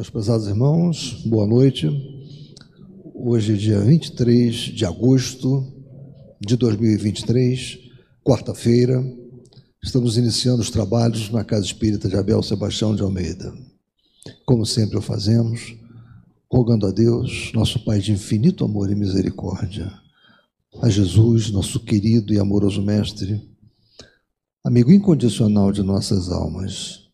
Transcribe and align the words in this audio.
Meus 0.00 0.08
prezados 0.08 0.46
irmãos, 0.46 1.22
boa 1.26 1.46
noite. 1.46 1.86
Hoje 3.14 3.52
é 3.52 3.56
dia 3.56 3.80
23 3.80 4.54
de 4.54 4.86
agosto 4.86 5.70
de 6.40 6.56
2023, 6.56 7.78
quarta-feira. 8.24 9.04
Estamos 9.84 10.16
iniciando 10.16 10.62
os 10.62 10.70
trabalhos 10.70 11.28
na 11.28 11.44
Casa 11.44 11.66
Espírita 11.66 12.08
de 12.08 12.16
Abel 12.16 12.42
Sebastião 12.42 12.96
de 12.96 13.02
Almeida. 13.02 13.52
Como 14.46 14.64
sempre 14.64 14.96
o 14.96 15.02
fazemos, 15.02 15.76
rogando 16.50 16.86
a 16.86 16.90
Deus, 16.90 17.52
nosso 17.52 17.84
Pai 17.84 17.98
de 17.98 18.12
infinito 18.12 18.64
amor 18.64 18.90
e 18.90 18.94
misericórdia, 18.94 19.92
a 20.80 20.88
Jesus, 20.88 21.50
nosso 21.50 21.78
querido 21.78 22.32
e 22.32 22.38
amoroso 22.38 22.80
Mestre, 22.80 23.38
amigo 24.64 24.90
incondicional 24.90 25.70
de 25.70 25.82
nossas 25.82 26.30
almas, 26.30 27.09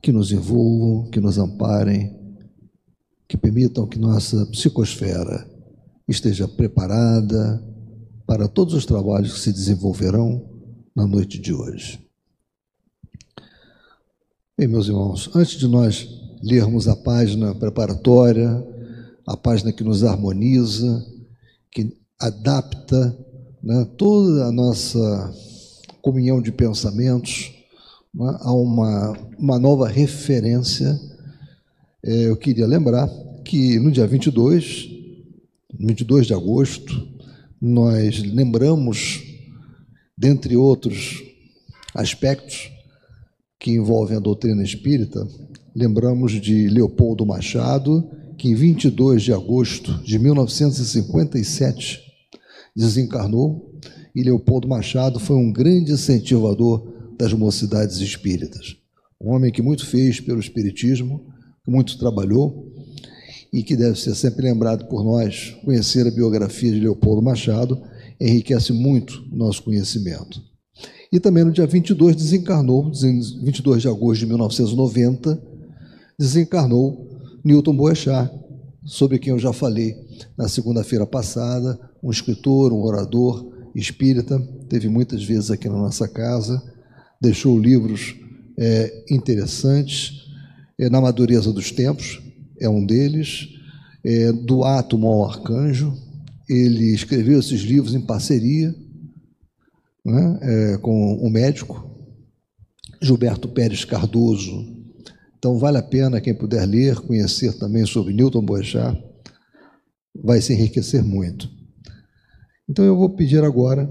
que 0.00 0.12
nos 0.12 0.32
envolvam, 0.32 1.10
que 1.10 1.20
nos 1.20 1.38
amparem, 1.38 2.16
que 3.26 3.36
permitam 3.36 3.86
que 3.86 3.98
nossa 3.98 4.46
psicosfera 4.46 5.48
esteja 6.06 6.48
preparada 6.48 7.62
para 8.26 8.48
todos 8.48 8.74
os 8.74 8.86
trabalhos 8.86 9.34
que 9.34 9.40
se 9.40 9.52
desenvolverão 9.52 10.48
na 10.94 11.06
noite 11.06 11.38
de 11.38 11.52
hoje. 11.52 12.00
Bem, 14.56 14.66
meus 14.66 14.88
irmãos, 14.88 15.30
antes 15.34 15.58
de 15.58 15.68
nós 15.68 16.08
lermos 16.42 16.88
a 16.88 16.96
página 16.96 17.54
preparatória, 17.54 18.66
a 19.26 19.36
página 19.36 19.72
que 19.72 19.84
nos 19.84 20.02
harmoniza, 20.02 21.04
que 21.70 21.96
adapta 22.18 23.16
né, 23.62 23.84
toda 23.96 24.46
a 24.46 24.52
nossa 24.52 25.34
comunhão 26.00 26.40
de 26.40 26.50
pensamentos 26.50 27.57
a 28.40 28.52
uma, 28.52 29.12
uma 29.38 29.58
nova 29.58 29.88
referência. 29.88 30.98
É, 32.04 32.28
eu 32.28 32.36
queria 32.36 32.66
lembrar 32.66 33.08
que 33.44 33.78
no 33.78 33.90
dia 33.90 34.06
22, 34.06 34.88
22 35.78 36.26
de 36.26 36.34
agosto, 36.34 37.08
nós 37.60 38.22
lembramos, 38.22 39.22
dentre 40.16 40.56
outros 40.56 41.22
aspectos 41.94 42.70
que 43.58 43.72
envolvem 43.72 44.16
a 44.16 44.20
doutrina 44.20 44.62
espírita, 44.62 45.26
lembramos 45.74 46.32
de 46.32 46.68
Leopoldo 46.68 47.26
Machado, 47.26 48.08
que 48.36 48.48
em 48.48 48.54
22 48.54 49.22
de 49.22 49.32
agosto 49.32 49.92
de 50.04 50.18
1957 50.18 52.00
desencarnou, 52.74 53.74
e 54.14 54.22
Leopoldo 54.22 54.68
Machado 54.68 55.18
foi 55.18 55.36
um 55.36 55.52
grande 55.52 55.92
incentivador 55.92 56.97
das 57.18 57.32
mocidades 57.32 57.98
espíritas. 57.98 58.76
Um 59.20 59.30
homem 59.30 59.50
que 59.50 59.60
muito 59.60 59.84
fez 59.84 60.20
pelo 60.20 60.38
espiritismo, 60.38 61.26
que 61.64 61.70
muito 61.70 61.98
trabalhou 61.98 62.72
e 63.52 63.62
que 63.62 63.76
deve 63.76 63.98
ser 63.98 64.14
sempre 64.14 64.44
lembrado 64.44 64.86
por 64.88 65.04
nós. 65.04 65.56
Conhecer 65.64 66.06
a 66.06 66.10
biografia 66.10 66.70
de 66.70 66.80
Leopoldo 66.80 67.20
Machado 67.20 67.82
enriquece 68.20 68.72
muito 68.72 69.24
nosso 69.32 69.62
conhecimento. 69.64 70.40
E 71.12 71.18
também 71.18 71.44
no 71.44 71.52
dia 71.52 71.66
22 71.66 72.14
desencarnou, 72.14 72.92
22 72.92 73.82
de 73.82 73.88
agosto 73.88 74.20
de 74.20 74.26
1990, 74.26 75.42
desencarnou 76.18 77.08
Newton 77.44 77.74
Boechat, 77.74 78.30
sobre 78.84 79.18
quem 79.18 79.32
eu 79.32 79.38
já 79.38 79.52
falei 79.52 79.94
na 80.36 80.48
segunda-feira 80.48 81.06
passada, 81.06 81.78
um 82.02 82.10
escritor, 82.10 82.72
um 82.72 82.82
orador 82.82 83.52
espírita, 83.74 84.40
teve 84.68 84.88
muitas 84.88 85.22
vezes 85.22 85.50
aqui 85.50 85.68
na 85.68 85.76
nossa 85.76 86.08
casa, 86.08 86.62
deixou 87.20 87.58
livros 87.58 88.14
é, 88.58 89.04
interessantes, 89.10 90.26
é, 90.78 90.88
Na 90.88 91.00
Madureza 91.00 91.52
dos 91.52 91.70
Tempos, 91.70 92.20
é 92.60 92.68
um 92.68 92.84
deles, 92.84 93.48
é, 94.04 94.32
Do 94.32 94.64
Átomo 94.64 95.08
ao 95.08 95.28
Arcanjo, 95.28 95.96
ele 96.48 96.94
escreveu 96.94 97.38
esses 97.38 97.60
livros 97.60 97.94
em 97.94 98.00
parceria 98.00 98.74
né, 100.04 100.38
é, 100.42 100.78
com 100.78 101.14
o 101.14 101.28
médico 101.28 101.88
Gilberto 103.00 103.48
Pérez 103.48 103.84
Cardoso. 103.84 104.76
Então, 105.36 105.58
vale 105.58 105.78
a 105.78 105.82
pena 105.82 106.20
quem 106.20 106.34
puder 106.34 106.66
ler, 106.66 106.96
conhecer 106.96 107.52
também 107.58 107.86
sobre 107.86 108.12
Newton 108.12 108.42
Boechat, 108.42 109.00
vai 110.14 110.40
se 110.40 110.52
enriquecer 110.52 111.04
muito. 111.04 111.48
Então, 112.68 112.84
eu 112.84 112.96
vou 112.96 113.10
pedir 113.10 113.44
agora 113.44 113.88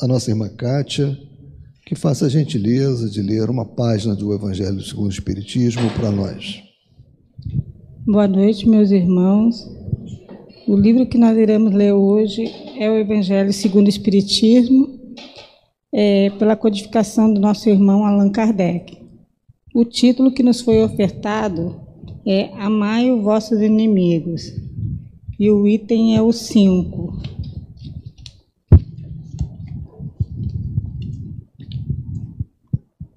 a 0.00 0.06
nossa 0.06 0.30
irmã 0.30 0.48
Kátia 0.48 1.18
que 1.92 2.00
faça 2.00 2.24
a 2.24 2.28
gentileza 2.28 3.06
de 3.06 3.20
ler 3.20 3.50
uma 3.50 3.66
página 3.66 4.14
do 4.14 4.32
Evangelho 4.32 4.80
segundo 4.80 5.08
o 5.08 5.12
Espiritismo 5.12 5.90
para 5.90 6.10
nós. 6.10 6.62
Boa 8.06 8.26
noite, 8.26 8.66
meus 8.66 8.90
irmãos. 8.90 9.70
O 10.66 10.74
livro 10.74 11.04
que 11.04 11.18
nós 11.18 11.36
iremos 11.36 11.74
ler 11.74 11.92
hoje 11.92 12.50
é 12.78 12.90
o 12.90 12.96
Evangelho 12.96 13.52
segundo 13.52 13.88
o 13.88 13.90
Espiritismo, 13.90 14.88
é, 15.92 16.30
pela 16.38 16.56
codificação 16.56 17.30
do 17.30 17.38
nosso 17.38 17.68
irmão 17.68 18.06
Allan 18.06 18.30
Kardec. 18.30 18.96
O 19.74 19.84
título 19.84 20.32
que 20.32 20.42
nos 20.42 20.62
foi 20.62 20.82
ofertado 20.82 21.78
é 22.26 22.54
Amai 22.54 23.10
os 23.10 23.22
vossos 23.22 23.60
inimigos, 23.60 24.50
e 25.38 25.50
o 25.50 25.68
item 25.68 26.16
é 26.16 26.22
o 26.22 26.32
5. 26.32 27.41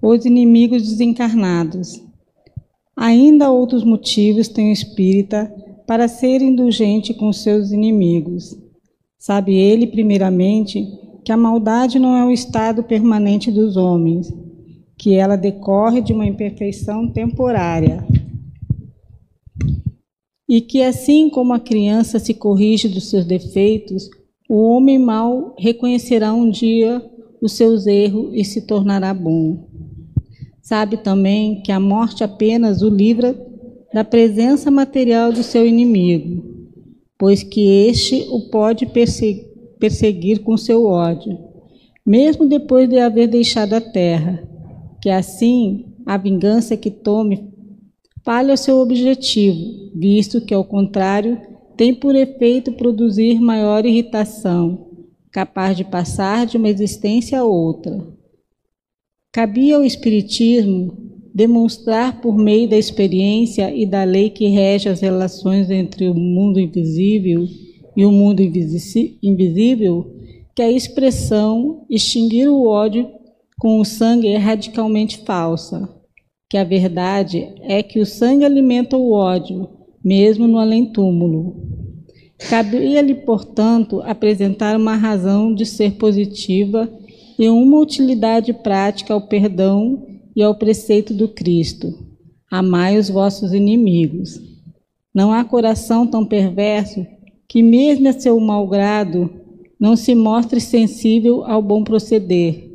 Os 0.08 0.24
inimigos 0.24 0.84
desencarnados. 0.84 2.00
Ainda 2.96 3.50
outros 3.50 3.82
motivos 3.82 4.46
tem 4.46 4.70
o 4.70 4.72
espírita 4.72 5.52
para 5.84 6.06
ser 6.06 6.40
indulgente 6.40 7.12
com 7.12 7.32
seus 7.32 7.72
inimigos. 7.72 8.56
Sabe 9.18 9.56
ele, 9.56 9.88
primeiramente, 9.88 10.86
que 11.24 11.32
a 11.32 11.36
maldade 11.36 11.98
não 11.98 12.16
é 12.16 12.24
o 12.24 12.30
estado 12.30 12.84
permanente 12.84 13.50
dos 13.50 13.76
homens, 13.76 14.32
que 14.96 15.16
ela 15.16 15.34
decorre 15.34 16.00
de 16.00 16.12
uma 16.12 16.24
imperfeição 16.24 17.10
temporária. 17.10 18.06
E 20.48 20.60
que, 20.60 20.82
assim 20.82 21.28
como 21.28 21.52
a 21.52 21.58
criança 21.58 22.20
se 22.20 22.32
corrige 22.32 22.88
dos 22.88 23.10
seus 23.10 23.24
defeitos, 23.24 24.08
o 24.48 24.68
homem 24.68 25.00
mau 25.00 25.56
reconhecerá 25.58 26.32
um 26.32 26.48
dia 26.48 27.04
os 27.42 27.54
seus 27.54 27.88
erros 27.88 28.30
e 28.34 28.44
se 28.44 28.68
tornará 28.68 29.12
bom. 29.12 29.65
Sabe 30.66 30.96
também 30.96 31.62
que 31.62 31.70
a 31.70 31.78
morte 31.78 32.24
apenas 32.24 32.82
o 32.82 32.88
livra 32.88 33.40
da 33.94 34.02
presença 34.02 34.68
material 34.68 35.32
do 35.32 35.44
seu 35.44 35.64
inimigo, 35.64 36.42
pois 37.16 37.44
que 37.44 37.86
este 37.88 38.26
o 38.30 38.50
pode 38.50 38.84
perseguir 39.78 40.40
com 40.40 40.56
seu 40.56 40.84
ódio, 40.86 41.38
mesmo 42.04 42.48
depois 42.48 42.88
de 42.88 42.98
haver 42.98 43.28
deixado 43.28 43.74
a 43.74 43.80
terra, 43.80 44.42
que 45.00 45.08
assim 45.08 45.84
a 46.04 46.16
vingança 46.16 46.76
que 46.76 46.90
tome 46.90 47.48
falha 48.24 48.56
seu 48.56 48.78
objetivo, 48.78 49.92
visto 49.94 50.40
que, 50.40 50.52
ao 50.52 50.64
contrário, 50.64 51.40
tem 51.76 51.94
por 51.94 52.16
efeito 52.16 52.72
produzir 52.72 53.40
maior 53.40 53.86
irritação, 53.86 54.88
capaz 55.30 55.76
de 55.76 55.84
passar 55.84 56.44
de 56.44 56.56
uma 56.56 56.68
existência 56.68 57.38
a 57.38 57.44
outra. 57.44 58.15
Cabia 59.36 59.76
ao 59.76 59.84
Espiritismo 59.84 60.96
demonstrar 61.34 62.22
por 62.22 62.38
meio 62.38 62.66
da 62.70 62.76
experiência 62.78 63.70
e 63.70 63.84
da 63.84 64.02
lei 64.02 64.30
que 64.30 64.48
rege 64.48 64.88
as 64.88 65.02
relações 65.02 65.70
entre 65.70 66.08
o 66.08 66.14
mundo 66.14 66.58
invisível 66.58 67.46
e 67.94 68.06
o 68.06 68.10
mundo 68.10 68.40
invisível 68.40 70.10
que 70.54 70.62
a 70.62 70.72
expressão 70.72 71.84
extinguir 71.90 72.48
o 72.48 72.66
ódio 72.66 73.10
com 73.60 73.78
o 73.78 73.84
sangue 73.84 74.28
é 74.28 74.38
radicalmente 74.38 75.18
falsa, 75.18 75.86
que 76.48 76.56
a 76.56 76.64
verdade 76.64 77.46
é 77.60 77.82
que 77.82 78.00
o 78.00 78.06
sangue 78.06 78.46
alimenta 78.46 78.96
o 78.96 79.12
ódio, 79.12 79.68
mesmo 80.02 80.46
no 80.46 80.56
além-túmulo. 80.56 81.62
Cabia-lhe, 82.48 83.14
portanto, 83.14 84.00
apresentar 84.00 84.78
uma 84.78 84.96
razão 84.96 85.54
de 85.54 85.66
ser 85.66 85.98
positiva 85.98 86.90
e 87.05 87.05
uma 87.40 87.78
utilidade 87.78 88.52
prática 88.52 89.12
ao 89.12 89.20
perdão 89.20 90.06
e 90.34 90.42
ao 90.42 90.54
preceito 90.54 91.12
do 91.12 91.28
Cristo: 91.28 91.92
Amai 92.50 92.96
os 92.96 93.08
vossos 93.08 93.52
inimigos. 93.52 94.40
Não 95.14 95.32
há 95.32 95.44
coração 95.44 96.06
tão 96.06 96.24
perverso 96.24 97.06
que, 97.48 97.62
mesmo 97.62 98.08
a 98.08 98.12
seu 98.12 98.38
malgrado, 98.40 99.30
não 99.78 99.96
se 99.96 100.14
mostre 100.14 100.60
sensível 100.60 101.44
ao 101.44 101.60
bom 101.60 101.84
proceder. 101.84 102.70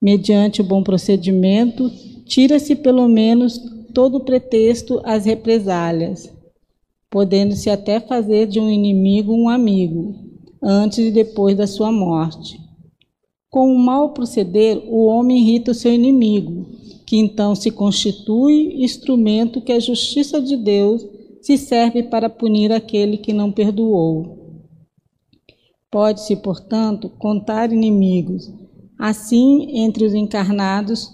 Mediante 0.00 0.60
o 0.60 0.64
bom 0.64 0.82
procedimento, 0.82 1.90
tira-se 2.26 2.76
pelo 2.76 3.08
menos 3.08 3.58
todo 3.94 4.20
pretexto 4.20 5.00
às 5.04 5.24
represálias, 5.24 6.30
podendo-se 7.10 7.70
até 7.70 7.98
fazer 7.98 8.46
de 8.46 8.60
um 8.60 8.68
inimigo 8.68 9.32
um 9.32 9.48
amigo, 9.48 10.14
antes 10.62 10.98
e 10.98 11.10
depois 11.10 11.56
da 11.56 11.66
sua 11.66 11.90
morte. 11.90 12.65
Com 13.50 13.72
o 13.72 13.78
mal 13.78 14.12
proceder, 14.12 14.82
o 14.88 15.06
homem 15.06 15.38
irrita 15.38 15.70
o 15.70 15.74
seu 15.74 15.92
inimigo, 15.92 16.66
que 17.06 17.16
então 17.16 17.54
se 17.54 17.70
constitui 17.70 18.82
instrumento 18.82 19.60
que 19.60 19.72
a 19.72 19.80
justiça 19.80 20.40
de 20.40 20.56
Deus 20.56 21.06
se 21.40 21.56
serve 21.56 22.02
para 22.02 22.28
punir 22.28 22.72
aquele 22.72 23.16
que 23.16 23.32
não 23.32 23.52
perdoou. 23.52 24.62
Pode-se, 25.90 26.34
portanto, 26.36 27.08
contar 27.08 27.72
inimigos, 27.72 28.52
assim 28.98 29.78
entre 29.78 30.04
os 30.04 30.14
encarnados 30.14 31.08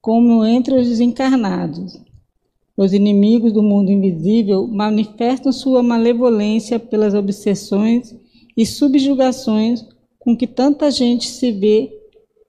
como 0.00 0.44
entre 0.44 0.74
os 0.78 0.86
desencarnados. 0.86 1.98
Os 2.76 2.92
inimigos 2.92 3.52
do 3.52 3.62
mundo 3.62 3.90
invisível 3.90 4.66
manifestam 4.66 5.50
sua 5.50 5.82
malevolência 5.82 6.78
pelas 6.78 7.14
obsessões 7.14 8.14
e 8.56 8.66
subjugações 8.66 9.84
com 10.26 10.36
que 10.36 10.48
tanta 10.48 10.90
gente 10.90 11.28
se 11.28 11.52
vê 11.52 12.00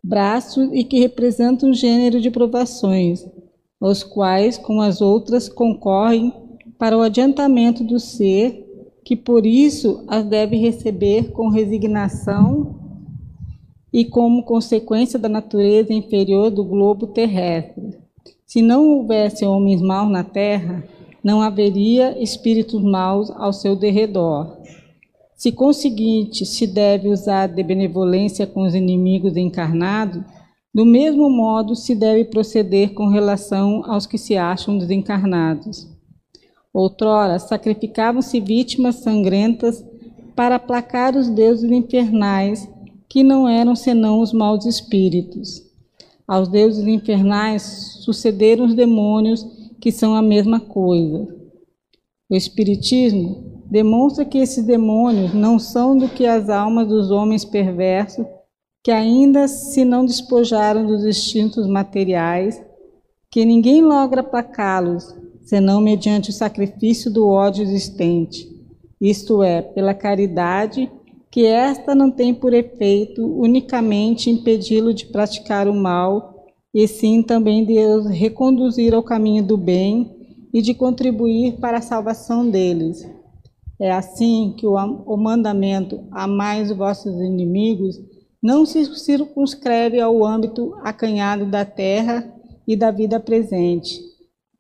braços 0.04 0.68
e 0.74 0.84
que 0.84 0.98
representam 0.98 1.70
um 1.70 1.74
gênero 1.76 2.20
de 2.20 2.32
provações, 2.32 3.24
os 3.80 4.02
quais, 4.02 4.58
com 4.58 4.82
as 4.82 5.00
outras, 5.00 5.48
concorrem 5.48 6.34
para 6.80 6.98
o 6.98 7.02
adiantamento 7.02 7.84
do 7.84 8.00
ser, 8.00 8.66
que 9.06 9.16
por 9.16 9.46
isso 9.46 10.04
as 10.08 10.26
deve 10.26 10.56
receber 10.58 11.32
com 11.34 11.50
resignação 11.50 12.80
e 13.94 14.04
como 14.04 14.42
consequência 14.42 15.20
da 15.20 15.30
natureza 15.30 15.94
inferior 15.94 16.50
do 16.50 16.64
globo 16.64 17.06
terrestre. 17.06 17.96
Se 18.44 18.60
não 18.60 18.90
houvesse 18.90 19.46
homens 19.46 19.84
maus 19.84 20.10
na 20.10 20.24
terra, 20.24 20.84
não 21.24 21.44
haveria 21.44 22.20
espíritos 22.20 22.82
maus 22.82 23.30
ao 23.30 23.54
seu 23.54 23.76
derredor. 23.76 24.58
Se 25.38 25.52
conseguinte 25.52 26.48
se 26.48 26.66
deve 26.66 27.10
usar 27.10 27.46
de 27.46 27.62
benevolência 27.62 28.48
com 28.48 28.64
os 28.64 28.74
inimigos 28.74 29.38
encarnados, 29.38 30.24
do 30.74 30.84
mesmo 30.84 31.30
modo 31.30 31.76
se 31.76 31.94
deve 31.94 32.26
proceder 32.26 32.96
com 32.96 33.08
relação 33.08 33.84
aos 33.86 34.08
que 34.08 34.18
se 34.18 34.36
acham 34.36 34.80
desencarnados. 34.80 35.88
Outrora 36.74 37.38
sacrificavam-se 37.38 38.40
vítimas 38.40 38.96
sangrentas 38.96 39.86
para 40.36 40.56
aplacar 40.56 41.16
os 41.16 41.30
deuses 41.30 41.70
infernais, 41.70 42.68
que 43.08 43.22
não 43.22 43.48
eram 43.48 43.76
senão 43.76 44.22
os 44.22 44.34
maus 44.34 44.66
espíritos. 44.66 45.62
Aos 46.28 46.48
deuses 46.48 46.88
infernais 46.88 48.00
sucederam 48.02 48.66
os 48.66 48.74
demônios, 48.74 49.46
que 49.80 49.92
são 49.92 50.16
a 50.16 50.22
mesma 50.22 50.60
coisa. 50.60 51.28
O 52.30 52.36
Espiritismo 52.36 53.64
demonstra 53.70 54.26
que 54.26 54.38
esses 54.38 54.66
demônios 54.66 55.34
não 55.34 55.58
são 55.58 55.98
do 55.98 56.10
que 56.10 56.26
as 56.26 56.50
almas 56.50 56.88
dos 56.88 57.10
homens 57.10 57.46
perversos, 57.46 58.26
que 58.84 58.92
ainda 58.92 59.48
se 59.48 59.86
não 59.86 60.06
despojaram 60.06 60.86
dos 60.86 61.06
instintos 61.06 61.68
materiais, 61.68 62.62
que 63.32 63.46
ninguém 63.46 63.82
logra 63.82 64.22
aplacá-los, 64.22 65.16
senão 65.42 65.80
mediante 65.80 66.30
o 66.30 66.34
sacrifício 66.34 67.12
do 67.12 67.28
ódio 67.28 67.64
existente, 67.64 68.48
isto 69.00 69.44
é, 69.44 69.62
pela 69.62 69.94
caridade, 69.94 70.92
que 71.32 71.46
esta 71.46 71.94
não 71.94 72.10
tem 72.10 72.34
por 72.34 72.54
efeito 72.54 73.26
unicamente 73.26 74.30
impedi-lo 74.30 74.94
de 74.94 75.06
praticar 75.06 75.68
o 75.68 75.74
mal 75.74 76.48
e 76.74 76.88
sim 76.88 77.22
também 77.22 77.64
de 77.66 77.78
os 77.78 78.08
reconduzir 78.08 78.94
ao 78.94 79.04
caminho 79.04 79.44
do 79.44 79.58
bem 79.58 80.17
e 80.58 80.62
de 80.64 80.74
contribuir 80.74 81.58
para 81.60 81.78
a 81.78 81.82
salvação 81.84 82.50
deles. 82.50 83.08
É 83.80 83.92
assim 83.92 84.56
que 84.58 84.66
o, 84.66 84.74
o 84.74 85.16
mandamento 85.16 86.04
amais 86.10 86.72
os 86.72 86.76
vossos 86.76 87.14
inimigos 87.14 87.96
não 88.42 88.66
se 88.66 88.84
circunscreve 88.96 90.02
ao 90.02 90.26
âmbito 90.26 90.74
acanhado 90.82 91.46
da 91.46 91.64
terra 91.64 92.34
e 92.68 92.76
da 92.76 92.90
vida 92.90 93.20
presente. 93.20 94.02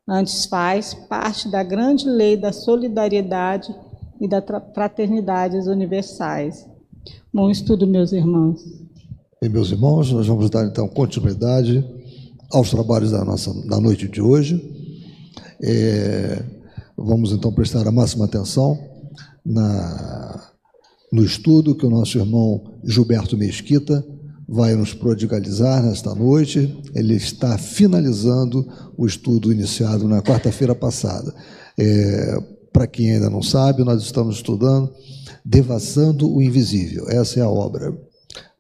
Antes 0.08 0.46
faz 0.46 0.94
parte 0.94 1.50
da 1.50 1.64
grande 1.64 2.08
lei 2.08 2.38
da 2.38 2.54
solidariedade 2.54 3.76
e 4.22 4.28
da 4.28 4.40
fraternidades 4.76 5.66
universais. 5.66 6.64
Bom 7.34 7.50
estudo, 7.50 7.88
meus 7.88 8.12
irmãos. 8.12 8.62
E 9.42 9.50
meus 9.50 9.72
irmãos, 9.72 10.12
nós 10.12 10.28
vamos 10.28 10.48
dar 10.52 10.64
então 10.68 10.88
continuidade 10.88 11.84
aos 12.52 12.70
trabalhos 12.70 13.10
da, 13.10 13.26
nossa, 13.26 13.52
da 13.68 13.82
noite 13.82 14.08
de 14.08 14.22
hoje. 14.22 14.78
É, 15.62 16.44
vamos 16.96 17.32
então 17.32 17.52
prestar 17.52 17.88
a 17.88 17.92
máxima 17.92 18.26
atenção 18.26 18.78
na, 19.46 20.52
no 21.12 21.24
estudo 21.24 21.76
que 21.76 21.86
o 21.86 21.90
nosso 21.90 22.18
irmão 22.18 22.80
Gilberto 22.84 23.38
Mesquita 23.38 24.06
vai 24.48 24.76
nos 24.76 24.94
prodigalizar 24.94 25.84
nesta 25.84 26.14
noite. 26.16 26.78
Ele 26.96 27.16
está 27.16 27.58
finalizando 27.58 28.68
o 28.98 29.06
estudo 29.06 29.52
iniciado 29.52 30.08
na 30.08 30.22
quarta-feira 30.22 30.74
passada. 30.74 31.34
É, 31.78 32.38
Para 32.72 32.88
quem 32.88 33.14
ainda 33.14 33.30
não 33.30 33.42
sabe, 33.42 33.84
nós 33.84 34.02
estamos 34.04 34.38
estudando 34.38 34.92
Devassando 35.44 36.34
o 36.34 36.42
Invisível. 36.42 37.06
Essa 37.10 37.40
é 37.40 37.44
a 37.44 37.50
obra. 37.50 37.98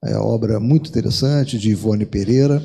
É 0.03 0.13
a 0.13 0.21
obra 0.21 0.59
muito 0.59 0.89
interessante 0.89 1.57
de 1.57 1.71
Ivone 1.71 2.05
Pereira 2.05 2.63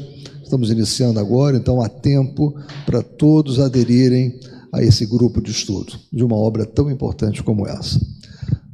Estamos 0.53 0.71
iniciando 0.71 1.19
agora, 1.19 1.57
então 1.57 1.81
há 1.81 1.89
tempo 1.89 2.53
para 2.85 3.03
todos 3.03 3.59
aderirem 3.59 4.39
a 4.71 4.83
esse 4.83 5.07
grupo 5.07 5.41
de 5.41 5.51
estudo 5.51 5.99
de 6.13 6.23
uma 6.23 6.37
obra 6.37 6.67
tão 6.67 6.91
importante 6.91 7.43
como 7.43 7.67
essa. 7.67 7.99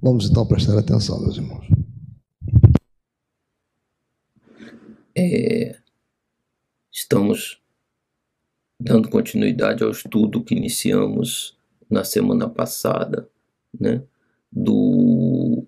Vamos 0.02 0.28
então 0.28 0.44
prestar 0.44 0.76
atenção, 0.76 1.20
meus 1.20 1.36
irmãos. 1.36 1.64
É, 5.16 5.78
estamos 6.90 7.62
dando 8.80 9.08
continuidade 9.08 9.84
ao 9.84 9.92
estudo 9.92 10.42
que 10.42 10.56
iniciamos 10.56 11.56
na 11.88 12.02
semana 12.02 12.48
passada, 12.48 13.30
né, 13.78 14.02
do 14.50 15.64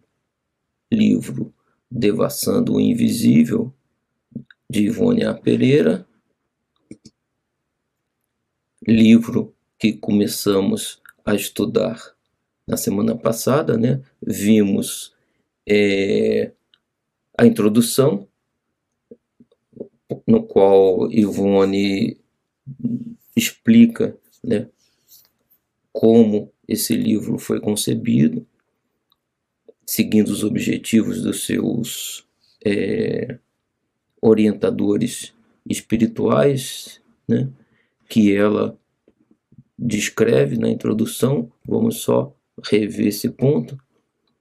livro 0.90 1.54
Devassando 1.88 2.74
o 2.74 2.80
Invisível, 2.80 3.72
de 4.70 4.84
Ivone 4.84 5.25
A. 5.25 5.34
Pereira, 5.34 6.06
livro 8.87 9.52
que 9.76 9.93
começamos 9.93 11.02
a 11.25 11.34
estudar 11.34 12.14
na 12.64 12.76
semana 12.76 13.17
passada, 13.17 13.76
né? 13.76 14.00
Vimos 14.22 15.12
é, 15.69 16.52
a 17.37 17.44
introdução, 17.44 18.28
no 20.25 20.44
qual 20.44 21.11
Ivone 21.11 22.20
explica, 23.37 24.16
né, 24.43 24.69
como 25.93 26.52
esse 26.69 26.94
livro 26.94 27.38
foi 27.38 27.61
concebido, 27.61 28.47
seguindo 29.85 30.28
os 30.28 30.44
objetivos 30.44 31.23
dos 31.23 31.44
seus 31.44 32.25
é, 32.64 33.37
orientadores 34.20 35.32
espirituais, 35.68 37.00
né, 37.28 37.48
que 38.08 38.34
ela 38.34 38.78
descreve 39.78 40.58
na 40.58 40.68
introdução. 40.68 41.50
Vamos 41.66 41.98
só 41.98 42.34
rever 42.64 43.08
esse 43.08 43.28
ponto, 43.30 43.78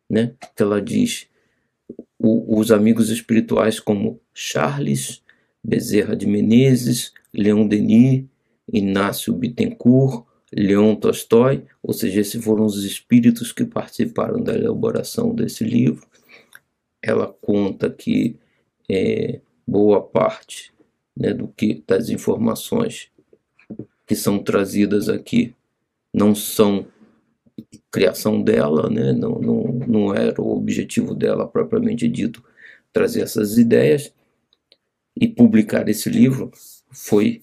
né, 0.09 0.33
que 0.55 0.63
ela 0.63 0.81
diz 0.81 1.27
o, 2.17 2.59
os 2.59 2.71
amigos 2.71 3.09
espirituais 3.09 3.79
como 3.79 4.19
Charles 4.33 5.21
Bezerra 5.63 6.15
de 6.15 6.27
Menezes, 6.27 7.13
Leon 7.33 7.67
Denis, 7.67 8.25
Inácio 8.71 9.33
Bittencourt, 9.33 10.25
Leon 10.51 10.95
Tolstói, 10.95 11.65
ou 11.81 11.93
seja, 11.93 12.21
esses 12.21 12.43
foram 12.43 12.65
os 12.65 12.83
espíritos 12.83 13.51
que 13.51 13.65
participaram 13.65 14.41
da 14.41 14.53
elaboração 14.53 15.33
desse 15.33 15.63
livro. 15.63 16.07
Ela 17.01 17.27
conta 17.27 17.89
que 17.89 18.35
é, 18.89 19.41
boa 19.69 20.01
parte 20.01 20.73
né, 21.15 21.33
do 21.33 21.47
que 21.47 21.83
das 21.87 22.09
informações 22.09 23.11
que 24.07 24.15
são 24.15 24.39
trazidas 24.39 25.07
aqui 25.07 25.55
não 26.13 26.33
são 26.33 26.87
criação 27.91 28.41
dela, 28.41 28.89
né? 28.89 29.11
não, 29.11 29.39
não, 29.39 29.63
não 29.87 30.15
era 30.15 30.41
o 30.41 30.57
objetivo 30.57 31.13
dela 31.13 31.47
propriamente 31.47 32.07
dito 32.07 32.43
trazer 32.91 33.21
essas 33.21 33.57
ideias 33.57 34.13
e 35.15 35.27
publicar 35.27 35.87
esse 35.87 36.09
livro 36.09 36.49
foi 36.91 37.41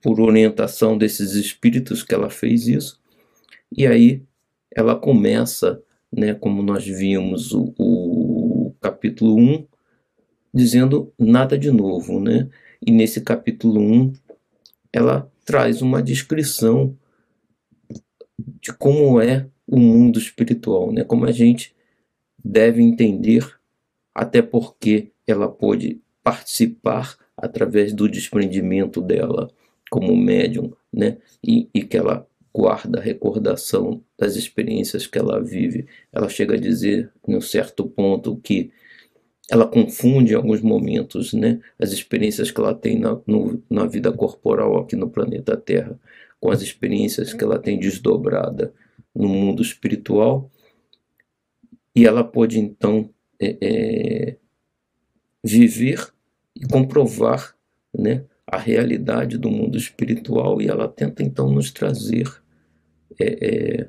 por 0.00 0.18
orientação 0.20 0.96
desses 0.96 1.32
espíritos 1.32 2.02
que 2.02 2.14
ela 2.14 2.30
fez 2.30 2.66
isso 2.66 3.00
e 3.70 3.86
aí 3.86 4.22
ela 4.74 4.96
começa, 4.96 5.82
né, 6.10 6.32
como 6.32 6.62
nós 6.62 6.86
vimos 6.86 7.52
o, 7.52 7.74
o 7.78 8.74
capítulo 8.80 9.36
1 9.36 9.66
dizendo 10.52 11.12
nada 11.18 11.56
de 11.56 11.70
novo, 11.70 12.20
né? 12.20 12.48
E 12.84 12.90
nesse 12.90 13.20
capítulo 13.20 13.80
1, 13.80 14.12
ela 14.92 15.30
traz 15.44 15.82
uma 15.82 16.02
descrição 16.02 16.96
de 18.60 18.72
como 18.72 19.20
é 19.20 19.46
o 19.66 19.78
mundo 19.78 20.18
espiritual, 20.18 20.92
né? 20.92 21.04
Como 21.04 21.24
a 21.24 21.32
gente 21.32 21.74
deve 22.42 22.82
entender, 22.82 23.46
até 24.14 24.42
porque 24.42 25.12
ela 25.26 25.48
pode 25.48 26.00
participar 26.22 27.16
através 27.36 27.92
do 27.92 28.08
desprendimento 28.08 29.00
dela 29.00 29.50
como 29.90 30.16
médium, 30.16 30.72
né? 30.92 31.18
E, 31.44 31.68
e 31.72 31.82
que 31.82 31.96
ela 31.96 32.26
guarda 32.52 32.98
a 32.98 33.02
recordação 33.02 34.02
das 34.18 34.36
experiências 34.36 35.06
que 35.06 35.18
ela 35.18 35.42
vive. 35.42 35.86
Ela 36.12 36.28
chega 36.28 36.54
a 36.54 36.60
dizer, 36.60 37.10
em 37.26 37.36
um 37.36 37.40
certo 37.40 37.86
ponto, 37.86 38.36
que 38.36 38.72
ela 39.50 39.66
confunde 39.66 40.32
em 40.32 40.36
alguns 40.36 40.60
momentos 40.60 41.32
né, 41.32 41.60
as 41.76 41.90
experiências 41.90 42.52
que 42.52 42.60
ela 42.60 42.72
tem 42.72 42.98
na, 43.00 43.20
no, 43.26 43.60
na 43.68 43.84
vida 43.84 44.12
corporal 44.12 44.78
aqui 44.78 44.94
no 44.94 45.10
planeta 45.10 45.56
Terra 45.56 45.98
com 46.38 46.50
as 46.50 46.62
experiências 46.62 47.34
que 47.34 47.42
ela 47.42 47.58
tem 47.58 47.78
desdobrada 47.78 48.72
no 49.14 49.28
mundo 49.28 49.60
espiritual. 49.60 50.48
E 51.94 52.06
ela 52.06 52.22
pode 52.22 52.60
então 52.60 53.10
é, 53.40 53.56
é, 53.60 54.36
viver 55.42 56.12
e 56.54 56.64
comprovar 56.66 57.54
né, 57.92 58.24
a 58.46 58.56
realidade 58.56 59.36
do 59.36 59.50
mundo 59.50 59.76
espiritual. 59.76 60.62
E 60.62 60.68
ela 60.68 60.86
tenta 60.86 61.24
então 61.24 61.50
nos 61.50 61.72
trazer 61.72 62.40
é, 63.18 63.24
é, 63.80 63.88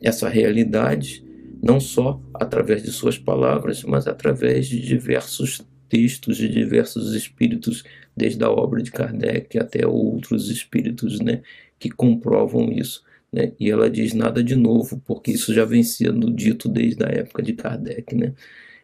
essa 0.00 0.28
realidade 0.28 1.27
não 1.62 1.80
só 1.80 2.20
através 2.34 2.82
de 2.82 2.92
suas 2.92 3.18
palavras, 3.18 3.82
mas 3.82 4.06
através 4.06 4.68
de 4.68 4.80
diversos 4.80 5.60
textos 5.88 6.36
de 6.36 6.48
diversos 6.48 7.14
espíritos, 7.14 7.82
desde 8.16 8.44
a 8.44 8.50
obra 8.50 8.82
de 8.82 8.90
Kardec 8.90 9.58
até 9.58 9.86
outros 9.86 10.50
espíritos, 10.50 11.18
né, 11.20 11.42
que 11.78 11.88
comprovam 11.88 12.70
isso. 12.70 13.02
Né? 13.32 13.52
E 13.58 13.70
ela 13.70 13.90
diz 13.90 14.12
nada 14.12 14.42
de 14.42 14.54
novo, 14.54 15.00
porque 15.04 15.32
isso 15.32 15.52
já 15.54 15.64
vem 15.64 15.82
sendo 15.82 16.30
dito 16.30 16.68
desde 16.68 17.04
a 17.04 17.08
época 17.08 17.42
de 17.42 17.52
Kardec. 17.54 18.14
Né? 18.14 18.34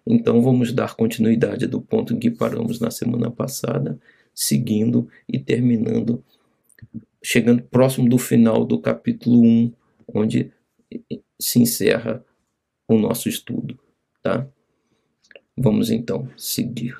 Então 0.07 0.41
vamos 0.43 0.73
dar 0.73 0.95
continuidade 0.95 1.67
do 1.67 1.81
ponto 1.81 2.15
em 2.15 2.19
que 2.19 2.31
paramos 2.31 2.81
na 2.81 2.91
semana 2.91 3.31
passada, 3.31 3.99
seguindo 4.35 5.09
e 5.29 5.39
terminando, 5.39 6.23
chegando 7.23 7.63
próximo 7.63 8.09
do 8.09 8.19
final 8.19 8.65
do 8.65 8.79
capítulo 8.79 9.43
1, 9.43 9.73
onde 10.09 10.53
se 11.39 11.61
encerra 11.61 12.25
o 12.89 12.99
nosso 12.99 13.29
estudo. 13.29 13.79
Tá? 14.23 14.47
Vamos 15.57 15.91
então 15.91 16.29
seguir. 16.37 16.97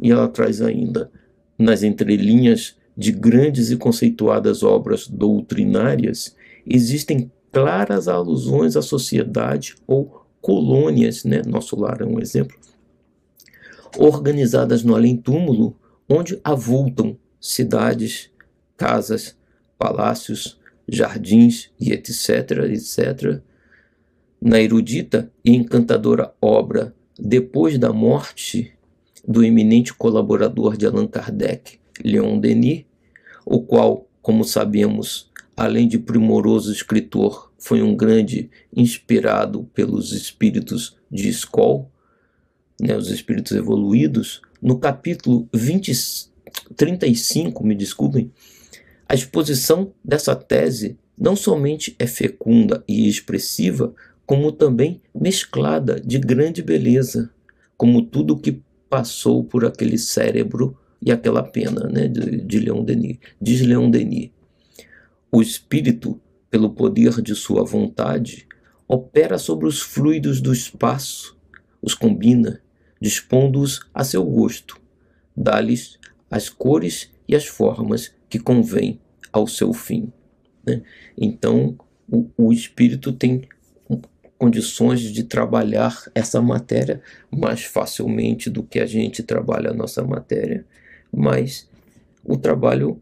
E 0.00 0.10
ela 0.10 0.28
traz 0.28 0.60
ainda, 0.60 1.10
nas 1.58 1.82
entrelinhas 1.82 2.76
de 2.96 3.12
grandes 3.12 3.70
e 3.70 3.76
conceituadas 3.76 4.62
obras 4.62 5.06
doutrinárias, 5.06 6.36
existem 6.66 7.30
claras 7.52 8.08
alusões 8.08 8.76
à 8.76 8.82
sociedade 8.82 9.76
ou 9.86 10.26
colônias, 10.40 11.24
né? 11.24 11.42
nosso 11.46 11.78
lar 11.78 12.00
é 12.00 12.04
um 12.04 12.20
exemplo, 12.20 12.56
organizadas 13.98 14.82
no 14.82 14.94
além-túmulo, 14.94 15.76
onde 16.08 16.38
avultam 16.44 17.18
cidades, 17.40 18.30
casas, 18.76 19.36
palácios, 19.78 20.58
jardins 20.88 21.70
e 21.80 21.92
etc., 21.92 22.50
etc., 22.70 23.40
na 24.40 24.60
erudita 24.60 25.30
e 25.44 25.54
encantadora 25.54 26.32
obra 26.40 26.94
Depois 27.18 27.78
da 27.78 27.92
Morte, 27.92 28.72
do 29.26 29.42
eminente 29.42 29.92
colaborador 29.92 30.76
de 30.76 30.86
Allan 30.86 31.06
Kardec, 31.06 31.78
Leon 32.04 32.38
Denis, 32.38 32.84
o 33.44 33.60
qual, 33.60 34.06
como 34.20 34.44
sabemos, 34.44 35.30
além 35.56 35.88
de 35.88 35.98
primoroso 35.98 36.70
escritor, 36.70 37.52
foi 37.58 37.82
um 37.82 37.96
grande 37.96 38.50
inspirado 38.74 39.64
pelos 39.74 40.12
espíritos 40.12 40.96
de 41.10 41.28
Skoll, 41.30 41.90
né, 42.80 42.96
os 42.96 43.10
espíritos 43.10 43.52
evoluídos, 43.52 44.42
no 44.60 44.78
capítulo 44.78 45.48
20, 45.52 45.92
35, 46.76 47.64
me 47.64 47.74
desculpem, 47.74 48.30
a 49.08 49.14
exposição 49.14 49.92
dessa 50.04 50.34
tese 50.34 50.98
não 51.16 51.34
somente 51.34 51.94
é 51.98 52.06
fecunda 52.06 52.84
e 52.86 53.08
expressiva, 53.08 53.94
como 54.26 54.50
também 54.50 55.00
mesclada 55.14 56.00
de 56.00 56.18
grande 56.18 56.60
beleza, 56.60 57.30
como 57.76 58.02
tudo 58.02 58.34
o 58.34 58.38
que 58.38 58.60
passou 58.90 59.44
por 59.44 59.64
aquele 59.64 59.96
cérebro 59.96 60.76
e 61.00 61.12
aquela 61.12 61.42
pena 61.42 61.88
né, 61.88 62.08
de, 62.08 62.40
de 62.40 62.58
Leon 62.58 62.84
Denis. 62.84 63.18
Diz 63.40 63.60
Leon 63.60 63.90
Denis: 63.90 64.30
o 65.30 65.40
espírito, 65.40 66.20
pelo 66.50 66.70
poder 66.70 67.22
de 67.22 67.34
sua 67.34 67.64
vontade, 67.64 68.46
opera 68.88 69.38
sobre 69.38 69.66
os 69.66 69.80
fluidos 69.80 70.40
do 70.40 70.52
espaço, 70.52 71.36
os 71.80 71.94
combina, 71.94 72.60
dispondo-os 73.00 73.80
a 73.94 74.02
seu 74.02 74.24
gosto, 74.24 74.80
dá-lhes 75.36 75.98
as 76.30 76.48
cores 76.48 77.10
e 77.28 77.36
as 77.36 77.46
formas 77.46 78.12
que 78.28 78.38
convém 78.38 79.00
ao 79.32 79.46
seu 79.46 79.72
fim. 79.72 80.12
Né? 80.66 80.82
Então, 81.16 81.76
o, 82.08 82.28
o 82.36 82.52
espírito 82.52 83.12
tem 83.12 83.46
condições 84.38 85.00
de 85.00 85.24
trabalhar 85.24 86.10
essa 86.14 86.40
matéria 86.42 87.00
mais 87.30 87.64
facilmente 87.64 88.50
do 88.50 88.62
que 88.62 88.78
a 88.78 88.86
gente 88.86 89.22
trabalha 89.22 89.70
a 89.70 89.74
nossa 89.74 90.02
matéria, 90.04 90.64
mas 91.12 91.68
o 92.22 92.36
trabalho 92.36 93.00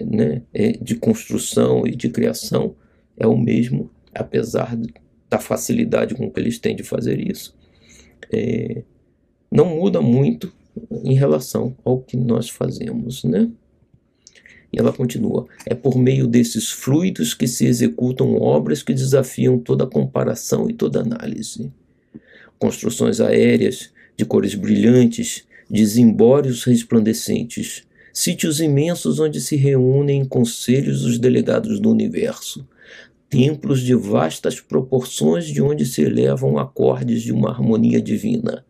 né, 0.00 0.42
é, 0.52 0.72
de 0.72 0.96
construção 0.96 1.86
e 1.86 1.94
de 1.94 2.08
criação 2.08 2.74
é 3.16 3.26
o 3.26 3.36
mesmo, 3.36 3.90
apesar 4.14 4.76
da 5.30 5.38
facilidade 5.38 6.14
com 6.14 6.30
que 6.30 6.40
eles 6.40 6.58
têm 6.58 6.74
de 6.74 6.82
fazer 6.82 7.18
isso. 7.20 7.56
É, 8.32 8.82
não 9.50 9.76
muda 9.76 10.00
muito 10.00 10.52
em 11.04 11.14
relação 11.14 11.76
ao 11.84 12.00
que 12.00 12.16
nós 12.16 12.48
fazemos, 12.48 13.24
né? 13.24 13.50
E 14.72 14.78
ela 14.78 14.92
continua: 14.92 15.46
é 15.66 15.74
por 15.74 15.98
meio 15.98 16.26
desses 16.26 16.70
fluidos 16.70 17.34
que 17.34 17.46
se 17.46 17.66
executam 17.66 18.36
obras 18.36 18.82
que 18.82 18.94
desafiam 18.94 19.58
toda 19.58 19.86
comparação 19.86 20.70
e 20.70 20.72
toda 20.72 21.00
análise. 21.00 21.70
Construções 22.58 23.20
aéreas 23.20 23.90
de 24.16 24.24
cores 24.24 24.54
brilhantes, 24.54 25.44
desemboreios 25.68 26.64
resplandecentes, 26.64 27.84
sítios 28.12 28.60
imensos 28.60 29.18
onde 29.18 29.40
se 29.40 29.56
reúnem 29.56 30.24
conselhos 30.24 31.04
os 31.04 31.18
delegados 31.18 31.80
do 31.80 31.90
universo, 31.90 32.66
templos 33.28 33.80
de 33.80 33.94
vastas 33.94 34.60
proporções 34.60 35.46
de 35.46 35.62
onde 35.62 35.86
se 35.86 36.02
elevam 36.02 36.58
acordes 36.58 37.22
de 37.22 37.32
uma 37.32 37.50
harmonia 37.50 38.00
divina, 38.00 38.64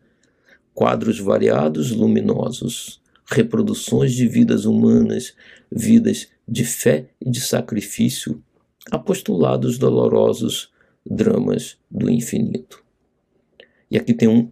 quadros 0.73 1.19
variados 1.19 1.91
luminosos, 1.91 3.02
reproduções 3.25 4.13
de 4.13 4.27
vidas 4.27 4.65
humanas, 4.65 5.35
vidas 5.71 6.29
de 6.47 6.65
fé 6.65 7.09
e 7.19 7.29
de 7.29 7.41
sacrifício, 7.41 8.43
apostulados 8.91 9.77
dolorosos, 9.77 10.71
dramas 11.05 11.77
do 11.89 12.09
infinito. 12.09 12.83
E 13.89 13.97
aqui 13.97 14.13
tem 14.13 14.27
um, 14.27 14.49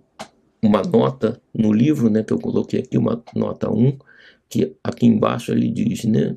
uma 0.61 0.81
nota 0.83 1.41
no 1.53 1.73
livro, 1.73 2.09
né, 2.09 2.23
que 2.23 2.31
eu 2.31 2.39
coloquei 2.39 2.81
aqui, 2.81 2.97
uma 2.97 3.23
nota 3.35 3.71
1, 3.71 3.97
que 4.49 4.75
aqui 4.83 5.05
embaixo 5.05 5.51
ele 5.51 5.69
diz, 5.69 6.03
né, 6.05 6.35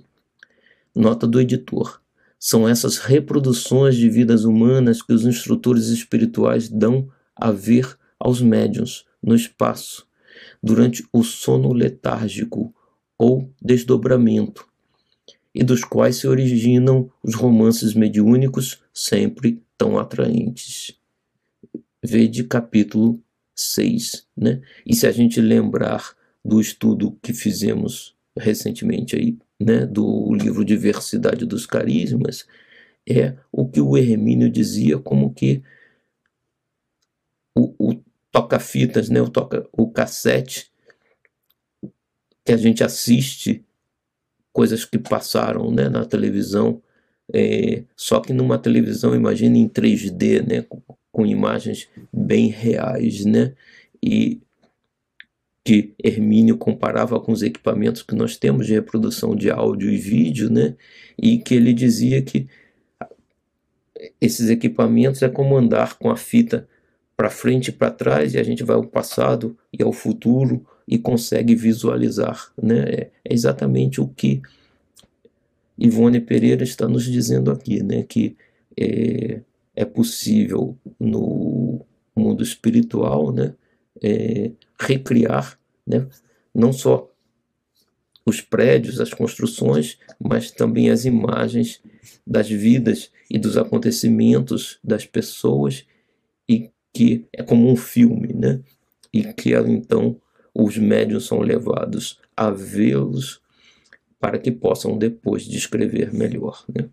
nota 0.94 1.26
do 1.26 1.40
editor. 1.40 2.00
São 2.38 2.68
essas 2.68 2.98
reproduções 2.98 3.96
de 3.96 4.08
vidas 4.08 4.44
humanas 4.44 5.02
que 5.02 5.12
os 5.12 5.24
instrutores 5.24 5.88
espirituais 5.88 6.68
dão 6.68 7.08
a 7.34 7.50
ver 7.50 7.96
aos 8.18 8.40
médiuns 8.40 9.04
no 9.22 9.34
espaço, 9.34 10.06
durante 10.64 11.06
o 11.12 11.22
sono 11.22 11.74
letárgico 11.74 12.74
ou 13.18 13.52
desdobramento, 13.60 14.66
e 15.54 15.62
dos 15.62 15.84
quais 15.84 16.16
se 16.16 16.26
originam 16.26 17.12
os 17.22 17.34
romances 17.34 17.92
mediúnicos 17.92 18.82
sempre 18.92 19.62
tão 19.76 19.98
atraentes. 19.98 20.98
Vede 22.02 22.44
capítulo 22.44 23.22
6. 23.54 24.26
Né? 24.34 24.62
E 24.86 24.96
se 24.96 25.06
a 25.06 25.12
gente 25.12 25.38
lembrar 25.38 26.16
do 26.42 26.58
estudo 26.58 27.16
que 27.22 27.34
fizemos 27.34 28.16
recentemente 28.36 29.16
aí, 29.16 29.36
né, 29.60 29.84
do 29.86 30.34
livro 30.34 30.64
Diversidade 30.64 31.44
dos 31.44 31.66
Carismas, 31.66 32.46
é 33.06 33.36
o 33.52 33.68
que 33.68 33.82
o 33.82 33.96
Hermínio 33.98 34.50
dizia 34.50 34.98
como 34.98 35.32
que 35.32 35.62
o, 37.54 37.74
o 37.78 38.02
toca-fitas, 38.34 39.08
né, 39.08 39.22
o, 39.22 39.28
toca, 39.28 39.64
o 39.70 39.88
cassete 39.88 40.68
que 42.44 42.52
a 42.52 42.56
gente 42.56 42.82
assiste 42.82 43.64
coisas 44.52 44.84
que 44.84 44.98
passaram 44.98 45.70
né, 45.70 45.88
na 45.88 46.04
televisão, 46.04 46.82
é, 47.32 47.84
só 47.96 48.18
que 48.18 48.32
numa 48.32 48.58
televisão, 48.58 49.14
imagine 49.14 49.60
em 49.60 49.68
3D, 49.68 50.44
né, 50.44 50.62
com, 50.62 50.82
com 51.12 51.24
imagens 51.24 51.88
bem 52.12 52.48
reais, 52.48 53.24
né, 53.24 53.54
e 54.02 54.40
que 55.62 55.94
Hermínio 56.02 56.58
comparava 56.58 57.20
com 57.20 57.30
os 57.30 57.40
equipamentos 57.40 58.02
que 58.02 58.16
nós 58.16 58.36
temos 58.36 58.66
de 58.66 58.74
reprodução 58.74 59.36
de 59.36 59.48
áudio 59.48 59.88
e 59.88 59.96
vídeo, 59.96 60.50
né, 60.50 60.74
e 61.16 61.38
que 61.38 61.54
ele 61.54 61.72
dizia 61.72 62.20
que 62.20 62.48
esses 64.20 64.50
equipamentos 64.50 65.22
é 65.22 65.28
como 65.28 65.56
andar 65.56 65.96
com 65.98 66.10
a 66.10 66.16
fita 66.16 66.68
para 67.16 67.30
frente 67.30 67.68
e 67.68 67.72
para 67.72 67.90
trás, 67.90 68.34
e 68.34 68.38
a 68.38 68.42
gente 68.42 68.64
vai 68.64 68.76
ao 68.76 68.84
passado 68.84 69.56
e 69.72 69.82
ao 69.82 69.92
futuro, 69.92 70.66
e 70.86 70.98
consegue 70.98 71.54
visualizar. 71.54 72.52
Né? 72.60 72.80
É, 72.80 73.10
é 73.24 73.34
exatamente 73.34 74.00
o 74.00 74.08
que 74.08 74.42
Ivone 75.78 76.20
Pereira 76.20 76.62
está 76.62 76.86
nos 76.86 77.04
dizendo 77.04 77.50
aqui, 77.50 77.82
né? 77.82 78.02
que 78.02 78.36
é, 78.78 79.40
é 79.74 79.84
possível 79.84 80.76
no 80.98 81.84
mundo 82.14 82.42
espiritual 82.42 83.32
né? 83.32 83.54
É, 84.02 84.50
recriar 84.78 85.58
né? 85.86 86.06
não 86.54 86.72
só 86.72 87.10
os 88.26 88.40
prédios, 88.40 89.00
as 89.00 89.12
construções, 89.12 89.98
mas 90.18 90.50
também 90.50 90.90
as 90.90 91.04
imagens 91.04 91.80
das 92.26 92.48
vidas 92.48 93.10
e 93.30 93.38
dos 93.38 93.56
acontecimentos 93.56 94.78
das 94.82 95.04
pessoas 95.06 95.86
e 96.48 96.70
que 96.94 97.26
é 97.32 97.42
como 97.42 97.68
um 97.68 97.76
filme, 97.76 98.32
né? 98.32 98.60
E 99.12 99.24
que 99.34 99.52
então 99.52 100.20
os 100.54 100.78
médios 100.78 101.26
são 101.26 101.40
levados 101.40 102.20
a 102.36 102.50
vê-los 102.50 103.42
para 104.20 104.38
que 104.38 104.52
possam 104.52 104.96
depois 104.96 105.44
descrever 105.44 106.14
melhor, 106.14 106.64
né? 106.74 106.88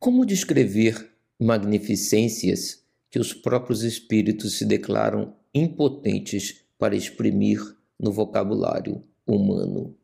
Como 0.00 0.26
descrever 0.26 1.10
magnificências 1.38 2.84
que 3.10 3.18
os 3.18 3.32
próprios 3.32 3.82
espíritos 3.82 4.58
se 4.58 4.64
declaram 4.64 5.36
impotentes 5.54 6.64
para 6.78 6.96
exprimir 6.96 7.60
no 7.98 8.10
vocabulário 8.10 9.04
humano? 9.26 9.94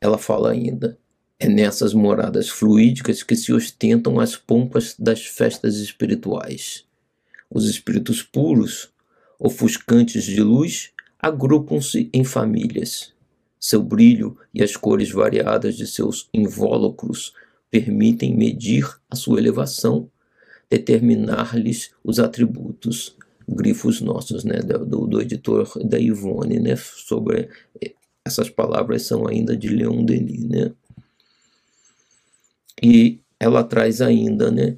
Ela 0.00 0.16
fala 0.16 0.52
ainda: 0.52 0.98
é 1.38 1.48
nessas 1.48 1.92
moradas 1.92 2.48
fluídicas 2.48 3.22
que 3.22 3.36
se 3.36 3.52
ostentam 3.52 4.18
as 4.18 4.36
pompas 4.36 4.94
das 4.98 5.26
festas 5.26 5.76
espirituais. 5.76 6.89
Os 7.50 7.68
espíritos 7.68 8.22
puros, 8.22 8.90
ofuscantes 9.38 10.24
de 10.24 10.42
luz, 10.42 10.92
agrupam-se 11.18 12.08
em 12.12 12.24
famílias. 12.24 13.12
Seu 13.58 13.82
brilho 13.82 14.38
e 14.54 14.62
as 14.62 14.76
cores 14.76 15.10
variadas 15.10 15.76
de 15.76 15.86
seus 15.86 16.28
invólucros 16.32 17.34
permitem 17.70 18.36
medir 18.36 18.88
a 19.10 19.16
sua 19.16 19.38
elevação, 19.38 20.08
determinar-lhes 20.70 21.90
os 22.04 22.18
atributos, 22.18 23.16
grifos 23.48 24.00
nossos, 24.00 24.44
né, 24.44 24.60
do, 24.60 25.06
do 25.06 25.20
editor 25.20 25.72
da 25.84 25.98
Ivone, 25.98 26.60
né, 26.60 26.76
sobre 26.76 27.48
essas 28.24 28.48
palavras 28.48 29.02
são 29.02 29.26
ainda 29.26 29.56
de 29.56 29.68
Leon 29.68 30.04
Denis, 30.04 30.44
né? 30.44 30.72
E 32.82 33.18
ela 33.38 33.64
traz 33.64 34.00
ainda, 34.00 34.50
né? 34.50 34.76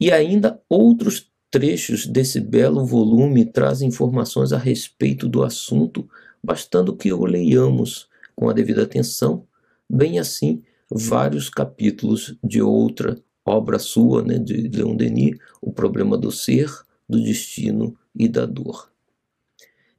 E 0.00 0.10
ainda 0.10 0.60
outros 0.68 1.30
trechos 1.54 2.04
desse 2.04 2.40
belo 2.40 2.84
volume 2.84 3.44
trazem 3.44 3.86
informações 3.86 4.52
a 4.52 4.58
respeito 4.58 5.28
do 5.28 5.44
assunto, 5.44 6.10
bastando 6.42 6.96
que 6.96 7.12
o 7.12 7.24
leiamos 7.24 8.08
com 8.34 8.50
a 8.50 8.52
devida 8.52 8.82
atenção, 8.82 9.46
bem 9.88 10.18
assim 10.18 10.64
vários 10.90 11.48
capítulos 11.48 12.36
de 12.42 12.60
outra 12.60 13.16
obra 13.46 13.78
sua, 13.78 14.20
né, 14.20 14.36
de 14.36 14.62
Leon 14.62 14.96
Denis, 14.96 15.38
O 15.62 15.72
Problema 15.72 16.18
do 16.18 16.32
Ser, 16.32 16.68
do 17.08 17.22
Destino 17.22 17.96
e 18.12 18.26
da 18.28 18.46
Dor. 18.46 18.90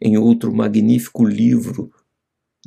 Em 0.01 0.17
outro 0.17 0.53
magnífico 0.53 1.23
livro 1.23 1.89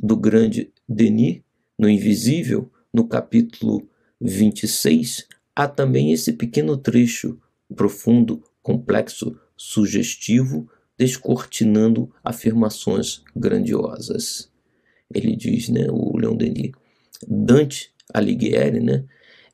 do 0.01 0.17
grande 0.17 0.73
Denis, 0.87 1.43
no 1.77 1.87
Invisível, 1.87 2.71
no 2.91 3.07
capítulo 3.07 3.87
26, 4.19 5.27
há 5.55 5.67
também 5.67 6.11
esse 6.11 6.33
pequeno 6.33 6.75
trecho 6.75 7.39
profundo, 7.75 8.43
complexo, 8.61 9.39
sugestivo, 9.55 10.69
descortinando 10.97 12.11
afirmações 12.23 13.23
grandiosas. 13.35 14.51
Ele 15.13 15.35
diz, 15.35 15.69
né, 15.69 15.87
o 15.89 16.17
Leon 16.17 16.35
Denis, 16.35 16.71
Dante 17.27 17.91
Alighieri, 18.13 18.79
né, 18.79 19.05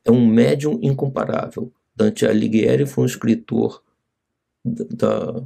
é 0.04 0.10
um 0.10 0.26
médium 0.26 0.78
incomparável. 0.82 1.72
Dante 1.94 2.26
Alighieri 2.26 2.86
foi 2.86 3.04
um 3.04 3.06
escritor 3.06 3.82
da, 4.64 5.42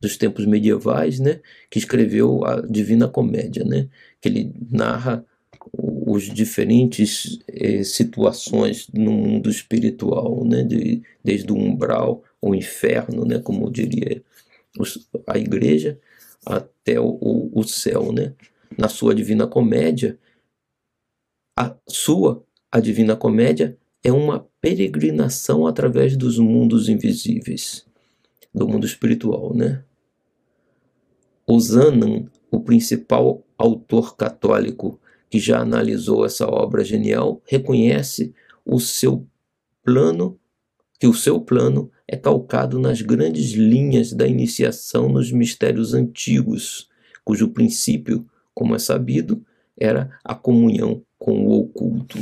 dos 0.00 0.16
tempos 0.16 0.44
medievais, 0.46 1.18
né, 1.20 1.40
que 1.70 1.78
escreveu 1.78 2.44
a 2.44 2.60
Divina 2.60 3.08
Comédia, 3.08 3.64
né, 3.64 3.88
que 4.20 4.28
ele 4.28 4.52
narra 4.70 5.24
os 5.72 6.24
diferentes 6.24 7.38
eh, 7.48 7.82
situações 7.82 8.88
no 8.92 9.10
mundo 9.10 9.50
espiritual, 9.50 10.44
né, 10.44 10.62
de, 10.62 11.02
desde 11.24 11.50
o 11.52 11.56
umbral, 11.56 12.22
o 12.48 12.54
inferno, 12.54 13.24
né, 13.24 13.38
como 13.38 13.70
diria 13.70 14.22
a 15.26 15.38
igreja, 15.38 15.98
até 16.44 17.00
o, 17.00 17.50
o, 17.52 17.64
céu, 17.64 18.12
né. 18.12 18.34
Na 18.76 18.88
sua 18.88 19.14
Divina 19.14 19.46
Comédia, 19.46 20.18
a 21.58 21.74
sua, 21.88 22.44
a 22.70 22.78
Divina 22.78 23.16
Comédia, 23.16 23.78
é 24.04 24.12
uma 24.12 24.46
peregrinação 24.60 25.66
através 25.66 26.16
dos 26.16 26.38
mundos 26.38 26.88
invisíveis, 26.88 27.86
do 28.54 28.68
mundo 28.68 28.86
espiritual, 28.86 29.54
né? 29.54 29.82
Osanan, 31.46 32.26
o 32.50 32.60
principal 32.60 33.42
autor 33.56 34.16
católico 34.16 35.00
que 35.30 35.38
já 35.38 35.60
analisou 35.60 36.24
essa 36.24 36.46
obra 36.46 36.84
genial, 36.84 37.42
reconhece 37.46 38.34
o 38.64 38.78
seu 38.78 39.26
plano, 39.84 40.38
que 40.98 41.06
o 41.06 41.14
seu 41.14 41.40
plano 41.40 41.90
é 42.08 42.16
calcado 42.16 42.78
nas 42.78 43.02
grandes 43.02 43.52
linhas 43.52 44.12
da 44.12 44.26
iniciação 44.26 45.08
nos 45.08 45.30
mistérios 45.30 45.94
antigos, 45.94 46.88
cujo 47.24 47.48
princípio, 47.48 48.26
como 48.54 48.74
é 48.74 48.78
sabido, 48.78 49.44
era 49.78 50.18
a 50.24 50.34
comunhão 50.34 51.02
com 51.18 51.46
o 51.46 51.60
oculto. 51.60 52.18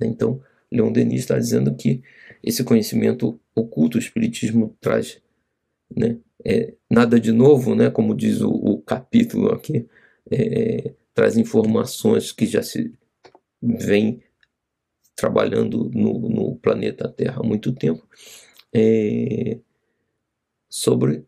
Então, 0.00 0.40
Leon 0.70 0.92
Denis 0.92 1.20
está 1.20 1.38
dizendo 1.38 1.74
que 1.74 2.02
esse 2.42 2.62
conhecimento 2.64 3.40
oculto, 3.54 3.98
o 3.98 4.00
Espiritismo 4.00 4.74
traz 4.80 5.20
né, 5.94 6.16
é, 6.44 6.74
nada 6.90 7.18
de 7.18 7.32
novo, 7.32 7.74
né, 7.74 7.90
como 7.90 8.14
diz 8.14 8.40
o, 8.40 8.50
o 8.50 8.78
capítulo 8.82 9.52
aqui, 9.52 9.86
é, 10.30 10.92
traz 11.14 11.36
informações 11.36 12.32
que 12.32 12.46
já 12.46 12.62
se 12.62 12.92
vem 13.62 14.22
trabalhando 15.16 15.90
no, 15.92 16.28
no 16.28 16.56
planeta 16.56 17.08
Terra 17.08 17.40
há 17.40 17.46
muito 17.46 17.72
tempo, 17.72 18.06
é, 18.72 19.58
sobre 20.68 21.24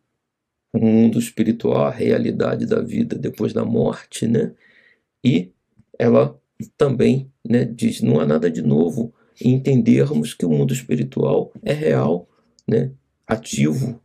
o 0.72 0.78
mundo 0.78 1.18
espiritual, 1.18 1.86
a 1.86 1.90
realidade 1.90 2.66
da 2.66 2.80
vida 2.80 3.16
depois 3.16 3.54
da 3.54 3.64
morte, 3.64 4.26
né? 4.26 4.52
E 5.24 5.50
ela 5.98 6.38
também 6.76 7.32
né, 7.42 7.64
diz: 7.64 8.02
não 8.02 8.20
há 8.20 8.26
nada 8.26 8.50
de 8.50 8.60
novo 8.60 9.14
em 9.40 9.54
entendermos 9.54 10.34
que 10.34 10.44
o 10.44 10.50
mundo 10.50 10.72
espiritual 10.72 11.52
é 11.62 11.72
real, 11.72 12.28
né, 12.66 12.90
ativo, 13.26 14.00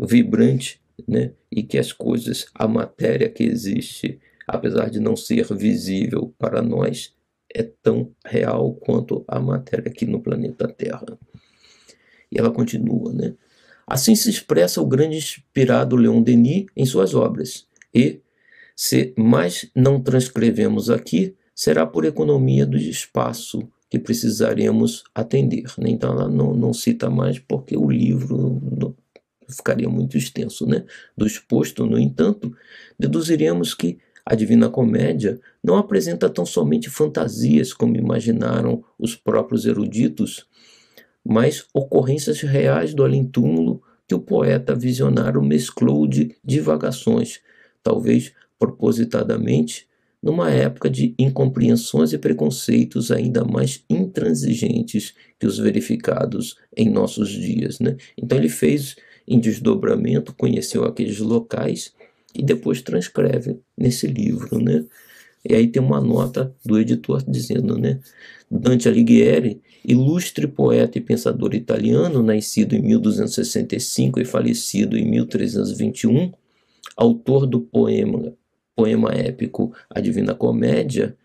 vibrante, 0.00 0.80
né, 1.06 1.32
e 1.50 1.62
que 1.62 1.78
as 1.78 1.92
coisas, 1.92 2.46
a 2.54 2.66
matéria 2.66 3.28
que 3.28 3.42
existe, 3.42 4.20
apesar 4.46 4.88
de 4.88 5.00
não 5.00 5.16
ser 5.16 5.52
visível 5.54 6.32
para 6.38 6.62
nós, 6.62 7.12
é 7.54 7.62
tão 7.62 8.12
real 8.24 8.74
quanto 8.74 9.24
a 9.26 9.40
matéria 9.40 9.90
aqui 9.90 10.06
no 10.06 10.20
planeta 10.20 10.68
Terra. 10.68 11.18
E 12.30 12.38
ela 12.38 12.50
continua, 12.50 13.12
né? 13.12 13.34
Assim 13.86 14.14
se 14.14 14.28
expressa 14.28 14.82
o 14.82 14.86
grande 14.86 15.16
inspirado 15.16 15.96
Leon 15.96 16.22
Denis 16.22 16.66
em 16.76 16.84
suas 16.84 17.14
obras. 17.14 17.66
E, 17.94 18.20
se 18.76 19.14
mais 19.16 19.70
não 19.74 20.00
transcrevemos 20.00 20.90
aqui, 20.90 21.34
será 21.54 21.86
por 21.86 22.04
economia 22.04 22.66
do 22.66 22.76
espaço 22.76 23.66
que 23.90 23.98
precisaremos 23.98 25.04
atender. 25.14 25.64
Né? 25.78 25.90
Então 25.90 26.12
ela 26.12 26.28
não, 26.28 26.54
não 26.54 26.74
cita 26.74 27.08
mais 27.08 27.38
porque 27.38 27.76
o 27.76 27.90
livro 27.90 28.94
ficaria 29.48 29.88
muito 29.88 30.18
extenso. 30.18 30.66
Né? 30.66 30.84
Do 31.16 31.26
exposto, 31.26 31.86
no 31.86 31.98
entanto, 31.98 32.54
deduziremos 32.98 33.74
que 33.74 33.98
a 34.30 34.34
Divina 34.34 34.68
Comédia 34.68 35.40
não 35.64 35.78
apresenta 35.78 36.28
tão 36.28 36.44
somente 36.44 36.90
fantasias 36.90 37.72
como 37.72 37.96
imaginaram 37.96 38.84
os 38.98 39.16
próprios 39.16 39.64
eruditos, 39.64 40.46
mas 41.24 41.64
ocorrências 41.72 42.42
reais 42.42 42.92
do 42.92 43.02
além-túmulo 43.02 43.82
que 44.06 44.14
o 44.14 44.20
poeta 44.20 44.74
visionário 44.74 45.42
mesclou 45.42 46.06
de 46.06 46.36
divagações, 46.44 47.40
talvez 47.82 48.34
propositadamente, 48.58 49.88
numa 50.22 50.50
época 50.50 50.90
de 50.90 51.14
incompreensões 51.18 52.12
e 52.12 52.18
preconceitos 52.18 53.10
ainda 53.10 53.46
mais 53.46 53.82
intransigentes 53.88 55.14
que 55.40 55.46
os 55.46 55.56
verificados 55.56 56.54
em 56.76 56.90
nossos 56.90 57.30
dias. 57.30 57.80
Né? 57.80 57.96
Então 58.14 58.36
ele 58.36 58.50
fez 58.50 58.94
em 59.26 59.40
desdobramento, 59.40 60.34
conheceu 60.34 60.84
aqueles 60.84 61.18
locais 61.18 61.94
e 62.38 62.42
depois 62.42 62.80
transcreve 62.80 63.60
nesse 63.76 64.06
livro. 64.06 64.62
Né? 64.62 64.84
E 65.44 65.54
aí 65.54 65.66
tem 65.66 65.82
uma 65.82 66.00
nota 66.00 66.54
do 66.64 66.78
editor 66.78 67.22
dizendo, 67.28 67.76
né? 67.76 67.98
Dante 68.50 68.88
Alighieri, 68.88 69.60
ilustre 69.84 70.46
poeta 70.46 70.96
e 70.96 71.02
pensador 71.02 71.54
italiano, 71.54 72.22
nascido 72.22 72.74
em 72.74 72.80
1265 72.80 74.20
e 74.20 74.24
falecido 74.24 74.96
em 74.96 75.04
1321, 75.04 76.32
autor 76.96 77.46
do 77.46 77.60
poema 77.60 78.32
poema 78.78 79.10
épico 79.12 79.74
A 79.90 80.00
Divina 80.00 80.36
Comédia, 80.36 81.16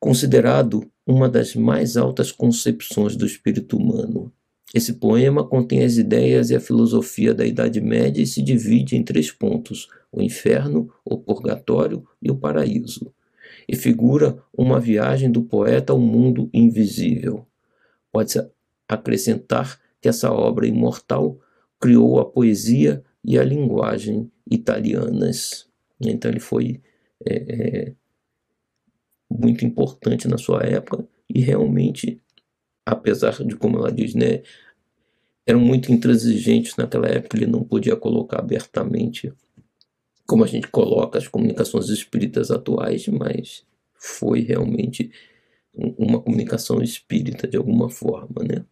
considerado 0.00 0.90
uma 1.06 1.28
das 1.28 1.54
mais 1.54 1.96
altas 1.96 2.32
concepções 2.32 3.14
do 3.14 3.24
espírito 3.24 3.76
humano. 3.76 4.32
Esse 4.74 4.94
poema 4.94 5.46
contém 5.46 5.82
as 5.82 5.96
ideias 5.96 6.50
e 6.50 6.56
a 6.56 6.60
filosofia 6.60 7.32
da 7.32 7.46
Idade 7.46 7.80
Média 7.80 8.22
e 8.22 8.26
se 8.26 8.42
divide 8.42 8.96
em 8.96 9.02
três 9.02 9.30
pontos: 9.30 9.88
o 10.12 10.20
inferno, 10.20 10.92
o 11.04 11.16
purgatório 11.16 12.06
e 12.20 12.30
o 12.30 12.36
paraíso, 12.36 13.12
e 13.66 13.74
figura 13.74 14.42
uma 14.56 14.78
viagem 14.78 15.30
do 15.30 15.42
poeta 15.42 15.92
ao 15.92 15.98
mundo 15.98 16.50
invisível. 16.52 17.46
Pode-se 18.12 18.46
acrescentar 18.86 19.80
que 20.00 20.08
essa 20.08 20.30
obra 20.30 20.66
imortal 20.66 21.38
criou 21.80 22.20
a 22.20 22.24
poesia 22.24 23.02
e 23.24 23.38
a 23.38 23.44
linguagem 23.44 24.30
italianas. 24.50 25.66
Então 26.00 26.30
ele 26.30 26.40
foi 26.40 26.80
é, 27.24 27.34
é, 27.34 27.92
muito 29.30 29.64
importante 29.64 30.28
na 30.28 30.38
sua 30.38 30.62
época 30.62 31.06
e 31.28 31.40
realmente 31.40 32.20
apesar 32.92 33.44
de, 33.44 33.54
como 33.56 33.78
ela 33.78 33.92
diz, 33.92 34.14
né, 34.14 34.42
eram 35.46 35.60
muito 35.60 35.92
intransigentes 35.92 36.76
naquela 36.76 37.06
época, 37.06 37.36
ele 37.36 37.46
não 37.46 37.62
podia 37.62 37.96
colocar 37.96 38.38
abertamente 38.38 39.32
como 40.26 40.44
a 40.44 40.46
gente 40.46 40.68
coloca 40.68 41.18
as 41.18 41.26
comunicações 41.26 41.88
espíritas 41.88 42.50
atuais, 42.50 43.08
mas 43.08 43.64
foi 43.94 44.40
realmente 44.40 45.10
uma 45.72 46.20
comunicação 46.20 46.82
espírita 46.82 47.48
de 47.48 47.56
alguma 47.56 47.88
forma, 47.88 48.44
né? 48.44 48.64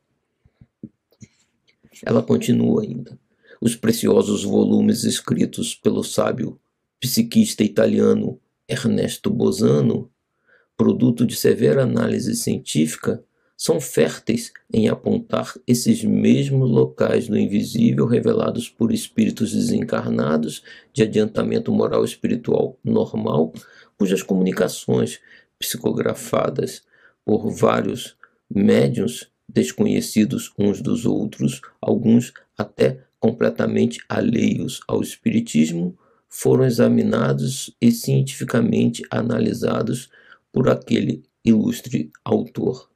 Ela 2.05 2.23
continua 2.23 2.83
ainda. 2.83 3.19
Os 3.61 3.75
preciosos 3.75 4.45
volumes 4.45 5.05
escritos 5.05 5.75
pelo 5.75 6.05
sábio 6.05 6.61
psiquista 7.01 7.65
italiano 7.65 8.39
Ernesto 8.69 9.31
Bosano, 9.31 10.11
produto 10.77 11.25
de 11.27 11.37
severa 11.37 11.85
análise 11.85 12.35
científica, 12.37 13.25
são 13.57 13.81
férteis 13.81 14.53
em 14.71 14.89
apontar 14.89 15.55
esses 15.67 16.05
mesmos 16.05 16.71
locais 16.71 17.27
do 17.27 17.39
invisível 17.39 18.05
revelados 18.05 18.69
por 18.69 18.93
espíritos 18.93 19.53
desencarnados 19.53 20.63
de 20.93 21.03
adiantamento 21.03 21.73
moral 21.73 22.05
espiritual 22.05 22.79
normal, 22.85 23.53
cujas 23.97 24.23
comunicações 24.23 25.21
psicografadas 25.59 26.83
por 27.25 27.51
vários 27.51 28.15
médiuns 28.49 29.31
desconhecidos 29.49 30.53
uns 30.59 30.83
dos 30.83 31.07
outros, 31.07 31.63
alguns 31.81 32.35
até 32.59 33.05
completamente 33.19 33.99
alheios 34.07 34.81
ao 34.87 35.01
espiritismo, 35.01 35.97
foram 36.29 36.65
examinados 36.65 37.75
e 37.81 37.91
cientificamente 37.91 39.03
analisados 39.11 40.11
por 40.53 40.69
aquele 40.69 41.23
ilustre 41.43 42.11
autor 42.23 42.91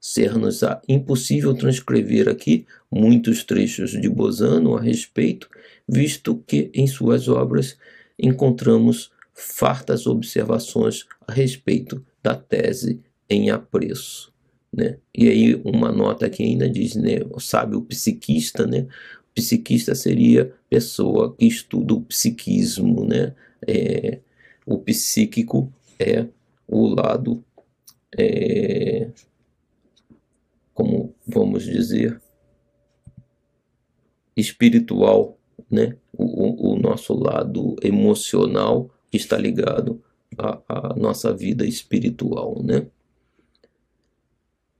ser-nos 0.00 0.60
impossível 0.88 1.54
transcrever 1.54 2.28
aqui 2.28 2.66
muitos 2.90 3.44
trechos 3.44 3.90
de 3.90 4.08
Bosano 4.08 4.76
a 4.76 4.80
respeito, 4.80 5.48
visto 5.88 6.42
que 6.46 6.70
em 6.72 6.86
suas 6.86 7.28
obras 7.28 7.76
encontramos 8.18 9.10
fartas 9.34 10.06
observações 10.06 11.06
a 11.26 11.32
respeito 11.32 12.04
da 12.22 12.34
tese 12.34 13.00
em 13.28 13.50
apreço. 13.50 14.32
Né? 14.72 14.98
E 15.14 15.28
aí 15.28 15.54
uma 15.64 15.90
nota 15.90 16.28
que 16.28 16.42
ainda 16.42 16.68
diz, 16.68 16.94
né, 16.94 17.20
sabe 17.38 17.74
o 17.74 17.82
psiquista, 17.82 18.66
né? 18.66 18.86
O 19.30 19.34
psiquista 19.34 19.94
seria 19.94 20.52
pessoa 20.68 21.34
que 21.34 21.46
estuda 21.46 21.94
o 21.94 22.02
psiquismo, 22.02 23.04
né? 23.04 23.34
É, 23.66 24.18
o 24.66 24.78
psíquico 24.78 25.72
é 25.98 26.26
o 26.66 26.86
lado 26.86 27.42
é, 28.16 29.08
como 30.78 31.12
vamos 31.26 31.64
dizer, 31.64 32.22
espiritual, 34.36 35.36
né? 35.68 35.96
O, 36.12 36.72
o 36.72 36.78
nosso 36.78 37.14
lado 37.14 37.74
emocional 37.82 38.88
está 39.12 39.36
ligado 39.36 40.00
à, 40.38 40.62
à 40.68 40.94
nossa 40.94 41.34
vida 41.34 41.66
espiritual, 41.66 42.62
né? 42.62 42.86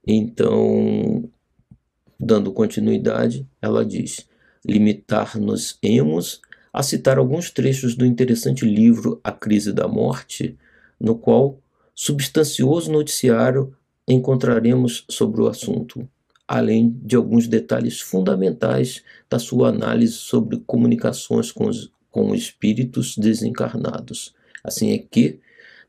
Então, 0.06 1.28
dando 2.18 2.52
continuidade, 2.52 3.44
ela 3.60 3.84
diz: 3.84 4.28
limitar-nos-emos 4.64 6.40
a 6.72 6.80
citar 6.84 7.18
alguns 7.18 7.50
trechos 7.50 7.96
do 7.96 8.06
interessante 8.06 8.64
livro 8.64 9.20
A 9.24 9.32
Crise 9.32 9.72
da 9.72 9.88
Morte, 9.88 10.56
no 11.00 11.18
qual 11.18 11.60
substancioso 11.92 12.92
noticiário 12.92 13.76
encontraremos 14.08 15.04
sobre 15.08 15.42
o 15.42 15.48
assunto, 15.48 16.08
além 16.46 16.98
de 17.02 17.14
alguns 17.14 17.46
detalhes 17.46 18.00
fundamentais 18.00 19.02
da 19.28 19.38
sua 19.38 19.68
análise 19.68 20.14
sobre 20.14 20.58
comunicações 20.66 21.52
com, 21.52 21.68
os, 21.68 21.92
com 22.10 22.34
espíritos 22.34 23.16
desencarnados. 23.16 24.34
Assim 24.64 24.92
é 24.92 24.98
que, 24.98 25.40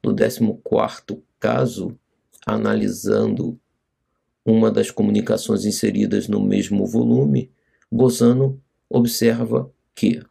no 0.04 0.14
14 0.14 1.22
caso, 1.40 1.98
analisando 2.46 3.58
uma 4.46 4.70
das 4.70 4.92
comunicações 4.92 5.66
inseridas 5.66 6.28
no 6.28 6.42
mesmo 6.42 6.86
volume, 6.86 7.50
Bosano 7.90 8.62
observa 8.90 9.72
que 9.96 10.22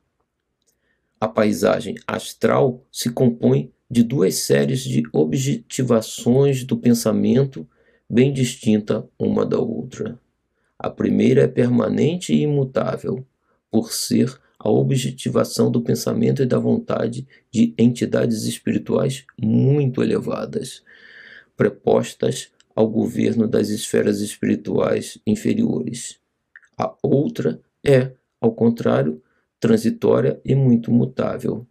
a 1.21 1.27
paisagem 1.27 1.97
astral 2.07 2.85
se 2.93 3.11
compõe 3.11 3.73
de 3.91 4.03
duas 4.03 4.37
séries 4.37 4.81
de 4.83 5.03
objetivações 5.13 6.65
do 6.65 6.77
pensamento 6.77 7.67
bem 8.09 8.33
distinta 8.33 9.07
uma 9.19 9.45
da 9.45 9.59
outra. 9.59 10.19
A 10.79 10.89
primeira 10.89 11.43
é 11.43 11.49
permanente 11.49 12.33
e 12.33 12.43
imutável, 12.43 13.27
por 13.71 13.93
ser 13.93 14.39
a 14.59 14.71
objetivação 14.71 15.71
do 15.71 15.83
pensamento 15.83 16.43
e 16.43 16.47
da 16.47 16.59
vontade 16.59 17.27
de 17.51 17.75
entidades 17.79 18.45
espirituais 18.45 19.25
muito 19.41 20.03
elevadas, 20.03 20.83
prepostas 21.57 22.51
ao 22.75 22.89
governo 22.89 23.47
das 23.47 23.69
esferas 23.69 24.21
espirituais 24.21 25.19
inferiores. 25.27 26.19
A 26.77 26.95
outra 27.03 27.61
é, 27.85 28.13
ao 28.41 28.53
contrário, 28.53 29.23
transitória 29.61 30.41
e 30.45 30.55
muito 30.55 30.91
mutável. 30.93 31.67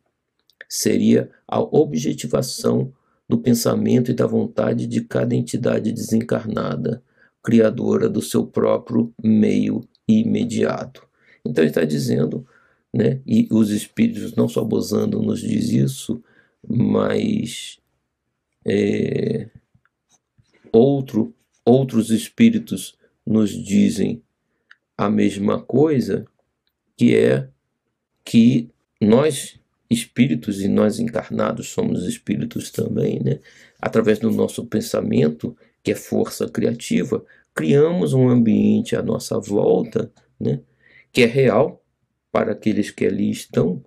Seria 0.67 1.31
a 1.47 1.59
objetivação 1.59 2.93
do 3.27 3.37
pensamento 3.37 4.11
e 4.11 4.13
da 4.13 4.25
vontade 4.25 4.87
de 4.87 5.01
cada 5.01 5.35
entidade 5.35 5.91
desencarnada, 5.91 7.03
criadora 7.43 8.07
do 8.07 8.21
seu 8.21 8.45
próprio 8.45 9.13
meio 9.21 9.81
imediato. 10.07 11.05
Então 11.45 11.63
ele 11.63 11.71
está 11.71 11.83
dizendo, 11.83 12.45
né, 12.93 13.21
e 13.25 13.47
os 13.51 13.69
espíritos, 13.69 14.35
não 14.35 14.47
só 14.47 14.63
Bosando 14.63 15.21
nos 15.21 15.41
diz 15.41 15.69
isso, 15.69 16.23
mas 16.67 17.79
é, 18.65 19.49
outro, 20.71 21.33
outros 21.65 22.11
espíritos 22.11 22.97
nos 23.25 23.51
dizem 23.51 24.21
a 24.97 25.09
mesma 25.09 25.61
coisa, 25.61 26.25
que 26.95 27.15
é 27.15 27.49
que 28.25 28.69
nós 28.99 29.59
espíritos 29.89 30.61
e 30.61 30.67
nós 30.67 30.99
encarnados 30.99 31.69
somos 31.69 32.05
espíritos 32.05 32.69
também, 32.71 33.21
né? 33.23 33.39
Através 33.79 34.19
do 34.19 34.29
nosso 34.31 34.65
pensamento, 34.65 35.55
que 35.83 35.91
é 35.91 35.95
força 35.95 36.47
criativa, 36.49 37.23
criamos 37.53 38.13
um 38.13 38.29
ambiente 38.29 38.95
à 38.95 39.01
nossa 39.01 39.39
volta, 39.39 40.11
né? 40.39 40.59
Que 41.11 41.23
é 41.23 41.25
real 41.25 41.81
para 42.31 42.51
aqueles 42.51 42.91
que 42.91 43.05
ali 43.05 43.31
estão, 43.31 43.83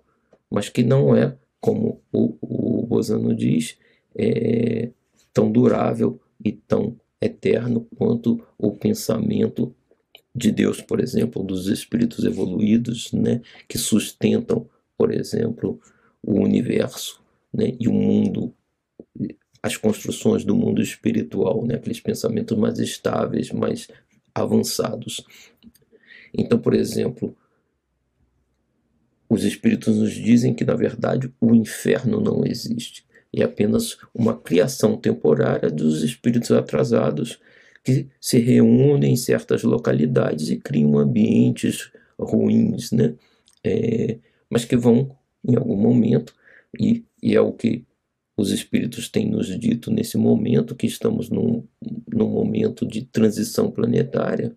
mas 0.49 0.69
que 0.69 0.83
não 0.83 1.15
é, 1.15 1.35
como 1.59 2.01
o, 2.11 2.35
o 2.41 2.85
Bozano 2.85 3.35
diz, 3.35 3.77
é, 4.15 4.89
tão 5.33 5.51
durável 5.51 6.19
e 6.43 6.51
tão 6.51 6.99
eterno 7.21 7.87
quanto 7.95 8.43
o 8.57 8.71
pensamento 8.71 9.73
de 10.33 10.51
Deus, 10.51 10.81
por 10.81 10.99
exemplo, 10.99 11.43
dos 11.43 11.67
espíritos 11.67 12.23
evoluídos, 12.25 13.11
né, 13.11 13.41
que 13.67 13.77
sustentam 13.77 14.67
por 15.01 15.11
exemplo, 15.11 15.81
o 16.21 16.33
universo 16.39 17.23
né, 17.51 17.73
e 17.79 17.87
o 17.87 17.91
mundo, 17.91 18.53
as 19.63 19.75
construções 19.75 20.45
do 20.45 20.55
mundo 20.55 20.79
espiritual, 20.79 21.65
né, 21.65 21.73
aqueles 21.73 21.99
pensamentos 21.99 22.55
mais 22.55 22.77
estáveis, 22.77 23.49
mais 23.49 23.87
avançados. 24.31 25.25
Então, 26.31 26.59
por 26.59 26.75
exemplo, 26.75 27.35
os 29.27 29.43
espíritos 29.43 29.97
nos 29.97 30.13
dizem 30.13 30.53
que, 30.53 30.63
na 30.63 30.75
verdade, 30.75 31.33
o 31.41 31.55
inferno 31.55 32.21
não 32.21 32.45
existe. 32.45 33.03
É 33.35 33.41
apenas 33.41 33.97
uma 34.13 34.37
criação 34.37 34.95
temporária 34.95 35.71
dos 35.71 36.03
espíritos 36.03 36.51
atrasados 36.51 37.39
que 37.83 38.07
se 38.19 38.37
reúnem 38.37 39.13
em 39.13 39.17
certas 39.17 39.63
localidades 39.63 40.51
e 40.51 40.57
criam 40.57 40.95
ambientes 40.99 41.91
ruins, 42.19 42.91
né? 42.91 43.15
É, 43.63 44.19
mas 44.51 44.65
que 44.65 44.75
vão, 44.75 45.15
em 45.43 45.55
algum 45.55 45.77
momento, 45.77 46.35
e 46.77 47.05
E 47.23 47.35
é 47.35 47.41
o 47.41 47.53
que 47.53 47.85
os 48.35 48.51
espíritos 48.51 49.07
têm 49.07 49.29
nos 49.29 49.47
dito 49.59 49.91
nesse 49.91 50.17
momento, 50.17 50.75
que 50.75 50.87
estamos 50.87 51.29
num, 51.29 51.63
num 52.11 52.29
momento 52.29 52.85
de 52.85 53.03
transição 53.03 53.69
planetária. 53.69 54.55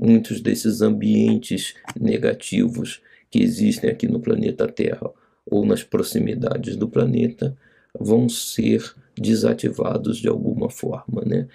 Muitos 0.00 0.40
desses 0.40 0.82
ambientes 0.82 1.74
negativos 1.98 3.02
que 3.30 3.42
existem 3.42 3.90
aqui 3.90 4.06
no 4.06 4.20
planeta 4.20 4.68
Terra 4.68 5.10
ou 5.44 5.66
nas 5.66 5.82
proximidades 5.82 6.76
do 6.76 6.88
planeta 6.88 7.56
vão 7.98 8.28
ser 8.28 8.94
desativados 9.18 10.18
de 10.18 10.28
alguma 10.28 10.70
forma, 10.70 11.22
né? 11.24 11.48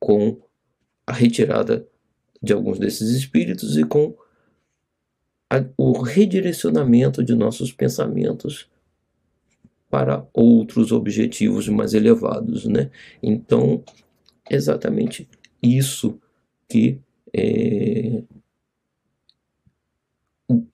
com 0.00 0.40
a 1.06 1.12
retirada 1.12 1.86
de 2.42 2.52
alguns 2.52 2.78
desses 2.78 3.10
espíritos 3.10 3.76
e 3.76 3.84
com 3.84 4.16
o 5.76 6.00
redirecionamento 6.00 7.24
de 7.24 7.34
nossos 7.34 7.72
pensamentos 7.72 8.68
para 9.90 10.24
outros 10.32 10.92
objetivos 10.92 11.68
mais 11.68 11.94
elevados, 11.94 12.64
né? 12.64 12.90
Então, 13.20 13.82
exatamente 14.48 15.28
isso 15.60 16.20
que 16.68 17.00
é, 17.34 18.22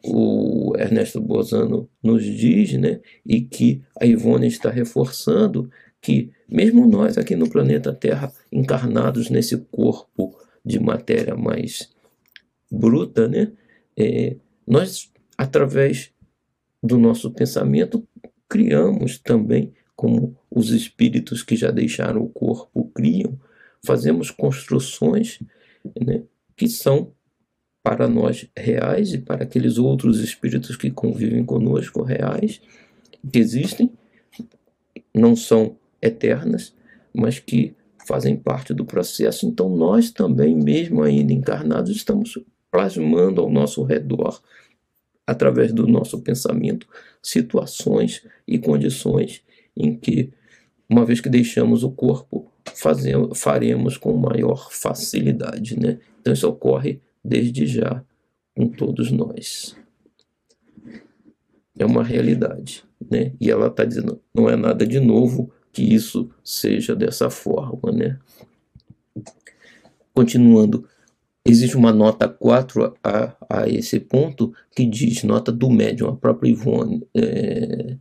o 0.04 0.74
Ernesto 0.78 1.20
Bozano 1.20 1.88
nos 2.02 2.24
diz, 2.24 2.74
né? 2.74 3.00
E 3.24 3.40
que 3.40 3.82
a 3.98 4.04
Ivone 4.04 4.46
está 4.46 4.70
reforçando 4.70 5.70
que 6.00 6.30
mesmo 6.48 6.86
nós 6.86 7.18
aqui 7.18 7.34
no 7.34 7.50
planeta 7.50 7.92
Terra, 7.92 8.32
encarnados 8.52 9.30
nesse 9.30 9.56
corpo 9.56 10.38
de 10.64 10.78
matéria 10.78 11.34
mais 11.34 11.90
bruta, 12.70 13.26
né? 13.26 13.52
É, 13.96 14.36
nós, 14.66 15.10
através 15.36 16.12
do 16.82 16.98
nosso 16.98 17.30
pensamento, 17.30 18.06
criamos 18.48 19.18
também, 19.18 19.72
como 19.94 20.36
os 20.50 20.70
espíritos 20.70 21.42
que 21.42 21.56
já 21.56 21.70
deixaram 21.70 22.22
o 22.22 22.28
corpo 22.28 22.90
criam, 22.94 23.38
fazemos 23.84 24.30
construções 24.30 25.40
né, 26.00 26.22
que 26.56 26.68
são 26.68 27.12
para 27.82 28.08
nós 28.08 28.48
reais 28.56 29.12
e 29.12 29.18
para 29.18 29.44
aqueles 29.44 29.78
outros 29.78 30.18
espíritos 30.18 30.76
que 30.76 30.90
convivem 30.90 31.44
conosco 31.44 32.02
reais, 32.02 32.60
que 33.32 33.38
existem, 33.38 33.92
não 35.14 35.36
são 35.36 35.76
eternas, 36.02 36.74
mas 37.14 37.38
que 37.38 37.74
fazem 38.06 38.36
parte 38.36 38.74
do 38.74 38.84
processo. 38.84 39.46
Então, 39.46 39.68
nós 39.68 40.10
também, 40.10 40.54
mesmo 40.56 41.02
ainda 41.02 41.32
encarnados, 41.32 41.90
estamos 41.90 42.38
plasmando 42.76 43.40
ao 43.40 43.50
nosso 43.50 43.82
redor, 43.84 44.38
através 45.26 45.72
do 45.72 45.86
nosso 45.86 46.20
pensamento, 46.20 46.86
situações 47.22 48.22
e 48.46 48.58
condições 48.58 49.42
em 49.74 49.96
que, 49.96 50.30
uma 50.86 51.02
vez 51.02 51.22
que 51.22 51.30
deixamos 51.30 51.82
o 51.82 51.90
corpo, 51.90 52.52
fazemos, 52.74 53.40
faremos 53.40 53.96
com 53.96 54.14
maior 54.14 54.70
facilidade. 54.70 55.80
Né? 55.80 55.98
Então, 56.20 56.34
isso 56.34 56.46
ocorre 56.46 57.00
desde 57.24 57.66
já 57.66 58.04
com 58.54 58.68
todos 58.68 59.10
nós. 59.10 59.74
É 61.78 61.86
uma 61.86 62.04
realidade. 62.04 62.84
Né? 63.10 63.32
E 63.40 63.50
ela 63.50 63.68
está 63.68 63.86
dizendo, 63.86 64.20
não 64.34 64.50
é 64.50 64.54
nada 64.54 64.86
de 64.86 65.00
novo, 65.00 65.50
que 65.72 65.82
isso 65.82 66.30
seja 66.44 66.94
dessa 66.94 67.30
forma, 67.30 67.90
né? 67.90 68.18
Continuando, 70.14 70.86
existe 71.46 71.76
uma 71.76 71.92
nota 71.92 72.28
4 72.28 72.94
a, 73.02 73.36
a 73.48 73.68
esse 73.68 74.00
ponto 74.00 74.52
que 74.74 74.84
diz, 74.84 75.22
nota 75.22 75.52
do 75.52 75.70
médium, 75.70 76.08
a 76.08 76.16
própria 76.16 76.50
Ivone 76.50 77.06
é, 77.14 77.96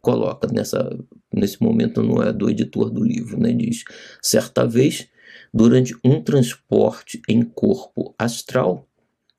coloca 0.00 0.48
nessa, 0.52 0.98
nesse 1.32 1.62
momento 1.62 2.02
não 2.02 2.22
é 2.22 2.32
do 2.32 2.48
editor 2.48 2.90
do 2.90 3.02
livro, 3.02 3.38
né? 3.38 3.52
Diz, 3.52 3.84
certa 4.22 4.66
vez, 4.66 5.08
durante 5.52 5.96
um 6.04 6.22
transporte 6.22 7.20
em 7.28 7.42
corpo 7.42 8.14
astral, 8.18 8.86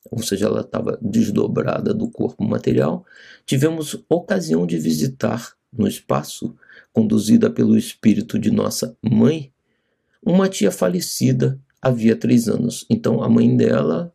ou 0.10 0.22
seja, 0.22 0.48
ela 0.48 0.62
estava 0.62 0.98
desdobrada 1.02 1.94
do 1.94 2.10
corpo 2.10 2.44
material, 2.44 3.06
tivemos 3.46 4.04
ocasião 4.10 4.66
de 4.66 4.78
visitar 4.78 5.54
no 5.72 5.88
espaço 5.88 6.56
conduzida 6.92 7.50
pelo 7.50 7.78
espírito 7.78 8.38
de 8.38 8.52
nossa 8.52 8.98
mãe, 9.02 9.52
uma 10.24 10.50
tia 10.50 10.72
falecida 10.72 11.60
havia 11.82 12.16
três 12.16 12.48
anos. 12.48 12.86
Então 12.90 13.24
a 13.24 13.30
mãe 13.30 13.56
dela 13.56 14.14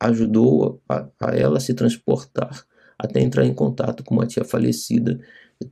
ajudou 0.00 0.80
a, 0.88 1.06
a 1.20 1.36
ela 1.36 1.60
se 1.60 1.74
transportar 1.74 2.64
até 2.98 3.20
entrar 3.20 3.44
em 3.44 3.54
contato 3.54 4.02
com 4.02 4.14
uma 4.14 4.26
tia 4.26 4.44
falecida 4.44 5.20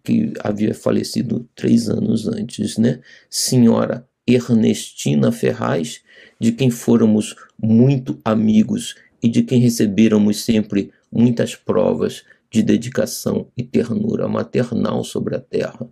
que 0.04 0.32
havia 0.40 0.74
falecido 0.74 1.48
três 1.54 1.88
anos 1.88 2.26
antes, 2.26 2.78
né? 2.78 3.00
Senhora 3.28 4.06
Ernestina 4.26 5.30
Ferraz, 5.32 6.02
de 6.40 6.52
quem 6.52 6.70
fôramos 6.70 7.34
muito 7.60 8.18
amigos 8.24 8.96
e 9.22 9.28
de 9.28 9.42
quem 9.42 9.60
recebêramos 9.60 10.44
sempre 10.44 10.92
muitas 11.10 11.54
provas 11.54 12.24
de 12.50 12.62
dedicação 12.62 13.48
e 13.56 13.62
ternura 13.62 14.28
maternal 14.28 15.02
sobre 15.04 15.36
a 15.36 15.40
terra 15.40 15.88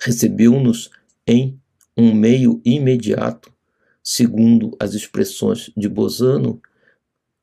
recebeu-nos 0.00 0.90
em 1.26 1.58
um 1.96 2.14
meio 2.14 2.60
imediato, 2.64 3.52
segundo 4.08 4.76
as 4.78 4.94
expressões 4.94 5.68
de 5.76 5.88
Bozano, 5.88 6.62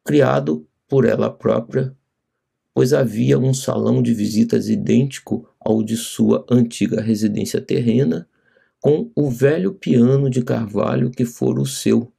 criado 0.02 0.65
por 0.88 1.04
ela 1.04 1.30
própria, 1.30 1.93
pois 2.73 2.93
havia 2.93 3.38
um 3.38 3.54
salão 3.54 4.02
de 4.02 4.13
visitas 4.13 4.69
idêntico 4.69 5.45
ao 5.60 5.84
de 5.84 5.97
sua 5.97 6.45
antiga 6.49 7.02
residência 7.02 7.60
terrena, 7.60 8.30
com 8.80 9.12
o 9.13 9.30
velho 9.30 9.73
piano 9.73 10.30
de 10.30 10.41
carvalho 10.41 11.12
que 11.12 11.26
fora 11.26 11.60
o 11.60 11.65
seu, 11.65 12.10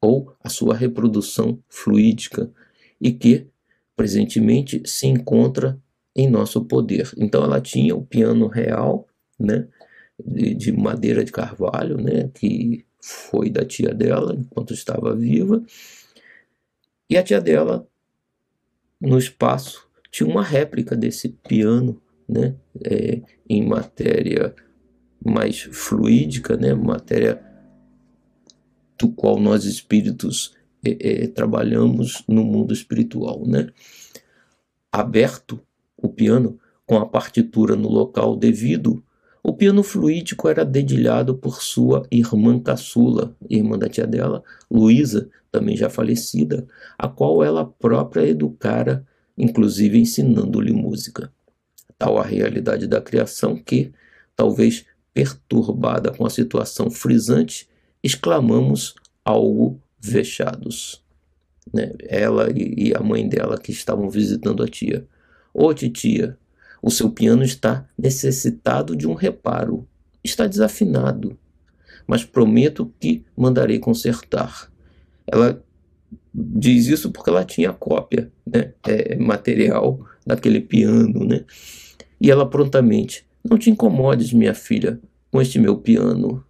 ou 0.00 0.34
a 0.42 0.48
sua 0.48 0.74
reprodução 0.74 1.62
fluídica, 1.68 2.50
e 2.98 3.12
que 3.12 3.48
presentemente 3.94 4.82
se 4.86 5.06
encontra 5.06 5.78
em 6.14 6.26
nosso 6.26 6.64
poder. 6.64 7.12
Então 7.18 7.44
ela 7.44 7.60
tinha 7.60 7.94
o 7.94 8.02
piano 8.04 8.46
real 8.46 9.06
né, 9.38 9.68
de, 10.18 10.54
de 10.54 10.72
madeira 10.72 11.22
de 11.22 11.30
carvalho, 11.30 11.98
né, 11.98 12.30
que 12.32 12.86
foi 13.00 13.50
da 13.50 13.64
tia 13.64 13.94
dela 13.94 14.34
enquanto 14.34 14.72
estava 14.72 15.14
viva. 15.14 15.62
E 17.08 17.16
a 17.16 17.22
tia 17.22 17.40
dela, 17.40 17.86
no 19.00 19.18
espaço, 19.18 19.88
tinha 20.10 20.28
uma 20.28 20.42
réplica 20.42 20.96
desse 20.96 21.28
piano, 21.28 22.00
né, 22.28 22.56
é, 22.84 23.22
em 23.48 23.64
matéria 23.64 24.54
mais 25.24 25.60
fluídica, 25.60 26.56
né, 26.56 26.74
matéria 26.74 27.42
do 28.98 29.10
qual 29.10 29.38
nós 29.38 29.64
espíritos 29.64 30.54
é, 30.84 31.24
é, 31.24 31.26
trabalhamos 31.28 32.24
no 32.26 32.44
mundo 32.44 32.72
espiritual, 32.72 33.46
né. 33.46 33.68
Aberto 34.90 35.60
o 35.96 36.08
piano 36.08 36.58
com 36.86 36.96
a 36.96 37.06
partitura 37.06 37.76
no 37.76 37.88
local 37.88 38.36
devido, 38.36 39.02
o 39.48 39.52
piano 39.52 39.84
fluídico 39.84 40.48
era 40.48 40.64
dedilhado 40.64 41.36
por 41.36 41.62
sua 41.62 42.04
irmã 42.10 42.58
caçula, 42.58 43.36
irmã 43.48 43.78
da 43.78 43.88
tia 43.88 44.04
dela, 44.04 44.42
Luísa, 44.68 45.30
também 45.52 45.76
já 45.76 45.88
falecida, 45.88 46.66
a 46.98 47.06
qual 47.06 47.44
ela 47.44 47.64
própria 47.64 48.26
educara, 48.26 49.06
inclusive 49.38 50.00
ensinando-lhe 50.00 50.72
música. 50.72 51.32
Tal 51.96 52.18
a 52.18 52.24
realidade 52.24 52.88
da 52.88 53.00
criação 53.00 53.54
que, 53.54 53.92
talvez 54.34 54.84
perturbada 55.14 56.10
com 56.10 56.26
a 56.26 56.30
situação 56.30 56.90
frisante, 56.90 57.68
exclamamos 58.02 58.96
algo 59.24 59.80
vexados. 60.00 61.04
Né? 61.72 61.92
Ela 62.08 62.48
e 62.52 62.92
a 62.96 63.00
mãe 63.00 63.28
dela 63.28 63.56
que 63.56 63.70
estavam 63.70 64.10
visitando 64.10 64.60
a 64.60 64.66
tia. 64.66 65.06
Ô 65.54 65.72
titia, 65.72 66.36
o 66.82 66.90
seu 66.90 67.10
piano 67.10 67.42
está 67.42 67.88
necessitado 67.98 68.96
de 68.96 69.06
um 69.06 69.14
reparo. 69.14 69.86
Está 70.22 70.46
desafinado. 70.46 71.38
Mas 72.06 72.24
prometo 72.24 72.92
que 73.00 73.24
mandarei 73.36 73.78
consertar. 73.78 74.70
Ela 75.26 75.62
diz 76.32 76.86
isso 76.86 77.10
porque 77.10 77.30
ela 77.30 77.44
tinha 77.44 77.72
cópia, 77.72 78.30
né? 78.46 78.72
É, 78.86 79.16
material 79.16 80.06
daquele 80.26 80.60
piano, 80.60 81.24
né? 81.24 81.44
E 82.20 82.30
ela 82.30 82.48
prontamente: 82.48 83.26
Não 83.48 83.58
te 83.58 83.70
incomodes, 83.70 84.32
minha 84.32 84.54
filha, 84.54 85.00
com 85.30 85.40
este 85.40 85.58
meu 85.58 85.76
piano. 85.76 86.44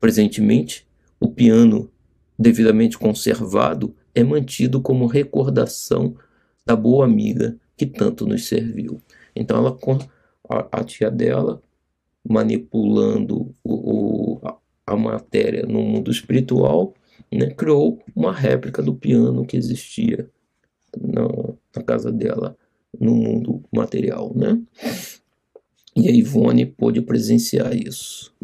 Presentemente, 0.00 0.86
o 1.20 1.28
piano, 1.28 1.90
devidamente 2.38 2.98
conservado, 2.98 3.94
é 4.14 4.22
mantido 4.22 4.80
como 4.80 5.06
recordação 5.06 6.16
da 6.66 6.76
boa 6.76 7.04
amiga 7.04 7.56
que 7.76 7.86
tanto 7.86 8.26
nos 8.26 8.46
serviu. 8.46 9.00
Então 9.34 9.58
ela 9.58 9.76
a, 10.48 10.80
a 10.80 10.84
tia 10.84 11.10
dela 11.10 11.62
manipulando 12.28 13.54
o, 13.64 14.38
o, 14.38 14.40
a, 14.86 14.96
matéria 14.96 15.66
no 15.66 15.82
mundo 15.82 16.10
espiritual, 16.10 16.94
né, 17.30 17.50
criou 17.50 18.00
uma 18.14 18.32
réplica 18.32 18.82
do 18.82 18.94
piano 18.94 19.44
que 19.44 19.56
existia 19.56 20.30
na, 20.96 21.22
na 21.74 21.82
casa 21.82 22.12
dela 22.12 22.56
no 22.98 23.14
mundo 23.14 23.64
material, 23.72 24.32
né? 24.36 24.60
E 25.96 26.08
a 26.08 26.12
Ivone 26.12 26.66
pôde 26.66 27.00
presenciar 27.02 27.74
isso. 27.74 28.34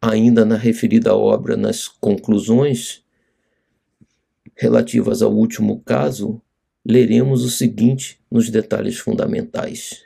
Ainda 0.00 0.44
na 0.44 0.56
referida 0.56 1.14
obra, 1.14 1.56
nas 1.56 1.86
conclusões 1.88 3.04
relativas 4.56 5.22
ao 5.22 5.32
último 5.32 5.80
caso, 5.80 6.40
leremos 6.84 7.42
o 7.42 7.50
seguinte 7.50 8.20
nos 8.30 8.50
detalhes 8.50 8.98
fundamentais. 8.98 10.04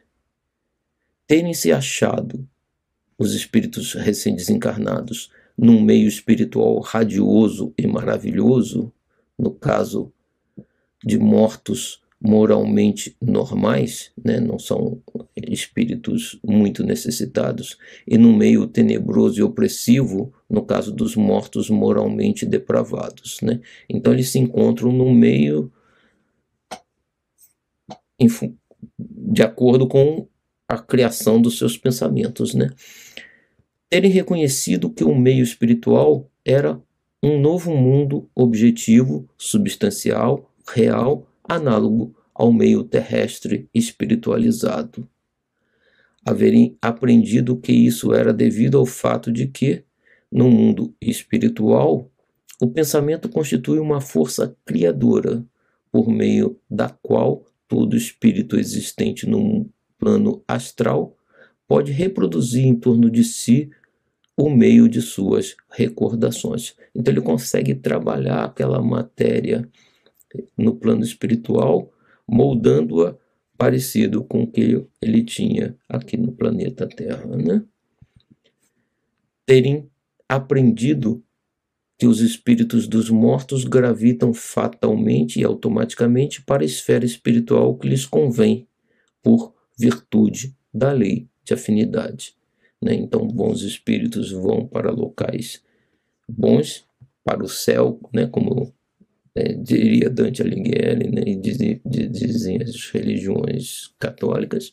Terem 1.27 1.53
se 1.53 1.73
achado 1.73 2.49
os 3.19 3.35
espíritos 3.35 3.95
recém-desencarnados 3.95 5.31
num 5.57 5.81
meio 5.81 6.07
espiritual 6.07 6.79
radioso 6.79 7.75
e 7.77 7.87
maravilhoso, 7.87 8.93
no 9.37 9.51
caso 9.51 10.13
de 11.05 11.19
mortos 11.19 12.01
moralmente 12.21 13.17
normais, 13.21 14.11
né, 14.25 14.41
não 14.41 14.59
são 14.59 15.01
espíritos 15.37 16.39
muito 16.45 16.83
necessitados, 16.83 17.79
e 18.07 18.19
no 18.19 18.37
meio 18.37 18.67
tenebroso 18.67 19.39
e 19.39 19.43
opressivo, 19.43 20.33
no 20.51 20.63
caso 20.63 20.93
dos 20.93 21.15
mortos 21.15 21.71
moralmente 21.71 22.45
depravados. 22.45 23.39
Né? 23.41 23.61
Então 23.89 24.13
eles 24.13 24.31
se 24.31 24.39
encontram 24.39 24.93
no 24.93 25.13
meio 25.13 25.73
de 28.89 29.43
acordo 29.43 29.87
com 29.87 30.27
a 30.69 30.79
criação 30.79 31.41
dos 31.41 31.59
seus 31.59 31.77
pensamentos. 31.77 32.55
Né? 32.55 32.71
terem 33.89 34.11
reconhecido 34.11 34.91
que 34.91 35.03
o 35.03 35.15
meio 35.15 35.43
espiritual 35.43 36.31
era 36.45 36.81
um 37.23 37.41
novo 37.41 37.75
mundo 37.75 38.29
objetivo, 38.35 39.29
substancial, 39.37 40.53
real, 40.69 41.27
análogo 41.43 42.15
ao 42.35 42.53
meio 42.53 42.85
terrestre 42.85 43.69
espiritualizado. 43.75 45.09
Haverem 46.25 46.77
aprendido 46.81 47.57
que 47.57 47.73
isso 47.73 48.13
era 48.13 48.33
devido 48.33 48.79
ao 48.79 48.85
fato 48.85 49.33
de 49.33 49.47
que, 49.47 49.83
no 50.31 50.51
mundo 50.51 50.95
espiritual, 51.01 52.11
o 52.61 52.69
pensamento 52.69 53.29
constitui 53.29 53.79
uma 53.79 54.01
força 54.01 54.55
criadora, 54.65 55.45
por 55.91 56.09
meio 56.09 56.61
da 56.71 56.91
qual 56.91 57.45
todo 57.69 57.97
espírito 57.97 58.59
existente 58.59 59.29
no 59.29 59.69
plano 59.99 60.43
astral 60.49 61.17
pode 61.67 61.93
reproduzir 61.93 62.65
em 62.65 62.75
torno 62.75 63.11
de 63.11 63.23
si 63.23 63.71
o 64.37 64.49
meio 64.49 64.89
de 64.89 65.03
suas 65.03 65.55
recordações. 65.71 66.75
Então 66.95 67.13
ele 67.13 67.21
consegue 67.21 67.75
trabalhar 67.75 68.45
aquela 68.45 68.81
matéria 68.81 69.69
no 70.57 70.75
plano 70.75 71.03
espiritual, 71.03 71.93
moldando-a 72.27 73.17
parecido 73.57 74.23
com 74.23 74.45
o 74.45 74.47
que 74.47 74.87
ele 75.03 75.25
tinha 75.25 75.77
aqui 75.89 76.17
no 76.17 76.33
planeta 76.33 76.87
Terra, 76.87 77.37
né? 77.37 77.65
Terem 79.45 79.91
aprendido 80.29 81.23
que 81.99 82.07
os 82.07 82.21
espíritos 82.21 82.87
dos 82.87 83.11
mortos 83.11 83.65
gravitam 83.65 84.33
fatalmente 84.33 85.41
e 85.41 85.45
automaticamente 85.45 86.41
para 86.41 86.63
a 86.63 86.67
esfera 86.67 87.05
espiritual 87.05 87.77
que 87.77 87.89
lhes 87.89 88.07
convém, 88.07 88.69
por 89.21 89.53
virtude 89.77 90.55
da 90.73 90.93
lei 90.93 91.27
de 91.45 91.55
afinidade. 91.55 92.37
Né? 92.81 92.95
Então, 92.95 93.27
bons 93.27 93.63
espíritos 93.63 94.31
vão 94.31 94.65
para 94.65 94.93
locais 94.93 95.61
bons, 96.29 96.87
para 97.25 97.43
o 97.43 97.49
céu, 97.49 97.99
né? 98.13 98.27
como 98.27 98.73
é, 99.35 99.55
diria 99.55 100.09
Dante 100.09 100.41
Alighieri, 100.41 101.11
né? 101.11 101.23
e 101.27 101.35
dizem, 101.35 101.81
dizem 101.85 102.63
as 102.63 102.91
religiões 102.91 103.93
católicas, 103.99 104.73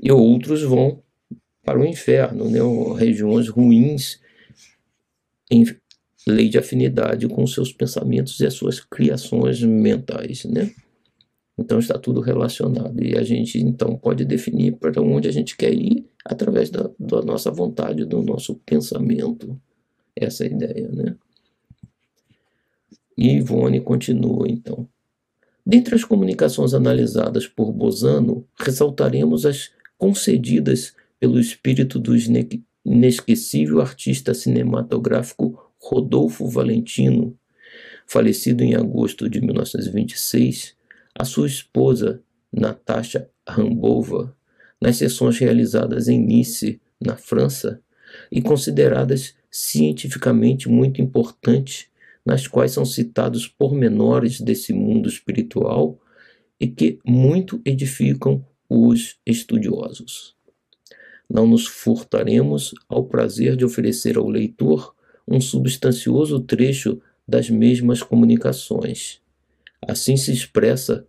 e 0.00 0.12
outros 0.12 0.62
vão 0.62 1.02
para 1.64 1.80
o 1.80 1.84
inferno, 1.84 2.50
né? 2.50 2.58
regiões 2.98 3.48
ruins, 3.48 4.20
em 5.50 5.64
lei 6.26 6.48
de 6.48 6.58
afinidade 6.58 7.28
com 7.28 7.46
seus 7.46 7.72
pensamentos 7.72 8.38
e 8.40 8.46
as 8.46 8.54
suas 8.54 8.80
criações 8.80 9.62
mentais. 9.62 10.44
Né? 10.44 10.70
Então 11.58 11.78
está 11.78 11.98
tudo 11.98 12.20
relacionado 12.20 13.02
e 13.02 13.16
a 13.16 13.22
gente 13.22 13.58
então 13.58 13.96
pode 13.96 14.24
definir 14.24 14.76
para 14.76 15.00
onde 15.02 15.28
a 15.28 15.32
gente 15.32 15.56
quer 15.56 15.72
ir 15.72 16.06
através 16.24 16.70
da, 16.70 16.90
da 16.98 17.22
nossa 17.22 17.50
vontade, 17.50 18.04
do 18.04 18.22
nosso 18.22 18.54
pensamento. 18.66 19.60
Essa 20.14 20.44
é 20.44 20.48
a 20.48 20.50
ideia, 20.50 20.88
né? 20.88 21.16
E 23.16 23.36
Ivone 23.36 23.80
continua 23.80 24.48
então. 24.48 24.88
Dentre 25.66 25.96
as 25.96 26.04
comunicações 26.04 26.72
analisadas 26.72 27.46
por 27.48 27.72
Bozano, 27.72 28.46
ressaltaremos 28.58 29.44
as 29.44 29.72
concedidas 29.98 30.94
pelo 31.18 31.40
espírito 31.40 31.98
do 31.98 32.16
inesquecível 32.84 33.80
artista 33.80 34.34
cinematográfico 34.34 35.72
Rodolfo 35.80 36.46
Valentino, 36.48 37.36
falecido 38.06 38.62
em 38.62 38.74
agosto 38.74 39.28
de 39.28 39.40
1926, 39.40 40.76
a 41.14 41.24
sua 41.24 41.46
esposa, 41.46 42.22
Natasha 42.52 43.28
Rambova, 43.46 44.34
nas 44.80 44.96
sessões 44.96 45.38
realizadas 45.38 46.08
em 46.08 46.18
Nice, 46.18 46.80
na 47.00 47.16
França, 47.16 47.80
e 48.32 48.40
consideradas 48.40 49.34
cientificamente 49.50 50.68
muito 50.68 51.00
importantes, 51.02 51.88
nas 52.24 52.46
quais 52.46 52.72
são 52.72 52.84
citados 52.84 53.46
pormenores 53.46 54.40
desse 54.40 54.72
mundo 54.72 55.08
espiritual 55.08 55.98
e 56.60 56.66
que 56.66 56.98
muito 57.04 57.60
edificam 57.64 58.44
os 58.68 59.18
estudiosos. 59.24 60.37
Não 61.28 61.46
nos 61.46 61.66
furtaremos 61.66 62.74
ao 62.88 63.04
prazer 63.04 63.56
de 63.56 63.64
oferecer 63.64 64.16
ao 64.16 64.28
leitor 64.28 64.94
um 65.26 65.40
substancioso 65.40 66.40
trecho 66.40 67.00
das 67.26 67.50
mesmas 67.50 68.02
comunicações. 68.02 69.20
Assim 69.86 70.16
se 70.16 70.32
expressa 70.32 71.06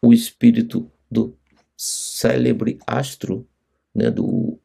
o 0.00 0.12
espírito 0.12 0.90
do 1.10 1.36
célebre 1.76 2.78
astro, 2.86 3.46
né, 3.94 4.10
do 4.10 4.58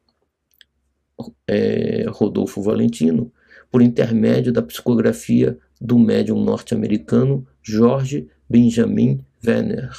é, 1.46 2.06
Rodolfo 2.08 2.62
Valentino, 2.62 3.30
por 3.70 3.82
intermédio 3.82 4.52
da 4.52 4.62
psicografia 4.62 5.58
do 5.80 5.98
médium 5.98 6.42
norte-americano 6.42 7.46
George 7.62 8.28
Benjamin 8.48 9.24
Venner, 9.40 9.90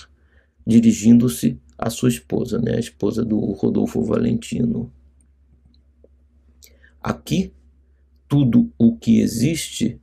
dirigindo-se 0.65 1.59
à 1.81 1.89
sua 1.89 2.09
esposa, 2.09 2.59
né, 2.59 2.75
a 2.75 2.79
esposa 2.79 3.25
do 3.25 3.39
Rodolfo 3.39 4.03
Valentino. 4.03 4.93
Aqui, 7.01 7.51
tudo 8.27 8.71
o 8.77 8.95
que 8.95 9.19
existe 9.19 9.99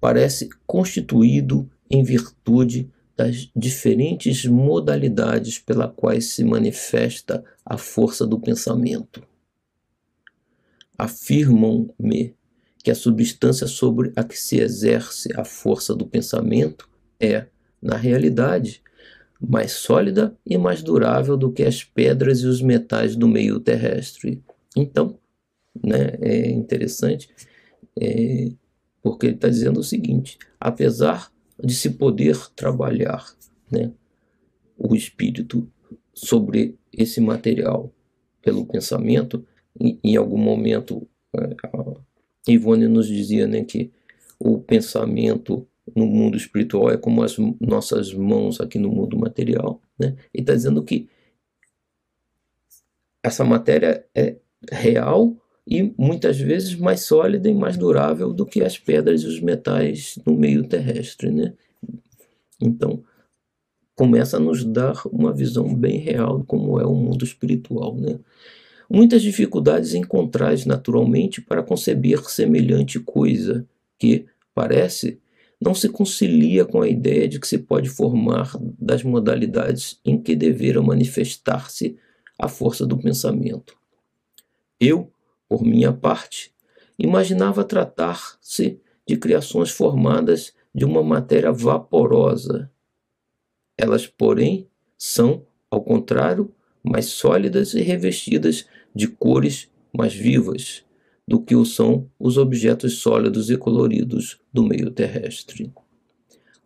parece 0.00 0.48
constituído 0.66 1.70
em 1.88 2.02
virtude 2.02 2.90
das 3.16 3.48
diferentes 3.54 4.44
modalidades 4.44 5.58
pela 5.60 5.86
quais 5.86 6.26
se 6.26 6.42
manifesta 6.42 7.44
a 7.64 7.78
força 7.78 8.26
do 8.26 8.40
pensamento. 8.40 9.22
Afirmam-me 10.96 12.34
que 12.82 12.90
a 12.90 12.94
substância 12.94 13.68
sobre 13.68 14.12
a 14.16 14.24
que 14.24 14.36
se 14.36 14.58
exerce 14.58 15.28
a 15.36 15.44
força 15.44 15.94
do 15.94 16.06
pensamento 16.06 16.88
é, 17.20 17.46
na 17.80 17.96
realidade, 17.96 18.82
mais 19.40 19.72
sólida 19.72 20.36
e 20.44 20.58
mais 20.58 20.82
durável 20.82 21.36
do 21.36 21.52
que 21.52 21.62
as 21.62 21.84
pedras 21.84 22.40
e 22.40 22.46
os 22.46 22.60
metais 22.60 23.14
do 23.14 23.28
meio 23.28 23.60
terrestre. 23.60 24.42
Então, 24.76 25.18
né, 25.84 26.16
é 26.20 26.50
interessante, 26.50 27.28
é, 28.00 28.50
porque 29.02 29.26
ele 29.26 29.34
está 29.36 29.48
dizendo 29.48 29.80
o 29.80 29.84
seguinte: 29.84 30.38
apesar 30.58 31.30
de 31.62 31.74
se 31.74 31.90
poder 31.90 32.36
trabalhar 32.54 33.24
né, 33.70 33.92
o 34.76 34.94
espírito 34.94 35.68
sobre 36.14 36.76
esse 36.92 37.20
material 37.20 37.92
pelo 38.42 38.66
pensamento. 38.66 39.44
Em, 39.78 39.98
em 40.02 40.16
algum 40.16 40.38
momento, 40.38 41.06
é, 41.34 41.56
Ivone 42.48 42.88
nos 42.88 43.06
dizia 43.06 43.46
né, 43.46 43.64
que 43.64 43.90
o 44.38 44.58
pensamento 44.58 45.66
no 45.94 46.06
mundo 46.06 46.36
espiritual 46.36 46.90
é 46.90 46.96
como 46.96 47.22
as 47.22 47.36
nossas 47.60 48.12
mãos 48.12 48.60
aqui 48.60 48.78
no 48.78 48.90
mundo 48.90 49.18
material. 49.18 49.80
Né? 49.98 50.16
E 50.34 50.40
está 50.40 50.54
dizendo 50.54 50.82
que 50.82 51.08
essa 53.22 53.44
matéria 53.44 54.04
é 54.14 54.36
real 54.70 55.36
e 55.66 55.94
muitas 55.98 56.38
vezes 56.40 56.74
mais 56.74 57.00
sólida 57.00 57.48
e 57.48 57.54
mais 57.54 57.76
durável 57.76 58.32
do 58.32 58.46
que 58.46 58.62
as 58.62 58.78
pedras 58.78 59.22
e 59.22 59.26
os 59.26 59.40
metais 59.40 60.18
no 60.24 60.34
meio 60.34 60.66
terrestre. 60.66 61.30
Né? 61.30 61.52
Então, 62.60 63.02
começa 63.94 64.36
a 64.36 64.40
nos 64.40 64.64
dar 64.64 65.02
uma 65.06 65.32
visão 65.32 65.74
bem 65.74 65.98
real 65.98 66.44
como 66.46 66.80
é 66.80 66.86
o 66.86 66.94
mundo 66.94 67.24
espiritual. 67.24 67.94
Né? 67.96 68.18
Muitas 68.88 69.20
dificuldades 69.20 69.92
encontrais 69.92 70.64
naturalmente 70.64 71.42
para 71.42 71.62
conceber 71.62 72.22
semelhante 72.30 72.98
coisa, 72.98 73.66
que, 73.98 74.24
parece, 74.54 75.20
não 75.60 75.74
se 75.74 75.88
concilia 75.88 76.64
com 76.64 76.82
a 76.82 76.88
ideia 76.88 77.28
de 77.28 77.40
que 77.40 77.46
se 77.46 77.58
pode 77.58 77.88
formar 77.88 78.52
das 78.78 79.02
modalidades 79.02 80.00
em 80.04 80.20
que 80.20 80.36
devera 80.36 80.80
manifestar-se 80.80 81.98
a 82.38 82.48
força 82.48 82.86
do 82.86 82.96
pensamento. 82.96 83.76
Eu, 84.80 85.12
por 85.48 85.64
minha 85.64 85.92
parte, 85.92 86.54
imaginava 86.98 87.64
tratar-se 87.64 88.80
de 89.06 89.16
criações 89.16 89.70
formadas 89.70 90.52
de 90.72 90.84
uma 90.84 91.02
matéria 91.02 91.50
vaporosa. 91.50 92.70
Elas, 93.76 94.06
porém, 94.06 94.68
são, 94.96 95.44
ao 95.70 95.82
contrário, 95.82 96.54
mais 96.82 97.06
sólidas 97.06 97.74
e 97.74 97.80
revestidas 97.80 98.66
de 98.94 99.08
cores 99.08 99.68
mais 99.92 100.14
vivas 100.14 100.84
do 101.28 101.38
que 101.38 101.54
o 101.54 101.62
são 101.62 102.10
os 102.18 102.38
objetos 102.38 103.00
sólidos 103.00 103.50
e 103.50 103.56
coloridos 103.58 104.40
do 104.50 104.62
meio 104.62 104.90
terrestre. 104.90 105.70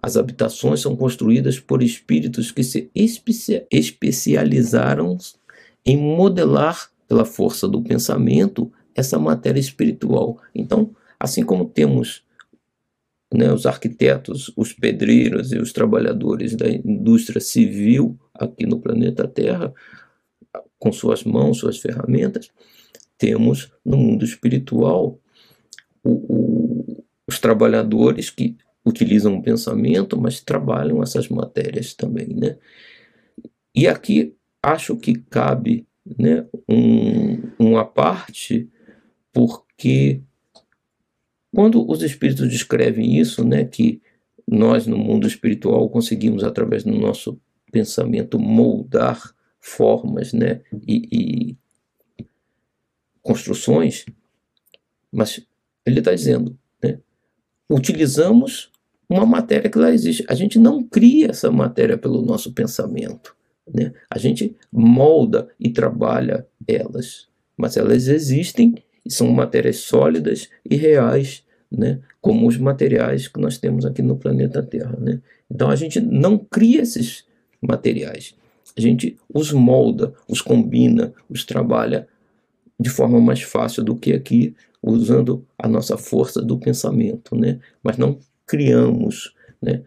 As 0.00 0.16
habitações 0.16 0.80
são 0.80 0.94
construídas 0.94 1.58
por 1.58 1.82
espíritos 1.82 2.52
que 2.52 2.62
se 2.62 2.88
especializaram 2.94 5.18
em 5.84 5.96
modelar, 5.96 6.92
pela 7.08 7.24
força 7.24 7.66
do 7.66 7.82
pensamento, 7.82 8.72
essa 8.94 9.18
matéria 9.18 9.58
espiritual. 9.58 10.40
Então, 10.54 10.94
assim 11.18 11.44
como 11.44 11.64
temos 11.64 12.22
né, 13.34 13.52
os 13.52 13.66
arquitetos, 13.66 14.52
os 14.56 14.72
pedreiros 14.72 15.52
e 15.52 15.58
os 15.58 15.72
trabalhadores 15.72 16.54
da 16.54 16.70
indústria 16.70 17.40
civil 17.40 18.16
aqui 18.32 18.64
no 18.64 18.78
planeta 18.78 19.26
Terra, 19.26 19.74
com 20.78 20.92
suas 20.92 21.24
mãos, 21.24 21.58
suas 21.58 21.78
ferramentas, 21.78 22.48
temos 23.22 23.70
no 23.84 23.96
mundo 23.96 24.24
espiritual 24.24 25.16
o, 26.02 26.10
o, 26.10 27.04
os 27.24 27.38
trabalhadores 27.38 28.30
que 28.30 28.56
utilizam 28.84 29.36
o 29.36 29.42
pensamento, 29.42 30.20
mas 30.20 30.40
trabalham 30.40 31.00
essas 31.00 31.28
matérias 31.28 31.94
também, 31.94 32.26
né? 32.26 32.58
E 33.72 33.86
aqui 33.86 34.34
acho 34.60 34.96
que 34.96 35.14
cabe 35.14 35.86
né, 36.18 36.44
um, 36.68 37.40
uma 37.60 37.84
parte, 37.84 38.68
porque 39.32 40.20
quando 41.54 41.88
os 41.88 42.02
espíritos 42.02 42.48
descrevem 42.48 43.20
isso, 43.20 43.44
né, 43.44 43.64
que 43.64 44.02
nós 44.48 44.84
no 44.84 44.98
mundo 44.98 45.28
espiritual 45.28 45.88
conseguimos 45.88 46.42
através 46.42 46.82
do 46.82 46.92
nosso 46.92 47.40
pensamento 47.70 48.36
moldar 48.36 49.32
formas, 49.60 50.32
né, 50.32 50.60
e, 50.88 51.52
e 51.52 51.61
construções, 53.22 54.04
mas 55.10 55.40
ele 55.86 56.00
está 56.00 56.14
dizendo, 56.14 56.58
né, 56.82 56.98
utilizamos 57.70 58.70
uma 59.08 59.26
matéria 59.26 59.70
que 59.70 59.78
lá 59.78 59.92
existe. 59.92 60.24
A 60.28 60.34
gente 60.34 60.58
não 60.58 60.82
cria 60.82 61.28
essa 61.28 61.50
matéria 61.50 61.98
pelo 61.98 62.22
nosso 62.22 62.52
pensamento. 62.52 63.36
Né? 63.72 63.92
A 64.10 64.18
gente 64.18 64.56
molda 64.72 65.48
e 65.60 65.70
trabalha 65.70 66.46
elas, 66.66 67.28
mas 67.56 67.76
elas 67.76 68.08
existem 68.08 68.74
e 69.04 69.12
são 69.12 69.30
matérias 69.30 69.78
sólidas 69.78 70.48
e 70.68 70.76
reais, 70.76 71.44
né? 71.70 72.00
como 72.20 72.46
os 72.46 72.56
materiais 72.56 73.28
que 73.28 73.40
nós 73.40 73.58
temos 73.58 73.84
aqui 73.84 74.02
no 74.02 74.16
planeta 74.16 74.62
Terra. 74.62 74.96
Né? 74.98 75.20
Então 75.50 75.70
a 75.70 75.76
gente 75.76 76.00
não 76.00 76.38
cria 76.38 76.82
esses 76.82 77.24
materiais, 77.60 78.34
a 78.76 78.80
gente 78.80 79.16
os 79.32 79.52
molda, 79.52 80.14
os 80.28 80.40
combina, 80.40 81.12
os 81.28 81.44
trabalha 81.44 82.08
de 82.82 82.90
forma 82.90 83.20
mais 83.20 83.42
fácil 83.42 83.84
do 83.84 83.96
que 83.96 84.12
aqui 84.12 84.54
usando 84.82 85.46
a 85.56 85.68
nossa 85.68 85.96
força 85.96 86.42
do 86.42 86.58
pensamento, 86.58 87.36
né? 87.36 87.60
Mas 87.82 87.96
não 87.96 88.18
criamos, 88.46 89.34
né? 89.62 89.82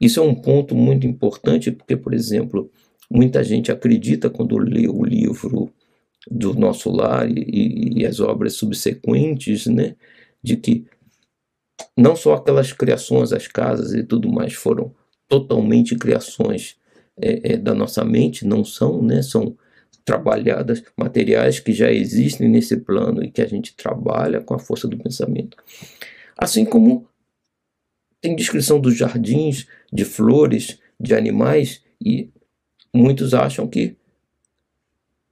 Isso 0.00 0.18
é 0.18 0.22
um 0.22 0.34
ponto 0.34 0.74
muito 0.74 1.06
importante, 1.06 1.70
porque, 1.70 1.96
por 1.96 2.12
exemplo, 2.14 2.70
muita 3.08 3.44
gente 3.44 3.70
acredita 3.70 4.30
quando 4.30 4.58
lê 4.58 4.88
o 4.88 5.04
livro 5.04 5.70
do 6.28 6.54
Nosso 6.54 6.90
Lar 6.90 7.30
e, 7.30 8.00
e 8.00 8.06
as 8.06 8.18
obras 8.18 8.54
subsequentes, 8.54 9.66
né, 9.66 9.94
de 10.42 10.56
que 10.56 10.86
não 11.96 12.16
só 12.16 12.34
aquelas 12.34 12.72
criações, 12.72 13.32
as 13.32 13.46
casas 13.46 13.92
e 13.92 14.02
tudo 14.02 14.30
mais 14.30 14.54
foram 14.54 14.92
totalmente 15.28 15.96
criações 15.96 16.76
é, 17.20 17.52
é, 17.52 17.56
da 17.56 17.74
nossa 17.74 18.04
mente, 18.04 18.46
não 18.46 18.64
são, 18.64 19.02
né, 19.02 19.22
são 19.22 19.56
trabalhadas, 20.04 20.82
materiais 20.96 21.60
que 21.60 21.72
já 21.72 21.90
existem 21.90 22.48
nesse 22.48 22.76
plano 22.76 23.24
e 23.24 23.30
que 23.30 23.40
a 23.40 23.46
gente 23.46 23.74
trabalha 23.74 24.40
com 24.40 24.54
a 24.54 24.58
força 24.58 24.88
do 24.88 24.98
pensamento. 24.98 25.56
Assim 26.36 26.64
como 26.64 27.06
tem 28.20 28.36
descrição 28.36 28.80
dos 28.80 28.96
jardins, 28.96 29.66
de 29.92 30.04
flores, 30.04 30.78
de 30.98 31.14
animais, 31.14 31.82
e 32.00 32.30
muitos 32.94 33.34
acham 33.34 33.66
que 33.66 33.96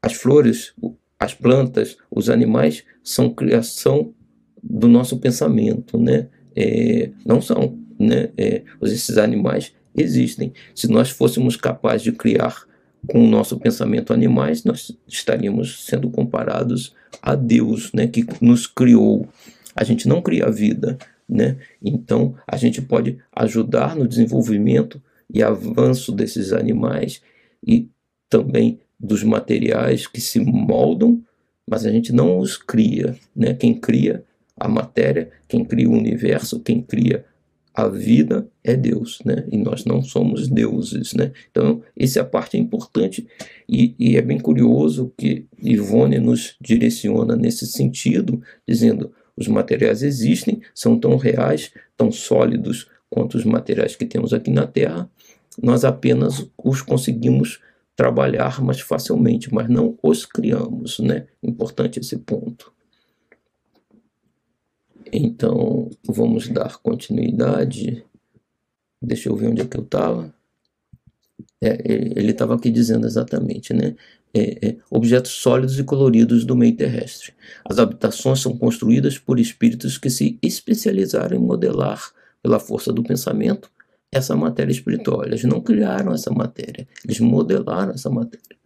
as 0.02 0.14
flores, 0.14 0.74
as 1.18 1.34
plantas, 1.34 1.96
os 2.10 2.28
animais 2.28 2.84
são 3.02 3.32
criação 3.32 4.14
do 4.62 4.88
nosso 4.88 5.18
pensamento, 5.18 5.98
né? 5.98 6.28
É, 6.56 7.10
não 7.24 7.40
são, 7.40 7.78
né? 7.98 8.30
É, 8.36 8.62
esses 8.82 9.18
animais 9.18 9.72
existem. 9.96 10.52
Se 10.74 10.88
nós 10.88 11.10
fôssemos 11.10 11.56
capazes 11.56 12.02
de 12.02 12.12
criar 12.12 12.66
com 13.06 13.24
o 13.24 13.28
nosso 13.28 13.58
pensamento 13.58 14.12
animais, 14.12 14.64
nós 14.64 14.96
estaríamos 15.06 15.84
sendo 15.86 16.10
comparados 16.10 16.94
a 17.22 17.34
Deus, 17.34 17.92
né? 17.92 18.06
Que 18.06 18.26
nos 18.40 18.66
criou. 18.66 19.28
A 19.74 19.84
gente 19.84 20.08
não 20.08 20.20
cria 20.20 20.46
a 20.46 20.50
vida, 20.50 20.98
né? 21.28 21.56
Então, 21.82 22.34
a 22.46 22.56
gente 22.56 22.82
pode 22.82 23.18
ajudar 23.34 23.96
no 23.96 24.06
desenvolvimento 24.06 25.00
e 25.32 25.42
avanço 25.42 26.12
desses 26.12 26.52
animais 26.52 27.22
e 27.66 27.88
também 28.28 28.80
dos 28.98 29.22
materiais 29.22 30.06
que 30.06 30.20
se 30.20 30.40
moldam, 30.40 31.22
mas 31.68 31.86
a 31.86 31.90
gente 31.90 32.12
não 32.12 32.38
os 32.38 32.56
cria. 32.56 33.16
Né? 33.34 33.54
Quem 33.54 33.74
cria 33.74 34.24
a 34.56 34.68
matéria, 34.68 35.30
quem 35.48 35.64
cria 35.64 35.88
o 35.88 35.92
universo, 35.92 36.60
quem 36.60 36.82
cria 36.82 37.24
a 37.80 37.88
vida 37.88 38.46
é 38.62 38.76
Deus, 38.76 39.20
né? 39.24 39.46
E 39.50 39.56
nós 39.56 39.84
não 39.84 40.02
somos 40.02 40.48
deuses, 40.48 41.14
né? 41.14 41.32
Então, 41.50 41.82
essa 41.96 42.18
é 42.18 42.22
a 42.22 42.24
parte 42.24 42.58
importante 42.58 43.26
e, 43.68 43.94
e 43.98 44.16
é 44.16 44.22
bem 44.22 44.38
curioso 44.38 45.12
que 45.16 45.46
Ivone 45.62 46.18
nos 46.18 46.56
direciona 46.60 47.36
nesse 47.36 47.66
sentido, 47.66 48.42
dizendo: 48.68 49.12
os 49.36 49.48
materiais 49.48 50.02
existem, 50.02 50.60
são 50.74 50.98
tão 50.98 51.16
reais, 51.16 51.72
tão 51.96 52.12
sólidos 52.12 52.88
quanto 53.08 53.36
os 53.36 53.44
materiais 53.44 53.96
que 53.96 54.04
temos 54.04 54.32
aqui 54.32 54.50
na 54.50 54.66
Terra, 54.66 55.10
nós 55.60 55.84
apenas 55.84 56.46
os 56.62 56.82
conseguimos 56.82 57.60
trabalhar 57.96 58.62
mais 58.62 58.80
facilmente, 58.80 59.52
mas 59.52 59.68
não 59.68 59.98
os 60.02 60.24
criamos, 60.24 60.98
né? 61.00 61.26
Importante 61.42 61.98
esse 61.98 62.16
ponto. 62.18 62.72
Então, 65.12 65.90
vamos 66.06 66.48
dar 66.48 66.78
continuidade. 66.78 68.04
Deixa 69.02 69.28
eu 69.28 69.36
ver 69.36 69.48
onde 69.48 69.62
é 69.62 69.66
que 69.66 69.76
eu 69.76 69.82
estava. 69.82 70.32
É, 71.62 71.78
ele 71.84 72.30
estava 72.30 72.54
aqui 72.54 72.70
dizendo 72.70 73.06
exatamente, 73.06 73.72
né? 73.74 73.94
é, 74.32 74.68
é, 74.68 74.76
objetos 74.90 75.32
sólidos 75.32 75.78
e 75.78 75.84
coloridos 75.84 76.44
do 76.44 76.56
meio 76.56 76.76
terrestre. 76.76 77.32
As 77.64 77.78
habitações 77.78 78.40
são 78.40 78.56
construídas 78.56 79.18
por 79.18 79.38
espíritos 79.38 79.98
que 79.98 80.08
se 80.08 80.38
especializaram 80.42 81.36
em 81.36 81.40
modelar, 81.40 82.12
pela 82.42 82.58
força 82.58 82.92
do 82.92 83.02
pensamento, 83.02 83.70
essa 84.10 84.34
matéria 84.34 84.72
espiritual. 84.72 85.24
Eles 85.24 85.44
não 85.44 85.60
criaram 85.60 86.12
essa 86.12 86.30
matéria, 86.32 86.86
eles 87.04 87.20
modelaram 87.20 87.92
essa 87.92 88.08
matéria. 88.08 88.56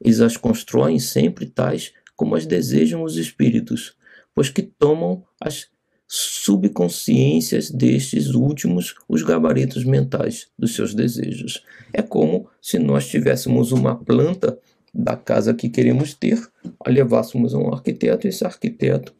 Eles 0.00 0.20
as 0.20 0.36
constroem 0.36 0.98
sempre 0.98 1.46
tais 1.46 1.92
como 2.16 2.34
as 2.34 2.46
desejam 2.46 3.02
os 3.02 3.16
espíritos, 3.16 3.94
pois 4.34 4.48
que 4.48 4.62
tomam 4.62 5.24
as 5.40 5.68
subconsciências 6.06 7.70
destes 7.70 8.34
últimos 8.34 8.94
os 9.08 9.22
gabaritos 9.22 9.82
mentais 9.84 10.48
dos 10.58 10.74
seus 10.74 10.94
desejos. 10.94 11.64
É 11.92 12.02
como 12.02 12.48
se 12.60 12.78
nós 12.78 13.08
tivéssemos 13.08 13.72
uma 13.72 13.96
planta 13.96 14.58
da 14.92 15.16
casa 15.16 15.54
que 15.54 15.70
queremos 15.70 16.12
ter, 16.12 16.38
a 16.84 16.90
levássemos 16.90 17.54
a 17.54 17.58
um 17.58 17.72
arquiteto, 17.72 18.28
esse 18.28 18.44
arquiteto 18.44 19.14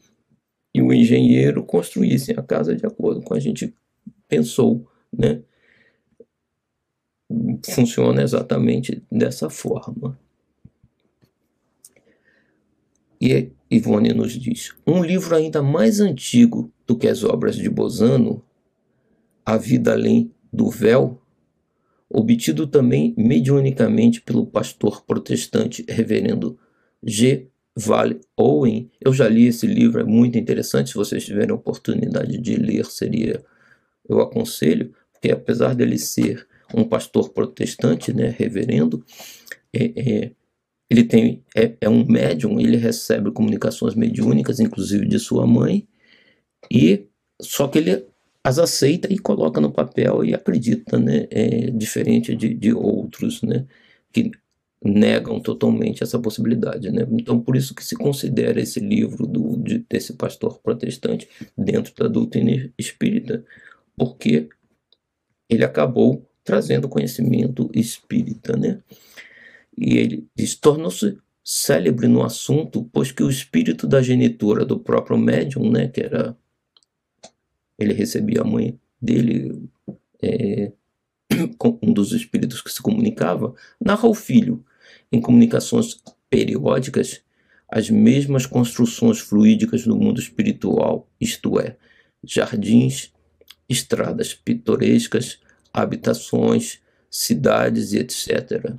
e 0.74 0.82
o 0.82 0.92
engenheiro 0.92 1.64
construíssem 1.64 2.34
a 2.36 2.42
casa 2.42 2.76
de 2.76 2.84
acordo 2.84 3.22
com 3.22 3.34
a 3.34 3.40
gente 3.40 3.74
pensou, 4.28 4.86
né? 5.12 5.42
Funciona 7.74 8.22
exatamente 8.22 9.02
dessa 9.10 9.48
forma. 9.48 10.18
E 13.22 13.52
Ivone 13.70 14.12
nos 14.12 14.32
diz: 14.32 14.74
um 14.84 15.00
livro 15.04 15.36
ainda 15.36 15.62
mais 15.62 16.00
antigo 16.00 16.72
do 16.84 16.98
que 16.98 17.06
as 17.06 17.22
obras 17.22 17.54
de 17.54 17.70
Bozano, 17.70 18.42
A 19.46 19.56
Vida 19.56 19.92
Além 19.92 20.32
do 20.52 20.68
Véu, 20.68 21.22
obtido 22.10 22.66
também 22.66 23.14
mediunicamente 23.16 24.20
pelo 24.20 24.44
pastor 24.44 25.04
protestante 25.04 25.84
reverendo 25.88 26.58
G. 27.00 27.46
Vale 27.74 28.20
Owen. 28.36 28.90
Eu 29.00 29.14
já 29.14 29.26
li 29.28 29.46
esse 29.46 29.66
livro, 29.66 30.00
é 30.00 30.04
muito 30.04 30.36
interessante. 30.36 30.90
Se 30.90 30.96
vocês 30.96 31.24
tiverem 31.24 31.54
oportunidade 31.54 32.36
de 32.38 32.56
ler, 32.56 32.84
seria 32.84 33.42
eu 34.06 34.20
aconselho, 34.20 34.92
porque 35.12 35.30
apesar 35.30 35.74
dele 35.74 35.96
ser 35.96 36.46
um 36.74 36.84
pastor 36.84 37.30
protestante, 37.30 38.12
né, 38.12 38.34
reverendo, 38.36 39.02
é, 39.72 39.84
é, 39.96 40.32
ele 40.92 41.04
tem 41.04 41.42
é, 41.56 41.74
é, 41.80 41.88
um 41.88 42.04
médium, 42.04 42.60
ele 42.60 42.76
recebe 42.76 43.30
comunicações 43.30 43.94
mediúnicas, 43.94 44.60
inclusive 44.60 45.06
de 45.08 45.18
sua 45.18 45.46
mãe, 45.46 45.88
e 46.70 47.06
só 47.40 47.66
que 47.66 47.78
ele 47.78 48.06
as 48.44 48.58
aceita 48.58 49.10
e 49.10 49.18
coloca 49.18 49.60
no 49.60 49.72
papel 49.72 50.24
e 50.24 50.34
acredita, 50.34 50.98
né, 50.98 51.26
é, 51.30 51.70
diferente 51.70 52.34
de, 52.36 52.52
de 52.52 52.74
outros, 52.74 53.40
né, 53.42 53.66
que 54.12 54.32
negam 54.84 55.40
totalmente 55.40 56.02
essa 56.02 56.18
possibilidade, 56.18 56.90
né? 56.90 57.06
Então 57.12 57.40
por 57.40 57.56
isso 57.56 57.72
que 57.74 57.84
se 57.84 57.94
considera 57.94 58.60
esse 58.60 58.80
livro 58.80 59.26
do, 59.26 59.56
de, 59.58 59.78
desse 59.88 60.14
pastor 60.14 60.58
protestante 60.58 61.28
dentro 61.56 61.94
da 61.94 62.08
doutrina 62.08 62.70
espírita, 62.76 63.44
porque 63.96 64.48
ele 65.48 65.64
acabou 65.64 66.28
trazendo 66.44 66.88
conhecimento 66.88 67.70
espírita, 67.74 68.56
né? 68.56 68.82
E 69.76 69.96
ele 69.96 70.26
diz, 70.34 70.54
tornou-se 70.54 71.18
célebre 71.44 72.06
no 72.06 72.22
assunto, 72.22 72.88
pois 72.92 73.10
que 73.10 73.22
o 73.22 73.30
espírito 73.30 73.86
da 73.86 74.00
genitora 74.02 74.64
do 74.64 74.78
próprio 74.78 75.18
médium, 75.18 75.70
né, 75.70 75.88
que 75.88 76.00
era 76.00 76.36
ele 77.78 77.94
recebia 77.94 78.42
a 78.42 78.44
mãe 78.44 78.78
dele, 79.00 79.68
é, 80.22 80.72
um 81.82 81.92
dos 81.92 82.12
espíritos 82.12 82.60
que 82.60 82.70
se 82.70 82.80
comunicava, 82.80 83.54
narra 83.80 84.06
ao 84.06 84.14
filho, 84.14 84.64
em 85.10 85.20
comunicações 85.20 86.00
periódicas, 86.30 87.22
as 87.68 87.90
mesmas 87.90 88.46
construções 88.46 89.18
fluídicas 89.18 89.84
do 89.84 89.96
mundo 89.96 90.20
espiritual, 90.20 91.08
isto 91.20 91.58
é, 91.58 91.76
jardins, 92.22 93.12
estradas 93.68 94.34
pitorescas, 94.34 95.40
habitações, 95.72 96.80
cidades 97.10 97.92
e 97.92 97.98
etc. 97.98 98.74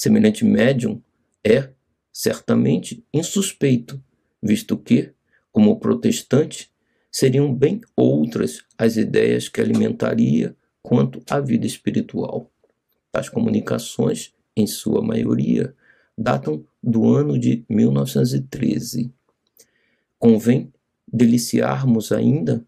Semelhante 0.00 0.46
médium 0.46 0.98
é, 1.44 1.68
certamente, 2.10 3.04
insuspeito, 3.12 4.02
visto 4.42 4.74
que, 4.78 5.12
como 5.52 5.78
protestante, 5.78 6.70
seriam 7.12 7.54
bem 7.54 7.82
outras 7.94 8.64
as 8.78 8.96
ideias 8.96 9.46
que 9.46 9.60
alimentaria 9.60 10.56
quanto 10.80 11.22
à 11.28 11.38
vida 11.38 11.66
espiritual. 11.66 12.50
As 13.12 13.28
comunicações, 13.28 14.32
em 14.56 14.66
sua 14.66 15.02
maioria, 15.02 15.76
datam 16.16 16.64
do 16.82 17.06
ano 17.14 17.38
de 17.38 17.62
1913. 17.68 19.12
Convém 20.18 20.72
deliciarmos 21.06 22.10
ainda 22.10 22.64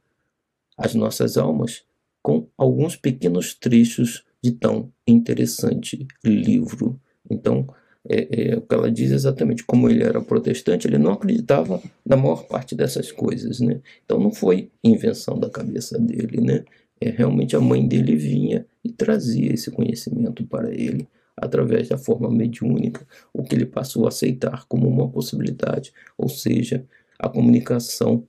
as 0.77 0.95
nossas 0.95 1.39
almas 1.39 1.83
com 2.23 2.47
alguns 2.59 2.95
pequenos 2.95 3.55
trechos 3.55 4.23
de 4.45 4.53
tão 4.53 4.93
interessante 5.07 6.07
livro. 6.23 7.01
Então, 7.33 7.67
é, 8.09 8.53
é, 8.53 8.57
o 8.57 8.63
que 8.63 8.75
ela 8.75 8.91
diz 8.91 9.11
exatamente 9.11 9.65
como 9.65 9.89
ele 9.89 10.03
era 10.03 10.21
protestante, 10.21 10.87
ele 10.87 10.99
não 10.99 11.13
acreditava 11.13 11.81
na 12.05 12.17
maior 12.17 12.45
parte 12.47 12.75
dessas 12.75 13.13
coisas, 13.13 13.61
né? 13.61 13.81
Então 14.05 14.19
não 14.19 14.33
foi 14.33 14.71
invenção 14.83 15.39
da 15.39 15.49
cabeça 15.49 15.99
dele, 15.99 16.41
né? 16.41 16.65
É, 17.01 17.11
realmente 17.11 17.55
a 17.57 17.61
mãe 17.61 17.87
dele 17.87 18.17
vinha 18.17 18.67
e 18.85 18.91
trazia 18.93 19.53
esse 19.53 19.71
conhecimento 19.71 20.45
para 20.47 20.73
ele 20.73 21.09
através 21.37 21.89
da 21.89 21.97
forma 21.99 22.31
mediúnica, 22.31 23.07
o 23.33 23.43
que 23.43 23.55
ele 23.55 23.67
passou 23.67 24.05
a 24.05 24.09
aceitar 24.09 24.67
como 24.67 24.89
uma 24.89 25.09
possibilidade, 25.09 25.93
ou 26.17 26.29
seja, 26.29 26.85
a 27.19 27.29
comunicação 27.29 28.27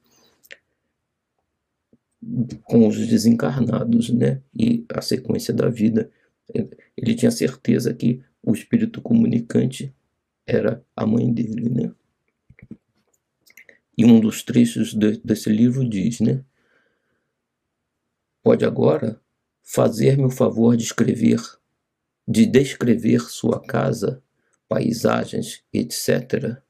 com 2.63 2.87
os 2.87 2.95
desencarnados, 3.07 4.09
né? 4.09 4.41
E 4.57 4.85
a 4.89 5.01
sequência 5.01 5.53
da 5.53 5.67
vida. 5.69 6.09
Ele 6.95 7.15
tinha 7.15 7.31
certeza 7.31 7.93
que 7.93 8.21
o 8.43 8.53
espírito 8.53 9.01
comunicante 9.01 9.95
era 10.45 10.85
a 10.95 11.05
mãe 11.05 11.31
dele, 11.31 11.69
né? 11.69 11.95
E 13.97 14.05
um 14.05 14.19
dos 14.19 14.43
trechos 14.43 14.93
de, 14.93 15.17
desse 15.19 15.49
livro 15.49 15.87
diz, 15.87 16.19
né? 16.19 16.43
Pode 18.43 18.65
agora 18.65 19.21
fazer-me 19.61 20.25
o 20.25 20.29
favor 20.29 20.75
de 20.75 20.83
escrever, 20.83 21.39
de 22.27 22.45
descrever 22.45 23.21
sua 23.21 23.61
casa, 23.61 24.21
paisagens, 24.67 25.63
etc. 25.71 26.61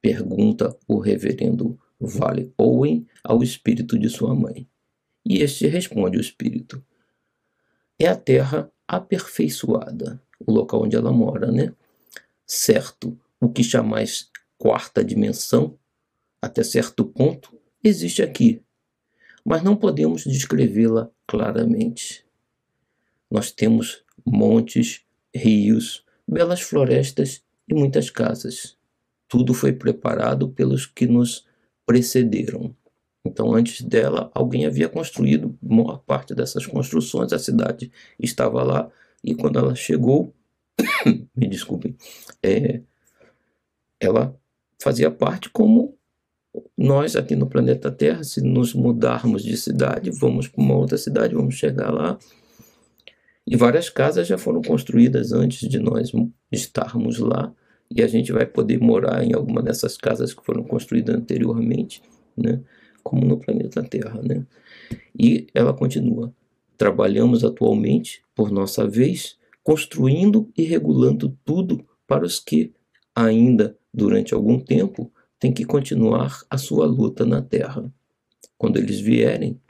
Pergunta 0.00 0.76
o 0.88 0.98
reverendo 0.98 1.78
Vale 2.00 2.52
Owen 2.58 3.06
ao 3.22 3.42
espírito 3.42 3.96
de 3.96 4.08
sua 4.08 4.34
mãe. 4.34 4.68
E 5.24 5.38
este 5.38 5.68
responde 5.68 6.18
o 6.18 6.20
espírito: 6.20 6.84
É 7.96 8.08
a 8.08 8.16
terra 8.16 8.72
aperfeiçoada, 8.88 10.20
o 10.46 10.52
local 10.52 10.82
onde 10.82 10.96
ela 10.96 11.12
mora, 11.12 11.50
né? 11.50 11.74
Certo, 12.46 13.18
o 13.40 13.48
que 13.48 13.62
chamais 13.62 14.30
quarta 14.58 15.04
dimensão, 15.04 15.78
até 16.40 16.62
certo 16.62 17.04
ponto, 17.04 17.52
existe 17.82 18.22
aqui, 18.22 18.62
mas 19.44 19.62
não 19.62 19.76
podemos 19.76 20.24
descrevê-la 20.24 21.10
claramente. 21.26 22.24
Nós 23.30 23.50
temos 23.50 24.04
montes, 24.24 25.04
rios, 25.34 26.04
belas 26.28 26.60
florestas 26.60 27.42
e 27.68 27.74
muitas 27.74 28.10
casas. 28.10 28.76
Tudo 29.28 29.54
foi 29.54 29.72
preparado 29.72 30.48
pelos 30.50 30.86
que 30.86 31.06
nos 31.06 31.46
precederam. 31.86 32.74
Então, 33.24 33.54
antes 33.54 33.82
dela, 33.82 34.30
alguém 34.34 34.66
havia 34.66 34.88
construído 34.88 35.56
boa 35.62 35.98
parte 35.98 36.34
dessas 36.34 36.66
construções, 36.66 37.32
a 37.32 37.38
cidade 37.38 37.90
estava 38.18 38.62
lá, 38.62 38.90
e 39.22 39.34
quando 39.34 39.58
ela 39.58 39.74
chegou, 39.74 40.34
me 41.36 41.48
desculpem, 41.48 41.96
é, 42.42 42.80
ela 44.00 44.36
fazia 44.82 45.10
parte 45.10 45.48
como 45.50 45.96
nós 46.76 47.16
aqui 47.16 47.34
no 47.36 47.46
planeta 47.46 47.90
Terra, 47.90 48.24
se 48.24 48.42
nos 48.42 48.74
mudarmos 48.74 49.42
de 49.42 49.56
cidade, 49.56 50.10
vamos 50.10 50.48
para 50.48 50.62
uma 50.62 50.74
outra 50.74 50.98
cidade, 50.98 51.34
vamos 51.34 51.54
chegar 51.54 51.90
lá. 51.90 52.18
E 53.46 53.56
várias 53.56 53.88
casas 53.88 54.26
já 54.26 54.36
foram 54.36 54.60
construídas 54.60 55.32
antes 55.32 55.68
de 55.68 55.78
nós 55.78 56.12
estarmos 56.50 57.18
lá, 57.18 57.52
e 57.90 58.02
a 58.02 58.06
gente 58.06 58.32
vai 58.32 58.46
poder 58.46 58.78
morar 58.78 59.22
em 59.24 59.34
alguma 59.34 59.62
dessas 59.62 59.96
casas 59.96 60.32
que 60.32 60.44
foram 60.44 60.62
construídas 60.64 61.14
anteriormente, 61.14 62.02
né? 62.36 62.60
como 63.02 63.24
no 63.26 63.38
planeta 63.38 63.82
Terra. 63.82 64.20
Né? 64.22 64.46
E 65.18 65.46
ela 65.54 65.74
continua: 65.74 66.32
trabalhamos 66.82 67.44
atualmente, 67.44 68.24
por 68.34 68.50
nossa 68.50 68.88
vez, 68.88 69.38
construindo 69.62 70.50
e 70.58 70.64
regulando 70.64 71.38
tudo 71.44 71.86
para 72.08 72.24
os 72.24 72.40
que, 72.40 72.74
ainda 73.14 73.78
durante 73.94 74.34
algum 74.34 74.58
tempo, 74.58 75.12
têm 75.38 75.52
que 75.52 75.64
continuar 75.64 76.42
a 76.50 76.58
sua 76.58 76.84
luta 76.84 77.24
na 77.24 77.40
Terra. 77.40 77.88
Quando 78.58 78.78
eles 78.78 78.98
vierem, 78.98 79.60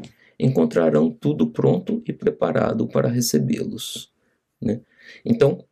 encontrarão 0.40 1.10
tudo 1.10 1.50
pronto 1.50 2.02
e 2.06 2.14
preparado 2.14 2.88
para 2.88 3.08
recebê-los. 3.10 4.10
Né? 4.58 4.80
Então, 5.22 5.62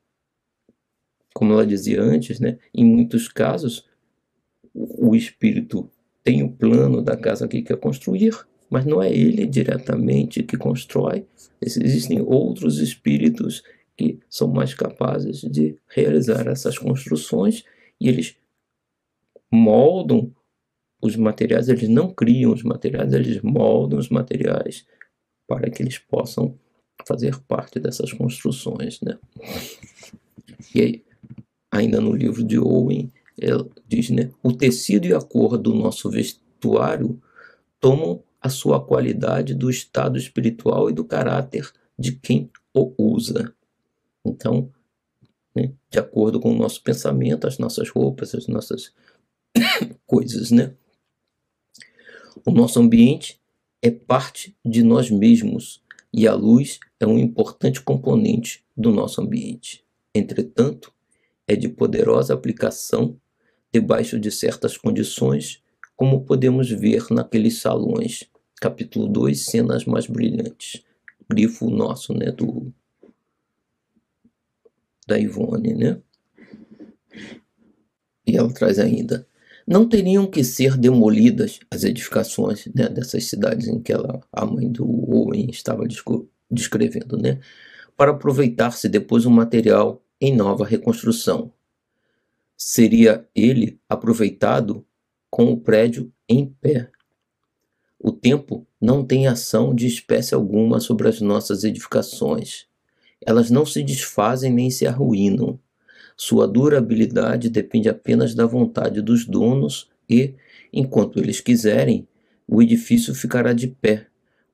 como 1.32 1.54
ela 1.54 1.66
dizia 1.66 2.02
antes, 2.02 2.38
né, 2.38 2.58
em 2.74 2.84
muitos 2.84 3.28
casos, 3.28 3.88
o 4.74 5.16
espírito 5.16 5.90
tem 6.22 6.42
o 6.42 6.52
plano 6.52 7.00
da 7.00 7.16
casa 7.16 7.48
que 7.48 7.62
quer 7.62 7.78
construir, 7.78 8.34
mas 8.70 8.86
não 8.86 9.02
é 9.02 9.12
ele 9.12 9.46
diretamente 9.46 10.42
que 10.42 10.56
constrói. 10.56 11.26
Existem 11.60 12.22
outros 12.22 12.78
espíritos 12.78 13.62
que 13.96 14.18
são 14.30 14.48
mais 14.48 14.72
capazes 14.72 15.40
de 15.40 15.76
realizar 15.88 16.46
essas 16.46 16.78
construções 16.78 17.64
e 18.00 18.08
eles 18.08 18.36
moldam 19.52 20.32
os 21.02 21.16
materiais, 21.16 21.68
eles 21.68 21.88
não 21.88 22.12
criam 22.12 22.52
os 22.52 22.62
materiais, 22.62 23.12
eles 23.12 23.42
moldam 23.42 23.98
os 23.98 24.08
materiais 24.08 24.86
para 25.48 25.68
que 25.68 25.82
eles 25.82 25.98
possam 25.98 26.56
fazer 27.06 27.38
parte 27.40 27.80
dessas 27.80 28.12
construções. 28.12 29.00
Né? 29.00 29.18
E 30.74 30.80
aí, 30.80 31.04
ainda 31.72 32.00
no 32.00 32.14
livro 32.14 32.44
de 32.44 32.58
Owen, 32.58 33.10
ela 33.40 33.66
diz, 33.88 34.10
né? 34.10 34.30
O 34.42 34.52
tecido 34.52 35.06
e 35.06 35.14
a 35.14 35.20
cor 35.20 35.56
do 35.56 35.74
nosso 35.74 36.10
vestuário 36.10 37.20
tomam 37.80 38.22
a 38.40 38.48
sua 38.48 38.84
qualidade 38.84 39.54
do 39.54 39.68
estado 39.68 40.18
espiritual 40.18 40.88
e 40.88 40.92
do 40.92 41.04
caráter 41.04 41.70
de 41.98 42.12
quem 42.12 42.50
o 42.74 42.94
usa. 42.96 43.54
Então, 44.24 44.70
né, 45.54 45.72
de 45.90 45.98
acordo 45.98 46.40
com 46.40 46.52
o 46.52 46.56
nosso 46.56 46.82
pensamento, 46.82 47.46
as 47.46 47.58
nossas 47.58 47.88
roupas, 47.90 48.34
as 48.34 48.46
nossas 48.46 48.92
coisas, 50.06 50.50
né? 50.50 50.74
O 52.46 52.50
nosso 52.50 52.80
ambiente 52.80 53.40
é 53.82 53.90
parte 53.90 54.56
de 54.64 54.82
nós 54.82 55.10
mesmos 55.10 55.82
e 56.12 56.26
a 56.26 56.34
luz 56.34 56.78
é 56.98 57.06
um 57.06 57.18
importante 57.18 57.80
componente 57.80 58.64
do 58.76 58.90
nosso 58.90 59.20
ambiente. 59.20 59.84
Entretanto, 60.14 60.92
é 61.46 61.54
de 61.54 61.68
poderosa 61.68 62.32
aplicação 62.32 63.20
debaixo 63.72 64.18
de 64.18 64.30
certas 64.30 64.76
condições, 64.76 65.62
como 65.96 66.24
podemos 66.24 66.70
ver 66.70 67.06
naqueles 67.10 67.60
salões, 67.60 68.29
capítulo 68.60 69.08
2, 69.08 69.46
cenas 69.46 69.84
mais 69.86 70.06
brilhantes. 70.06 70.82
Grifo 71.28 71.70
nosso, 71.70 72.12
né, 72.12 72.30
do 72.30 72.72
da 75.06 75.18
Ivone, 75.18 75.74
né? 75.74 76.00
E 78.26 78.36
ela 78.36 78.52
traz 78.52 78.78
ainda: 78.78 79.26
não 79.66 79.88
teriam 79.88 80.26
que 80.26 80.44
ser 80.44 80.76
demolidas 80.76 81.58
as 81.70 81.82
edificações 81.82 82.66
né, 82.74 82.88
dessas 82.88 83.24
cidades 83.24 83.66
em 83.66 83.80
que 83.80 83.92
ela, 83.92 84.20
a 84.32 84.46
mãe 84.46 84.70
do 84.70 84.84
Owen 84.84 85.50
estava 85.50 85.84
descrevendo, 86.50 87.16
né? 87.16 87.40
Para 87.96 88.12
aproveitar-se 88.12 88.88
depois 88.88 89.26
o 89.26 89.30
material 89.30 90.02
em 90.20 90.34
nova 90.34 90.64
reconstrução. 90.64 91.52
Seria 92.56 93.26
ele 93.34 93.80
aproveitado 93.88 94.86
com 95.30 95.44
o 95.46 95.60
prédio 95.60 96.12
em 96.28 96.46
pé. 96.46 96.90
O 98.02 98.10
tempo 98.10 98.66
não 98.80 99.04
tem 99.04 99.26
ação 99.26 99.74
de 99.74 99.86
espécie 99.86 100.34
alguma 100.34 100.80
sobre 100.80 101.06
as 101.06 101.20
nossas 101.20 101.64
edificações. 101.64 102.64
Elas 103.20 103.50
não 103.50 103.66
se 103.66 103.82
desfazem 103.82 104.50
nem 104.50 104.70
se 104.70 104.86
arruinam. 104.86 105.60
Sua 106.16 106.48
durabilidade 106.48 107.50
depende 107.50 107.90
apenas 107.90 108.34
da 108.34 108.46
vontade 108.46 109.02
dos 109.02 109.26
donos 109.26 109.90
e, 110.08 110.34
enquanto 110.72 111.18
eles 111.18 111.42
quiserem, 111.42 112.08
o 112.48 112.62
edifício 112.62 113.14
ficará 113.14 113.52
de 113.52 113.68
pé, 113.68 114.06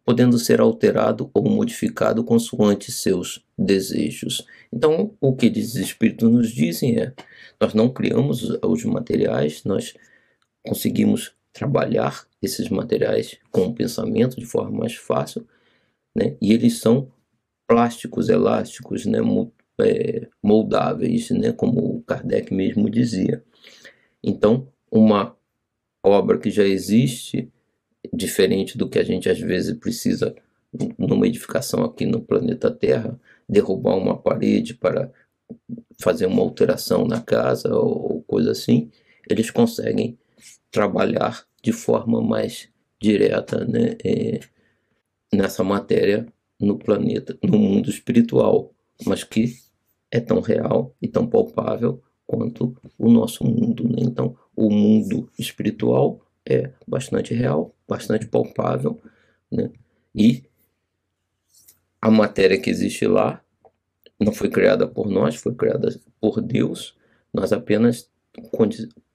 podendo 0.05 0.39
ser 0.41 0.61
alterado 0.61 1.31
ou 1.33 1.49
modificado 1.49 2.25
consoante 2.25 2.91
seus 2.91 3.45
desejos. 3.57 4.45
Então, 4.73 5.15
o 5.21 5.37
que 5.37 5.47
esses 5.47 5.77
espíritos 5.77 6.29
nos 6.29 6.51
dizem 6.51 6.99
é: 6.99 7.13
nós 7.61 7.75
não 7.75 7.89
criamos 7.89 8.43
os 8.43 8.85
materiais, 8.85 9.63
nós 9.65 9.95
conseguimos 10.67 11.36
trabalhar 11.57 12.27
esses 12.43 12.69
materiais 12.69 13.39
com 13.51 13.67
o 13.67 13.75
pensamento 13.75 14.39
de 14.39 14.45
forma 14.45 14.81
mais 14.81 14.95
fácil, 14.95 15.47
né? 16.15 16.37
E 16.41 16.53
eles 16.53 16.79
são 16.79 17.11
plásticos, 17.67 18.29
elásticos, 18.29 19.07
né? 19.07 19.19
é, 19.81 20.29
moldáveis, 20.43 21.31
né, 21.31 21.53
como 21.53 22.03
Kardec 22.03 22.53
mesmo 22.53 22.89
dizia. 22.91 23.43
Então, 24.23 24.69
uma 24.91 25.37
obra 26.05 26.39
que 26.39 26.51
já 26.51 26.65
existe, 26.65 27.51
diferente 28.13 28.79
do 28.79 28.89
que 28.89 28.99
a 28.99 29.05
gente 29.05 29.29
às 29.29 29.41
vezes 29.41 29.77
precisa 29.77 30.35
numa 30.99 31.27
edificação 31.27 31.85
aqui 31.85 32.07
no 32.07 32.21
planeta 32.21 32.71
Terra, 32.71 33.19
derrubar 33.49 33.97
uma 33.97 34.17
parede 34.17 34.75
para 34.75 35.11
fazer 36.01 36.27
uma 36.27 36.43
alteração 36.43 37.07
na 37.07 37.21
casa 37.21 37.75
ou 37.75 38.23
coisa 38.25 38.53
assim, 38.53 38.91
eles 39.29 39.51
conseguem 39.51 40.19
trabalhar 40.77 41.47
de 41.63 41.73
forma 41.73 42.21
mais 42.21 42.69
direta 43.01 43.65
né, 43.65 43.97
é, 44.05 44.41
nessa 45.33 45.65
matéria 45.65 46.27
no 46.61 46.77
planeta, 46.77 47.39
no 47.43 47.59
mundo 47.59 47.89
espiritual, 47.89 48.75
mas 49.07 49.25
que 49.25 49.55
é 50.11 50.21
tão 50.21 50.41
real 50.41 50.95
e 51.01 51.09
tão 51.09 51.27
palpável 51.27 52.03
quanto 52.27 52.77
o 52.99 53.11
nosso 53.11 53.43
mundo. 53.43 53.89
Né? 53.89 54.01
Então, 54.01 54.37
o 54.55 54.69
mundo 54.71 55.31
espiritual 55.39 56.21
é 56.45 56.71
bastante 56.87 57.33
real, 57.33 57.75
bastante 57.89 58.27
palpável, 58.27 59.01
né? 59.51 59.71
e 60.15 60.45
a 62.03 62.11
matéria 62.11 62.61
que 62.61 62.69
existe 62.69 63.07
lá 63.07 63.43
não 64.21 64.31
foi 64.31 64.51
criada 64.51 64.87
por 64.87 65.09
nós, 65.09 65.37
foi 65.37 65.55
criada 65.55 65.99
por 66.21 66.43
Deus, 66.43 66.95
nós 67.33 67.51
apenas 67.51 68.11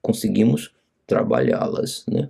conseguimos 0.01 0.74
trabalhá-las. 1.12 2.05
Né? 2.07 2.30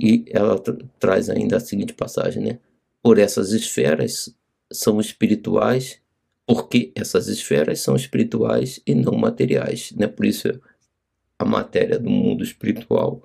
E 0.00 0.24
ela 0.30 0.58
tra 0.58 0.76
traz 0.98 1.28
ainda 1.28 1.58
a 1.58 1.60
seguinte 1.60 1.92
passagem, 1.92 2.42
né? 2.42 2.58
Por 3.02 3.18
essas 3.18 3.52
esferas 3.52 4.34
são 4.72 4.98
espirituais 4.98 6.00
porque 6.46 6.92
essas 6.94 7.28
esferas 7.28 7.80
são 7.80 7.96
espirituais 7.96 8.80
e 8.86 8.94
não 8.94 9.16
materiais, 9.16 9.92
né? 9.92 10.06
Por 10.06 10.24
isso 10.26 10.48
a 11.38 11.44
matéria 11.44 11.98
do 11.98 12.10
mundo 12.10 12.42
espiritual 12.42 13.22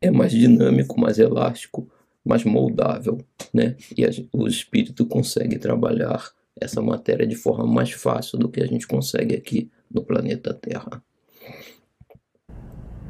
é 0.00 0.10
mais 0.10 0.32
dinâmico, 0.32 0.98
mais 0.98 1.18
elástico, 1.18 1.90
mais 2.24 2.44
moldável, 2.44 3.18
né? 3.52 3.76
E 3.96 4.04
a, 4.04 4.10
o 4.32 4.46
espírito 4.46 5.06
consegue 5.06 5.58
trabalhar 5.58 6.30
essa 6.60 6.80
matéria 6.80 7.26
de 7.26 7.34
forma 7.34 7.66
mais 7.66 7.92
fácil 7.92 8.38
do 8.38 8.48
que 8.48 8.62
a 8.62 8.66
gente 8.66 8.86
consegue 8.86 9.34
aqui 9.34 9.70
no 9.90 10.02
planeta 10.04 10.54
Terra. 10.54 11.02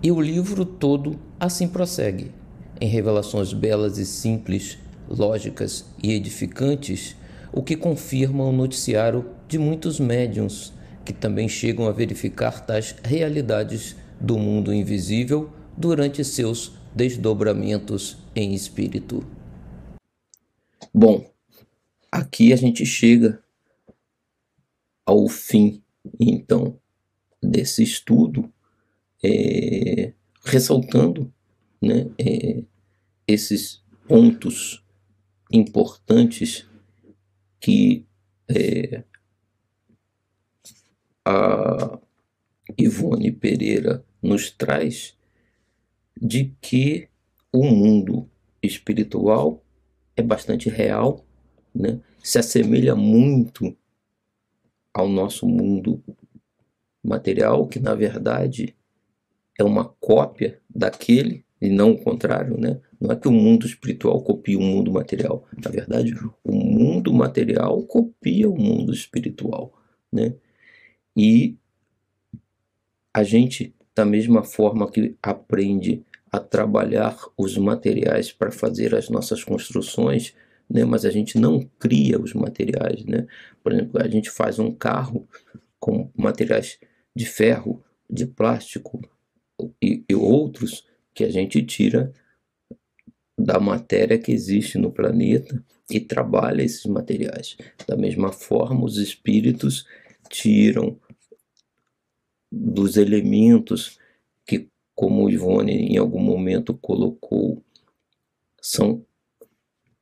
E 0.03 0.11
o 0.11 0.21
livro 0.21 0.65
todo 0.65 1.17
assim 1.39 1.69
prossegue, 1.69 2.33
em 2.81 2.89
revelações 2.89 3.53
belas 3.53 3.99
e 3.99 4.05
simples, 4.05 4.77
lógicas 5.09 5.85
e 6.03 6.13
edificantes 6.13 7.15
o 7.53 7.63
que 7.63 7.77
confirma 7.77 8.45
o 8.45 8.53
noticiário 8.53 9.31
de 9.47 9.59
muitos 9.59 10.01
médiums 10.01 10.73
que 11.05 11.13
também 11.13 11.49
chegam 11.49 11.87
a 11.87 11.93
verificar 11.93 12.65
tais 12.65 12.97
realidades 13.05 13.95
do 14.21 14.39
mundo 14.39 14.73
invisível 14.73 15.53
durante 15.77 16.25
seus 16.25 16.73
desdobramentos 16.95 18.17
em 18.35 18.55
espírito. 18.55 19.25
Bom, 20.93 21.31
aqui 22.11 22.53
a 22.53 22.57
gente 22.57 22.85
chega 22.85 23.43
ao 25.07 25.29
fim, 25.29 25.83
então, 26.19 26.79
desse 27.43 27.83
estudo, 27.83 28.53
é, 29.23 30.12
ressaltando 30.45 31.33
né, 31.81 32.11
é, 32.18 32.62
esses 33.27 33.83
pontos 34.07 34.85
importantes 35.51 36.66
que 37.61 38.07
é, 38.49 39.05
a 41.25 41.99
Ivone 42.77 43.31
Pereira 43.31 44.05
nos 44.20 44.51
traz 44.51 45.16
de 46.20 46.55
que 46.61 47.09
o 47.53 47.64
mundo 47.64 48.29
espiritual 48.62 49.62
é 50.16 50.23
bastante 50.23 50.68
real, 50.68 51.25
né? 51.75 52.01
se 52.23 52.39
assemelha 52.39 52.95
muito 52.95 53.77
ao 54.95 55.09
nosso 55.09 55.47
mundo 55.47 56.03
material, 57.03 57.66
que 57.66 57.81
na 57.81 57.95
verdade 57.95 58.77
é 59.59 59.65
uma 59.65 59.85
cópia 59.85 60.61
daquele 60.69 61.45
e 61.61 61.69
não 61.69 61.93
o 61.93 61.99
contrário, 61.99 62.59
né? 62.59 62.81
Não 63.01 63.13
é 63.13 63.17
que 63.17 63.29
o 63.29 63.33
mundo 63.33 63.67
espiritual 63.67 64.21
copia 64.23 64.59
o 64.59 64.63
mundo 64.63 64.91
material. 64.91 65.47
Na 65.65 65.71
verdade, 65.71 66.13
o 66.43 66.53
mundo 66.53 67.13
material 67.13 67.81
copia 67.83 68.49
o 68.51 68.59
mundo 68.59 68.93
espiritual, 68.93 69.73
né? 70.13 70.35
E 71.17 71.57
a 73.15 73.23
gente, 73.23 73.75
da 73.95 74.05
mesma 74.05 74.43
forma 74.43 74.91
que 74.91 75.17
aprende 75.23 76.05
a 76.33 76.41
trabalhar 76.41 77.17
os 77.37 77.57
materiais 77.59 78.33
para 78.33 78.51
fazer 78.51 78.95
as 78.95 79.09
nossas 79.09 79.45
construções, 79.45 80.35
né? 80.69 80.85
Mas 80.85 81.05
a 81.05 81.11
gente 81.11 81.39
não 81.39 81.61
cria 81.79 82.21
os 82.21 82.35
materiais, 82.35 83.05
né? 83.05 83.27
Por 83.63 83.73
exemplo, 83.73 84.03
a 84.03 84.09
gente 84.09 84.31
faz 84.31 84.59
um 84.59 84.73
carro 84.73 85.29
com 85.79 86.11
materiais 86.17 86.79
de 87.15 87.27
ferro, 87.27 87.83
de 88.11 88.27
plástico 88.27 89.01
e, 89.83 90.05
e 90.09 90.15
outros 90.15 90.87
que 91.15 91.25
a 91.25 91.31
gente 91.31 91.63
tira 91.63 92.13
da 93.39 93.59
matéria 93.59 94.19
que 94.19 94.33
existe 94.33 94.79
no 94.79 94.93
planeta 94.93 95.63
e 95.91 96.01
trabalha 96.01 96.63
esses 96.63 96.87
materiais. 96.87 97.57
Da 97.87 97.97
mesma 97.97 98.33
forma, 98.33 98.85
os 98.85 98.97
espíritos 98.99 99.85
tiram 100.29 100.99
dos 102.51 102.97
elementos 102.97 103.99
que, 104.47 104.69
como 104.95 105.29
Ivone 105.29 105.73
em 105.73 105.97
algum 105.97 106.21
momento 106.21 106.75
colocou, 106.75 107.63
são 108.61 109.05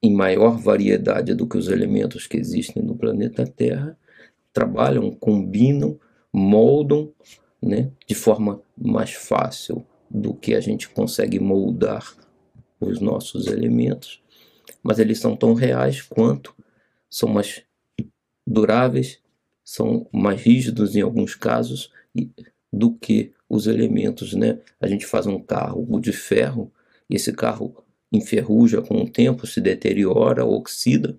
em 0.02 0.12
maior 0.12 0.58
variedade 0.58 1.34
do 1.34 1.46
que 1.46 1.58
os 1.58 1.68
elementos 1.68 2.26
que 2.26 2.36
existem 2.36 2.82
no 2.82 2.96
planeta 2.96 3.46
Terra, 3.46 3.98
trabalham, 4.52 5.10
combinam, 5.12 5.98
moldam 6.32 7.12
né, 7.62 7.90
de 8.06 8.14
forma 8.14 8.62
mais 8.76 9.12
fácil 9.12 9.84
do 10.10 10.34
que 10.34 10.54
a 10.54 10.60
gente 10.60 10.88
consegue 10.88 11.38
moldar 11.38 12.14
os 12.80 13.00
nossos 13.00 13.46
elementos, 13.46 14.22
mas 14.82 14.98
eles 14.98 15.18
são 15.18 15.36
tão 15.36 15.54
reais 15.54 16.00
quanto 16.00 16.54
são 17.08 17.28
mais 17.28 17.62
duráveis, 18.46 19.20
são 19.64 20.08
mais 20.12 20.40
rígidos 20.40 20.96
em 20.96 21.02
alguns 21.02 21.34
casos 21.34 21.92
do 22.72 22.92
que 22.94 23.32
os 23.48 23.66
elementos, 23.66 24.32
né? 24.32 24.58
A 24.80 24.86
gente 24.86 25.06
faz 25.06 25.26
um 25.26 25.38
carro 25.38 26.00
de 26.00 26.12
ferro 26.12 26.72
e 27.08 27.16
esse 27.16 27.32
carro 27.32 27.84
enferruja 28.12 28.80
com 28.80 29.02
o 29.02 29.08
tempo, 29.08 29.46
se 29.46 29.60
deteriora, 29.60 30.44
oxida, 30.44 31.16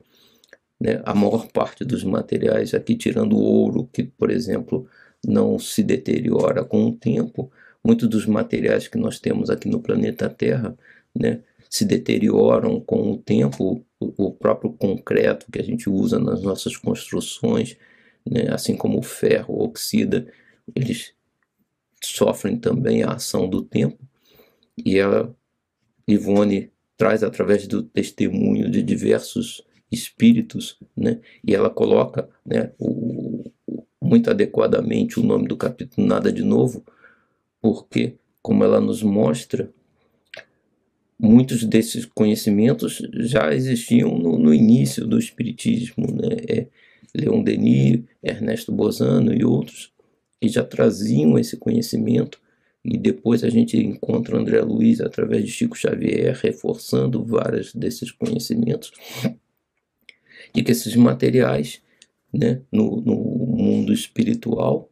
né? 0.80 1.02
A 1.06 1.14
maior 1.14 1.48
parte 1.48 1.86
dos 1.86 2.04
materiais 2.04 2.74
aqui, 2.74 2.96
tirando 2.96 3.38
o 3.38 3.42
ouro, 3.42 3.90
que 3.94 4.04
por 4.04 4.32
exemplo 4.32 4.88
não 5.26 5.60
se 5.60 5.84
deteriora 5.84 6.64
com 6.64 6.88
o 6.88 6.96
tempo, 6.96 7.52
muitos 7.84 8.08
dos 8.08 8.26
materiais 8.26 8.88
que 8.88 8.98
nós 8.98 9.20
temos 9.20 9.50
aqui 9.50 9.68
no 9.68 9.82
planeta 9.82 10.30
Terra, 10.30 10.78
né, 11.16 11.42
se 11.70 11.86
deterioram 11.86 12.80
com 12.80 13.12
o 13.12 13.18
tempo, 13.18 13.86
o 14.00 14.32
próprio 14.32 14.74
concreto 14.74 15.52
que 15.52 15.60
a 15.60 15.64
gente 15.64 15.90
usa 15.90 16.20
nas 16.20 16.42
nossas 16.42 16.76
construções, 16.76 17.78
né, 18.30 18.50
assim 18.52 18.76
como 18.76 19.00
o 19.00 19.04
ferro 19.04 19.64
oxida, 19.64 20.28
eles 20.76 21.14
sofrem 22.04 22.58
também 22.58 23.04
a 23.04 23.14
ação 23.14 23.48
do 23.48 23.62
tempo. 23.62 23.98
E 24.78 24.98
ela, 24.98 25.36
Ivone 26.08 26.72
traz 26.98 27.24
através 27.24 27.68
do 27.68 27.84
testemunho 27.84 28.70
de 28.70 28.84
diversos 28.84 29.64
espíritos, 29.92 30.78
né, 30.96 31.20
e 31.44 31.54
ela 31.56 31.70
coloca 31.70 32.30
né, 32.46 32.72
o, 32.80 33.52
muito 34.02 34.30
adequadamente 34.30 35.20
o 35.20 35.24
nome 35.24 35.48
do 35.48 35.56
capítulo 35.56 36.08
Nada 36.08 36.32
de 36.32 36.44
Novo, 36.44 36.84
porque, 37.62 38.16
como 38.42 38.64
ela 38.64 38.82
nos 38.82 39.04
mostra, 39.04 39.72
muitos 41.20 41.64
desses 41.64 42.04
conhecimentos 42.06 43.00
já 43.14 43.54
existiam 43.54 44.18
no, 44.18 44.40
no 44.40 44.54
início 44.54 45.06
do 45.06 45.20
Espiritismo. 45.20 46.08
Né? 46.08 46.38
É, 46.50 46.68
Leon 47.14 47.44
Denis, 47.44 48.02
Ernesto 48.24 48.72
Bozano 48.72 49.34
e 49.34 49.46
outros, 49.46 49.94
que 50.40 50.50
já 50.50 50.64
traziam 50.64 51.38
esse 51.38 51.58
conhecimento. 51.58 52.40
E 52.84 52.98
depois 52.98 53.44
a 53.44 53.50
gente 53.50 53.78
encontra 53.78 54.40
André 54.40 54.60
Luiz 54.62 55.00
através 55.02 55.46
de 55.46 55.52
Chico 55.52 55.78
Xavier, 55.78 56.36
reforçando 56.42 57.24
vários 57.24 57.76
desses 57.76 58.12
conhecimentos. 58.12 58.92
De 60.54 60.64
que 60.64 60.72
esses 60.72 60.96
materiais, 60.96 61.82
né, 62.34 62.62
no, 62.72 63.02
no 63.02 63.16
mundo 63.16 63.94
espiritual, 63.94 64.90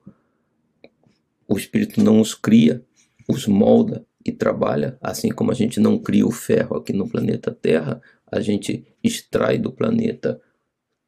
o 1.48 1.58
espírito 1.58 2.04
não 2.04 2.20
os 2.20 2.34
cria, 2.34 2.84
os 3.28 3.48
molda 3.48 4.06
e 4.26 4.32
trabalha, 4.32 4.98
assim 5.02 5.30
como 5.30 5.52
a 5.52 5.56
gente 5.56 5.80
não 5.80 5.98
cria 5.98 6.26
o 6.26 6.32
ferro 6.32 6.78
aqui 6.78 6.94
no 6.94 7.10
planeta 7.10 7.52
Terra, 7.52 8.02
a 8.32 8.40
gente 8.40 8.86
extrai 9.04 9.58
do 9.58 9.72
planeta, 9.72 10.40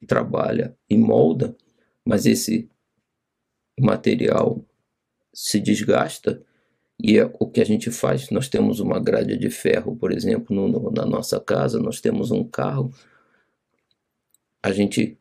trabalha 0.07 0.75
e 0.89 0.97
molda, 0.97 1.55
mas 2.05 2.25
esse 2.25 2.69
material 3.79 4.65
se 5.33 5.59
desgasta 5.59 6.43
e 6.99 7.17
é 7.17 7.31
o 7.39 7.47
que 7.49 7.61
a 7.61 7.65
gente 7.65 7.91
faz. 7.91 8.29
Nós 8.29 8.47
temos 8.47 8.79
uma 8.79 8.99
grade 8.99 9.37
de 9.37 9.49
ferro, 9.49 9.95
por 9.95 10.11
exemplo, 10.11 10.55
no, 10.55 10.67
no, 10.67 10.91
na 10.91 11.05
nossa 11.05 11.39
casa, 11.39 11.79
nós 11.79 11.99
temos 11.99 12.31
um 12.31 12.43
carro, 12.43 12.91
a 14.63 14.71
gente 14.71 15.17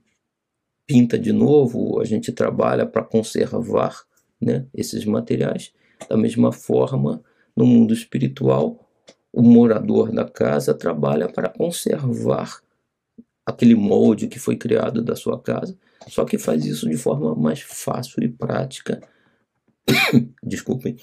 pinta 0.91 1.16
de 1.16 1.32
novo, 1.32 2.01
a 2.01 2.05
gente 2.05 2.32
trabalha 2.32 2.84
para 2.84 3.05
conservar 3.05 4.03
né, 4.41 4.66
esses 4.74 5.05
materiais. 5.05 5.72
Da 6.09 6.16
mesma 6.16 6.51
forma, 6.51 7.22
no 7.57 7.64
mundo 7.64 7.95
espiritual, 7.95 8.91
o 9.32 9.41
morador 9.41 10.11
da 10.11 10.28
casa 10.28 10.74
trabalha 10.74 11.28
para 11.28 11.49
conservar 11.49 12.61
aquele 13.47 13.76
molde 13.76 14.26
que 14.26 14.41
foi 14.41 14.57
criado 14.57 15.01
da 15.01 15.14
sua 15.14 15.41
casa, 15.41 15.78
só 16.09 16.24
que 16.24 16.36
faz 16.36 16.64
isso 16.64 16.91
de 16.91 16.97
forma 16.97 17.36
mais 17.36 17.61
fácil 17.61 18.24
e 18.24 18.28
prática, 18.28 19.01
desculpem, 20.43 20.97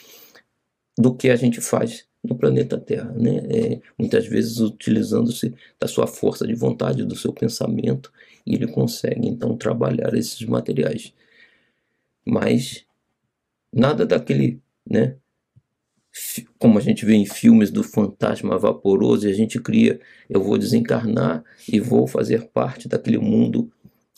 do 0.97 1.15
que 1.15 1.29
a 1.29 1.37
gente 1.37 1.61
faz 1.61 2.06
no 2.23 2.35
planeta 2.35 2.77
Terra, 2.77 3.11
né? 3.13 3.37
É, 3.49 3.81
muitas 3.97 4.27
vezes 4.27 4.59
utilizando-se 4.59 5.53
da 5.79 5.87
sua 5.87 6.07
força 6.07 6.45
de 6.45 6.53
vontade, 6.53 7.05
do 7.05 7.15
seu 7.15 7.33
pensamento, 7.33 8.11
e 8.45 8.55
ele 8.55 8.67
consegue 8.67 9.27
então 9.27 9.55
trabalhar 9.57 10.13
esses 10.13 10.41
materiais. 10.45 11.13
Mas 12.25 12.85
nada 13.71 14.05
daquele, 14.05 14.61
né? 14.89 15.15
Como 16.57 16.77
a 16.77 16.81
gente 16.81 17.05
vê 17.05 17.13
em 17.13 17.25
filmes 17.25 17.69
do 17.69 17.83
fantasma 17.83 18.57
vaporoso, 18.57 19.27
e 19.27 19.31
a 19.31 19.35
gente 19.35 19.59
cria, 19.59 19.99
eu 20.29 20.43
vou 20.43 20.57
desencarnar 20.57 21.43
e 21.71 21.79
vou 21.79 22.07
fazer 22.07 22.47
parte 22.49 22.87
daquele 22.87 23.19
mundo 23.19 23.71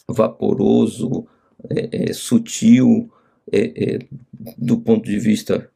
vaporoso, 0.08 1.28
é, 1.70 2.10
é, 2.10 2.14
sutil, 2.14 3.12
é, 3.52 3.96
é 3.96 4.00
do 4.58 4.80
ponto 4.80 5.06
de 5.06 5.20
vista 5.20 5.70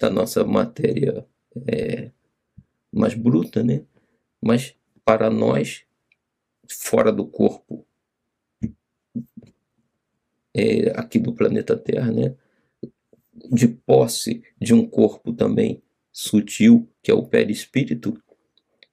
da 0.00 0.08
nossa 0.08 0.44
matéria 0.44 1.26
é, 1.66 2.10
mais 2.92 3.14
bruta, 3.14 3.62
né? 3.62 3.84
Mas 4.40 4.74
para 5.04 5.30
nós, 5.30 5.84
fora 6.68 7.12
do 7.12 7.26
corpo, 7.26 7.86
é, 10.54 10.90
aqui 10.98 11.18
do 11.18 11.32
planeta 11.32 11.76
Terra, 11.76 12.10
né? 12.10 12.34
de 13.50 13.68
posse 13.68 14.42
de 14.60 14.74
um 14.74 14.86
corpo 14.86 15.32
também 15.32 15.82
sutil, 16.12 16.88
que 17.02 17.10
é 17.10 17.14
o 17.14 17.26
perispírito, 17.26 18.20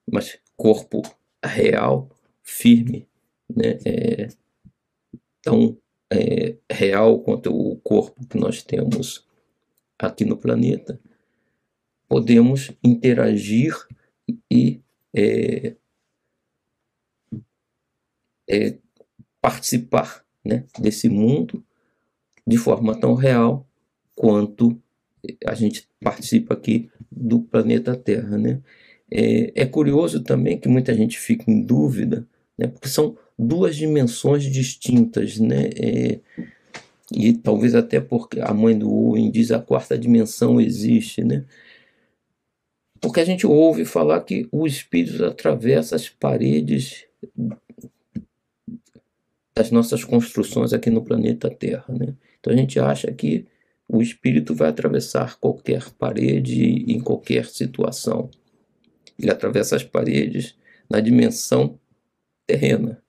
mas 0.09 0.38
corpo 0.55 1.01
real, 1.43 2.09
firme, 2.43 3.07
né? 3.49 3.80
É, 3.86 4.28
tão 5.41 5.78
é, 6.11 6.55
real 6.72 7.20
quanto 7.20 7.55
o 7.55 7.76
corpo 7.78 8.26
que 8.28 8.38
nós 8.38 8.63
temos 8.63 9.28
aqui 9.97 10.26
no 10.26 10.38
planeta, 10.38 10.99
podemos 12.07 12.71
interagir 12.83 13.75
e 14.51 14.81
é, 15.13 15.75
é, 18.49 18.77
participar 19.41 20.23
né, 20.43 20.65
desse 20.79 21.09
mundo 21.09 21.63
de 22.45 22.57
forma 22.57 22.99
tão 22.99 23.13
real 23.13 23.67
quanto 24.15 24.79
a 25.45 25.55
gente 25.55 25.87
participa 25.99 26.53
aqui 26.53 26.89
do 27.11 27.39
planeta 27.39 27.95
Terra. 27.95 28.37
Né? 28.37 28.61
É, 29.09 29.63
é 29.63 29.65
curioso 29.65 30.21
também 30.23 30.59
que 30.59 30.67
muita 30.67 30.93
gente 30.93 31.19
fica 31.19 31.49
em 31.49 31.61
dúvida, 31.61 32.27
né, 32.57 32.67
porque 32.67 32.87
são 32.87 33.17
duas 33.37 33.75
dimensões 33.75 34.43
distintas. 34.43 35.39
Né? 35.39 35.69
É, 35.75 36.19
e 37.11 37.33
talvez 37.33 37.75
até 37.75 37.99
porque 37.99 38.39
a 38.39 38.53
mãe 38.53 38.77
do 38.77 38.91
Owen 38.91 39.29
diz 39.29 39.51
a 39.51 39.59
quarta 39.59 39.97
dimensão 39.97 40.59
existe, 40.59 41.23
né? 41.23 41.45
Porque 43.05 43.19
a 43.19 43.23
gente 43.23 43.45
ouve 43.45 43.85
falar 43.85 44.19
que 44.21 44.47
o 44.51 44.65
espírito 44.65 45.23
atravessa 45.23 45.95
as 45.95 46.09
paredes 46.09 47.05
das 49.55 49.69
nossas 49.69 50.03
construções 50.03 50.73
aqui 50.73 50.89
no 50.89 51.03
planeta 51.03 51.47
Terra. 51.51 51.85
Né? 51.87 52.15
Então 52.39 52.51
a 52.51 52.57
gente 52.57 52.79
acha 52.79 53.13
que 53.13 53.45
o 53.87 54.01
espírito 54.01 54.55
vai 54.55 54.69
atravessar 54.69 55.37
qualquer 55.37 55.87
parede 55.91 56.83
em 56.91 56.99
qualquer 56.99 57.45
situação. 57.45 58.31
Ele 59.19 59.29
atravessa 59.29 59.75
as 59.75 59.83
paredes 59.83 60.55
na 60.89 60.99
dimensão 60.99 61.79
terrena, 62.47 62.99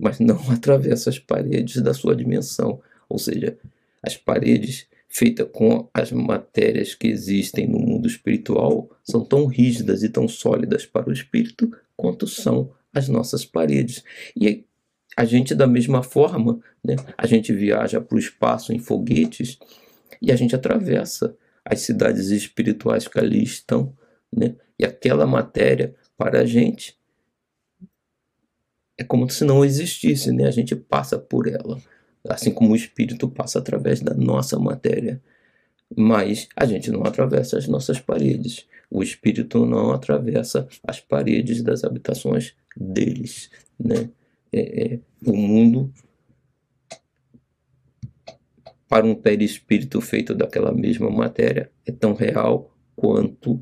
mas 0.00 0.18
não 0.20 0.40
atravessa 0.50 1.10
as 1.10 1.18
paredes 1.18 1.82
da 1.82 1.92
sua 1.92 2.16
dimensão, 2.16 2.80
ou 3.06 3.18
seja, 3.18 3.58
as 4.02 4.16
paredes 4.16 4.86
feitas 5.08 5.48
com 5.52 5.88
as 5.92 6.12
matérias 6.12 6.94
que 6.94 7.08
existem 7.08 7.66
no 7.66 7.78
mundo 7.78 8.06
espiritual 8.06 8.90
são 9.02 9.24
tão 9.24 9.46
rígidas 9.46 10.02
e 10.02 10.08
tão 10.08 10.28
sólidas 10.28 10.84
para 10.84 11.08
o 11.08 11.12
espírito 11.12 11.70
quanto 11.96 12.26
são 12.26 12.70
as 12.92 13.08
nossas 13.08 13.44
paredes. 13.44 14.04
E 14.36 14.64
a 15.16 15.24
gente, 15.24 15.54
da 15.54 15.66
mesma 15.66 16.02
forma, 16.02 16.60
né, 16.84 16.96
a 17.16 17.26
gente 17.26 17.52
viaja 17.52 18.00
para 18.00 18.16
o 18.16 18.18
espaço 18.18 18.72
em 18.72 18.78
foguetes 18.78 19.58
e 20.20 20.30
a 20.30 20.36
gente 20.36 20.54
atravessa 20.54 21.36
as 21.64 21.80
cidades 21.80 22.28
espirituais 22.28 23.08
que 23.08 23.18
ali 23.18 23.42
estão. 23.42 23.92
Né, 24.34 24.54
e 24.78 24.84
aquela 24.84 25.26
matéria, 25.26 25.94
para 26.16 26.40
a 26.40 26.44
gente, 26.44 26.98
é 28.98 29.04
como 29.04 29.30
se 29.30 29.44
não 29.44 29.64
existisse, 29.64 30.32
né? 30.32 30.46
a 30.46 30.50
gente 30.50 30.74
passa 30.74 31.16
por 31.18 31.46
ela, 31.46 31.80
assim 32.26 32.52
como 32.52 32.72
o 32.72 32.76
espírito 32.76 33.28
passa 33.28 33.58
através 33.58 34.00
da 34.00 34.14
nossa 34.14 34.58
matéria. 34.58 35.20
Mas 35.96 36.48
a 36.54 36.66
gente 36.66 36.90
não 36.90 37.02
atravessa 37.02 37.58
as 37.58 37.66
nossas 37.66 37.98
paredes. 37.98 38.66
O 38.90 39.02
espírito 39.02 39.64
não 39.64 39.92
atravessa 39.92 40.68
as 40.86 41.00
paredes 41.00 41.62
das 41.62 41.84
habitações 41.84 42.54
deles. 42.76 43.50
Né? 43.78 44.10
é, 44.52 44.94
é, 44.94 45.00
o 45.24 45.36
mundo 45.36 45.92
para 48.88 49.06
um 49.06 49.14
perispírito 49.14 50.00
feito 50.00 50.34
daquela 50.34 50.72
mesma 50.72 51.10
matéria 51.10 51.70
é 51.84 51.92
tão 51.92 52.14
real 52.14 52.74
quanto 52.96 53.60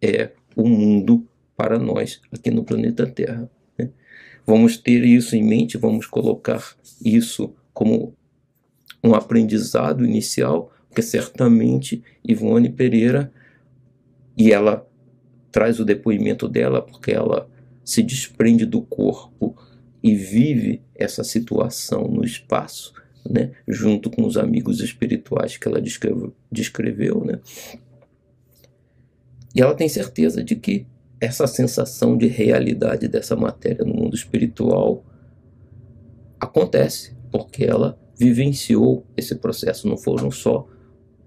é 0.00 0.30
o 0.56 0.66
mundo 0.66 1.26
para 1.56 1.78
nós 1.78 2.20
aqui 2.32 2.50
no 2.50 2.64
planeta 2.64 3.06
Terra. 3.06 3.50
Né? 3.78 3.90
Vamos 4.46 4.78
ter 4.78 5.04
isso 5.04 5.36
em 5.36 5.44
mente, 5.44 5.76
vamos 5.76 6.06
colocar 6.06 6.74
isso 7.04 7.54
como 7.72 8.14
um 9.02 9.14
aprendizado 9.14 10.04
inicial, 10.04 10.72
porque 10.88 11.02
certamente 11.02 12.02
Ivone 12.24 12.68
Pereira, 12.68 13.32
e 14.36 14.52
ela 14.52 14.86
traz 15.50 15.80
o 15.80 15.84
depoimento 15.84 16.48
dela, 16.48 16.80
porque 16.82 17.10
ela 17.10 17.48
se 17.84 18.02
desprende 18.02 18.64
do 18.64 18.80
corpo 18.80 19.56
e 20.02 20.14
vive 20.14 20.82
essa 20.94 21.22
situação 21.22 22.08
no 22.08 22.24
espaço, 22.24 22.94
né, 23.28 23.52
junto 23.68 24.10
com 24.10 24.24
os 24.24 24.36
amigos 24.36 24.80
espirituais 24.80 25.56
que 25.56 25.68
ela 25.68 25.80
descreveu, 25.80 26.34
descreveu 26.50 27.24
né? 27.24 27.38
E 29.54 29.60
ela 29.60 29.74
tem 29.74 29.88
certeza 29.88 30.42
de 30.42 30.56
que 30.56 30.86
essa 31.20 31.46
sensação 31.46 32.16
de 32.16 32.26
realidade 32.26 33.06
dessa 33.06 33.36
matéria 33.36 33.84
no 33.84 33.94
mundo 33.94 34.16
espiritual 34.16 35.04
acontece 36.40 37.14
porque 37.32 37.64
ela 37.64 37.98
vivenciou 38.16 39.04
esse 39.16 39.34
processo, 39.34 39.88
não 39.88 39.96
foram 39.96 40.30
só 40.30 40.68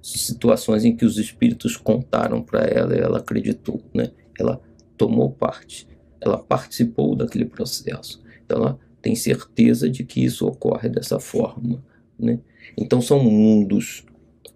situações 0.01 0.85
em 0.85 0.95
que 0.95 1.03
os 1.03 1.17
espíritos 1.17 1.75
contaram 1.75 2.41
para 2.43 2.63
ela 2.63 2.95
e 2.95 2.99
ela 2.99 3.17
acreditou, 3.17 3.81
né? 3.91 4.11
Ela 4.39 4.61
tomou 4.95 5.31
parte, 5.31 5.87
ela 6.21 6.37
participou 6.37 7.15
daquele 7.15 7.45
processo. 7.45 8.21
Então 8.45 8.59
ela 8.59 8.79
tem 9.01 9.15
certeza 9.15 9.89
de 9.89 10.03
que 10.03 10.23
isso 10.23 10.45
ocorre 10.45 10.87
dessa 10.87 11.19
forma, 11.19 11.83
né? 12.19 12.39
Então 12.77 13.01
são 13.01 13.21
mundos 13.23 14.05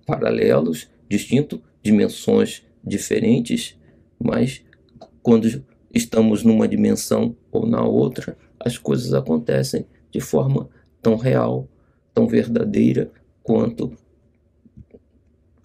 paralelos, 0.05 0.87
distintos, 1.09 1.59
dimensões 1.81 2.63
diferentes, 2.83 3.75
mas 4.19 4.63
quando 5.23 5.63
estamos 5.93 6.43
numa 6.43 6.67
dimensão 6.67 7.35
ou 7.51 7.65
na 7.65 7.83
outra, 7.83 8.37
as 8.59 8.77
coisas 8.77 9.13
acontecem 9.13 9.85
de 10.11 10.19
forma 10.19 10.69
tão 11.01 11.15
real, 11.15 11.67
tão 12.13 12.27
verdadeira 12.27 13.11
quanto 13.43 13.93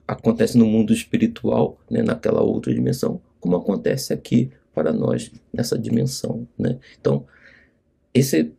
acontece 0.06 0.56
no 0.56 0.66
mundo 0.66 0.92
espiritual, 0.92 1.78
né, 1.90 2.02
naquela 2.02 2.42
outra 2.42 2.72
dimensão, 2.74 3.20
como 3.40 3.56
acontece 3.56 4.12
aqui 4.12 4.50
para 4.74 4.92
nós 4.92 5.30
nessa 5.52 5.78
dimensão, 5.78 6.46
né? 6.58 6.78
Então, 7.00 7.24
esse 8.12 8.52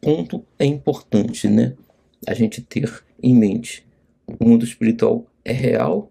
ponto 0.00 0.44
é 0.58 0.64
importante, 0.64 1.48
né? 1.48 1.76
A 2.26 2.34
gente 2.34 2.62
ter 2.62 3.04
em 3.22 3.34
mente. 3.34 3.86
O 4.26 4.44
mundo 4.44 4.64
espiritual 4.64 5.26
é 5.44 5.52
real, 5.52 6.10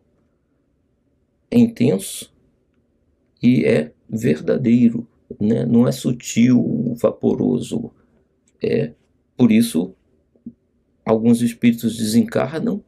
é 1.49 1.57
intenso 1.57 2.33
e 3.41 3.65
é 3.65 3.91
verdadeiro, 4.09 5.07
né? 5.39 5.65
Não 5.65 5.87
é 5.87 5.91
sutil, 5.91 6.95
vaporoso. 6.99 7.91
É 8.61 8.93
por 9.35 9.51
isso 9.51 9.95
alguns 11.07 11.41
espíritos 11.41 11.97
desencarnam 11.97 12.83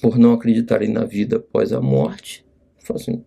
por 0.00 0.18
não 0.18 0.32
acreditarem 0.32 0.88
na 0.88 1.04
vida 1.04 1.36
após 1.36 1.70
a 1.70 1.80
morte, 1.80 2.46
falam 2.78 3.02
assim, 3.02 3.24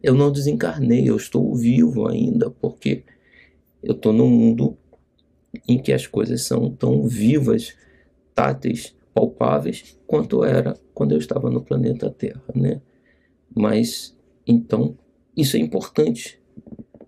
eu 0.00 0.14
não 0.14 0.30
desencarnei, 0.30 1.08
eu 1.08 1.16
estou 1.16 1.52
vivo 1.56 2.06
ainda, 2.06 2.50
porque 2.50 3.02
eu 3.82 3.94
estou 3.94 4.12
num 4.12 4.30
mundo 4.30 4.76
em 5.66 5.76
que 5.76 5.92
as 5.92 6.06
coisas 6.06 6.42
são 6.42 6.70
tão 6.70 7.08
vivas, 7.08 7.74
táteis, 8.32 8.94
palpáveis, 9.12 9.98
quanto 10.06 10.44
era 10.44 10.78
quando 10.94 11.12
eu 11.12 11.18
estava 11.18 11.50
no 11.50 11.62
planeta 11.62 12.10
Terra, 12.10 12.42
né? 12.54 12.80
Mas, 13.52 14.16
então, 14.46 14.96
isso 15.36 15.56
é 15.56 15.60
importante, 15.60 16.40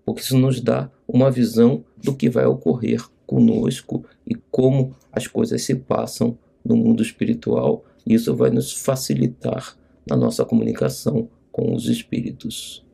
porque 0.05 0.21
isso 0.21 0.37
nos 0.37 0.59
dá 0.59 0.91
uma 1.07 1.31
visão 1.31 1.85
do 1.97 2.13
que 2.13 2.29
vai 2.29 2.45
ocorrer 2.45 3.01
conosco 3.25 4.05
e 4.25 4.35
como 4.51 4.95
as 5.11 5.27
coisas 5.27 5.63
se 5.63 5.75
passam 5.75 6.37
no 6.63 6.75
mundo 6.75 7.01
espiritual 7.01 7.83
isso 8.05 8.35
vai 8.35 8.51
nos 8.51 8.71
facilitar 8.71 9.75
na 10.07 10.15
nossa 10.15 10.45
comunicação 10.45 11.27
com 11.51 11.73
os 11.73 11.87
espíritos. 11.87 12.85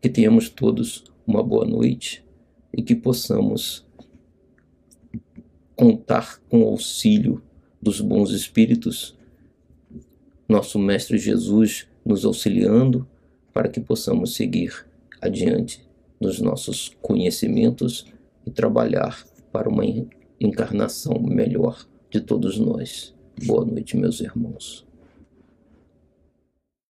Que 0.00 0.10
tenhamos 0.10 0.50
todos 0.50 1.04
uma 1.26 1.42
boa 1.42 1.64
noite 1.64 2.22
e 2.72 2.82
que 2.82 2.94
possamos 2.94 3.86
contar 5.74 6.38
com 6.50 6.62
o 6.62 6.68
auxílio 6.68 7.42
dos 7.80 8.00
bons 8.00 8.30
espíritos, 8.30 9.16
nosso 10.48 10.78
Mestre 10.78 11.18
Jesus 11.18 11.88
nos 12.04 12.24
auxiliando 12.24 13.08
para 13.52 13.68
que 13.68 13.80
possamos 13.80 14.34
seguir 14.34 14.86
adiante 15.20 15.84
nos 16.20 16.40
nossos 16.40 16.94
conhecimentos 17.00 18.06
e 18.46 18.50
trabalhar 18.50 19.24
para 19.56 19.70
uma 19.70 19.84
encarnação 20.38 21.18
melhor 21.18 21.88
de 22.10 22.20
todos 22.20 22.58
nós. 22.58 23.14
Boa 23.46 23.64
noite, 23.64 23.96
meus 23.96 24.20
irmãos. 24.20 24.85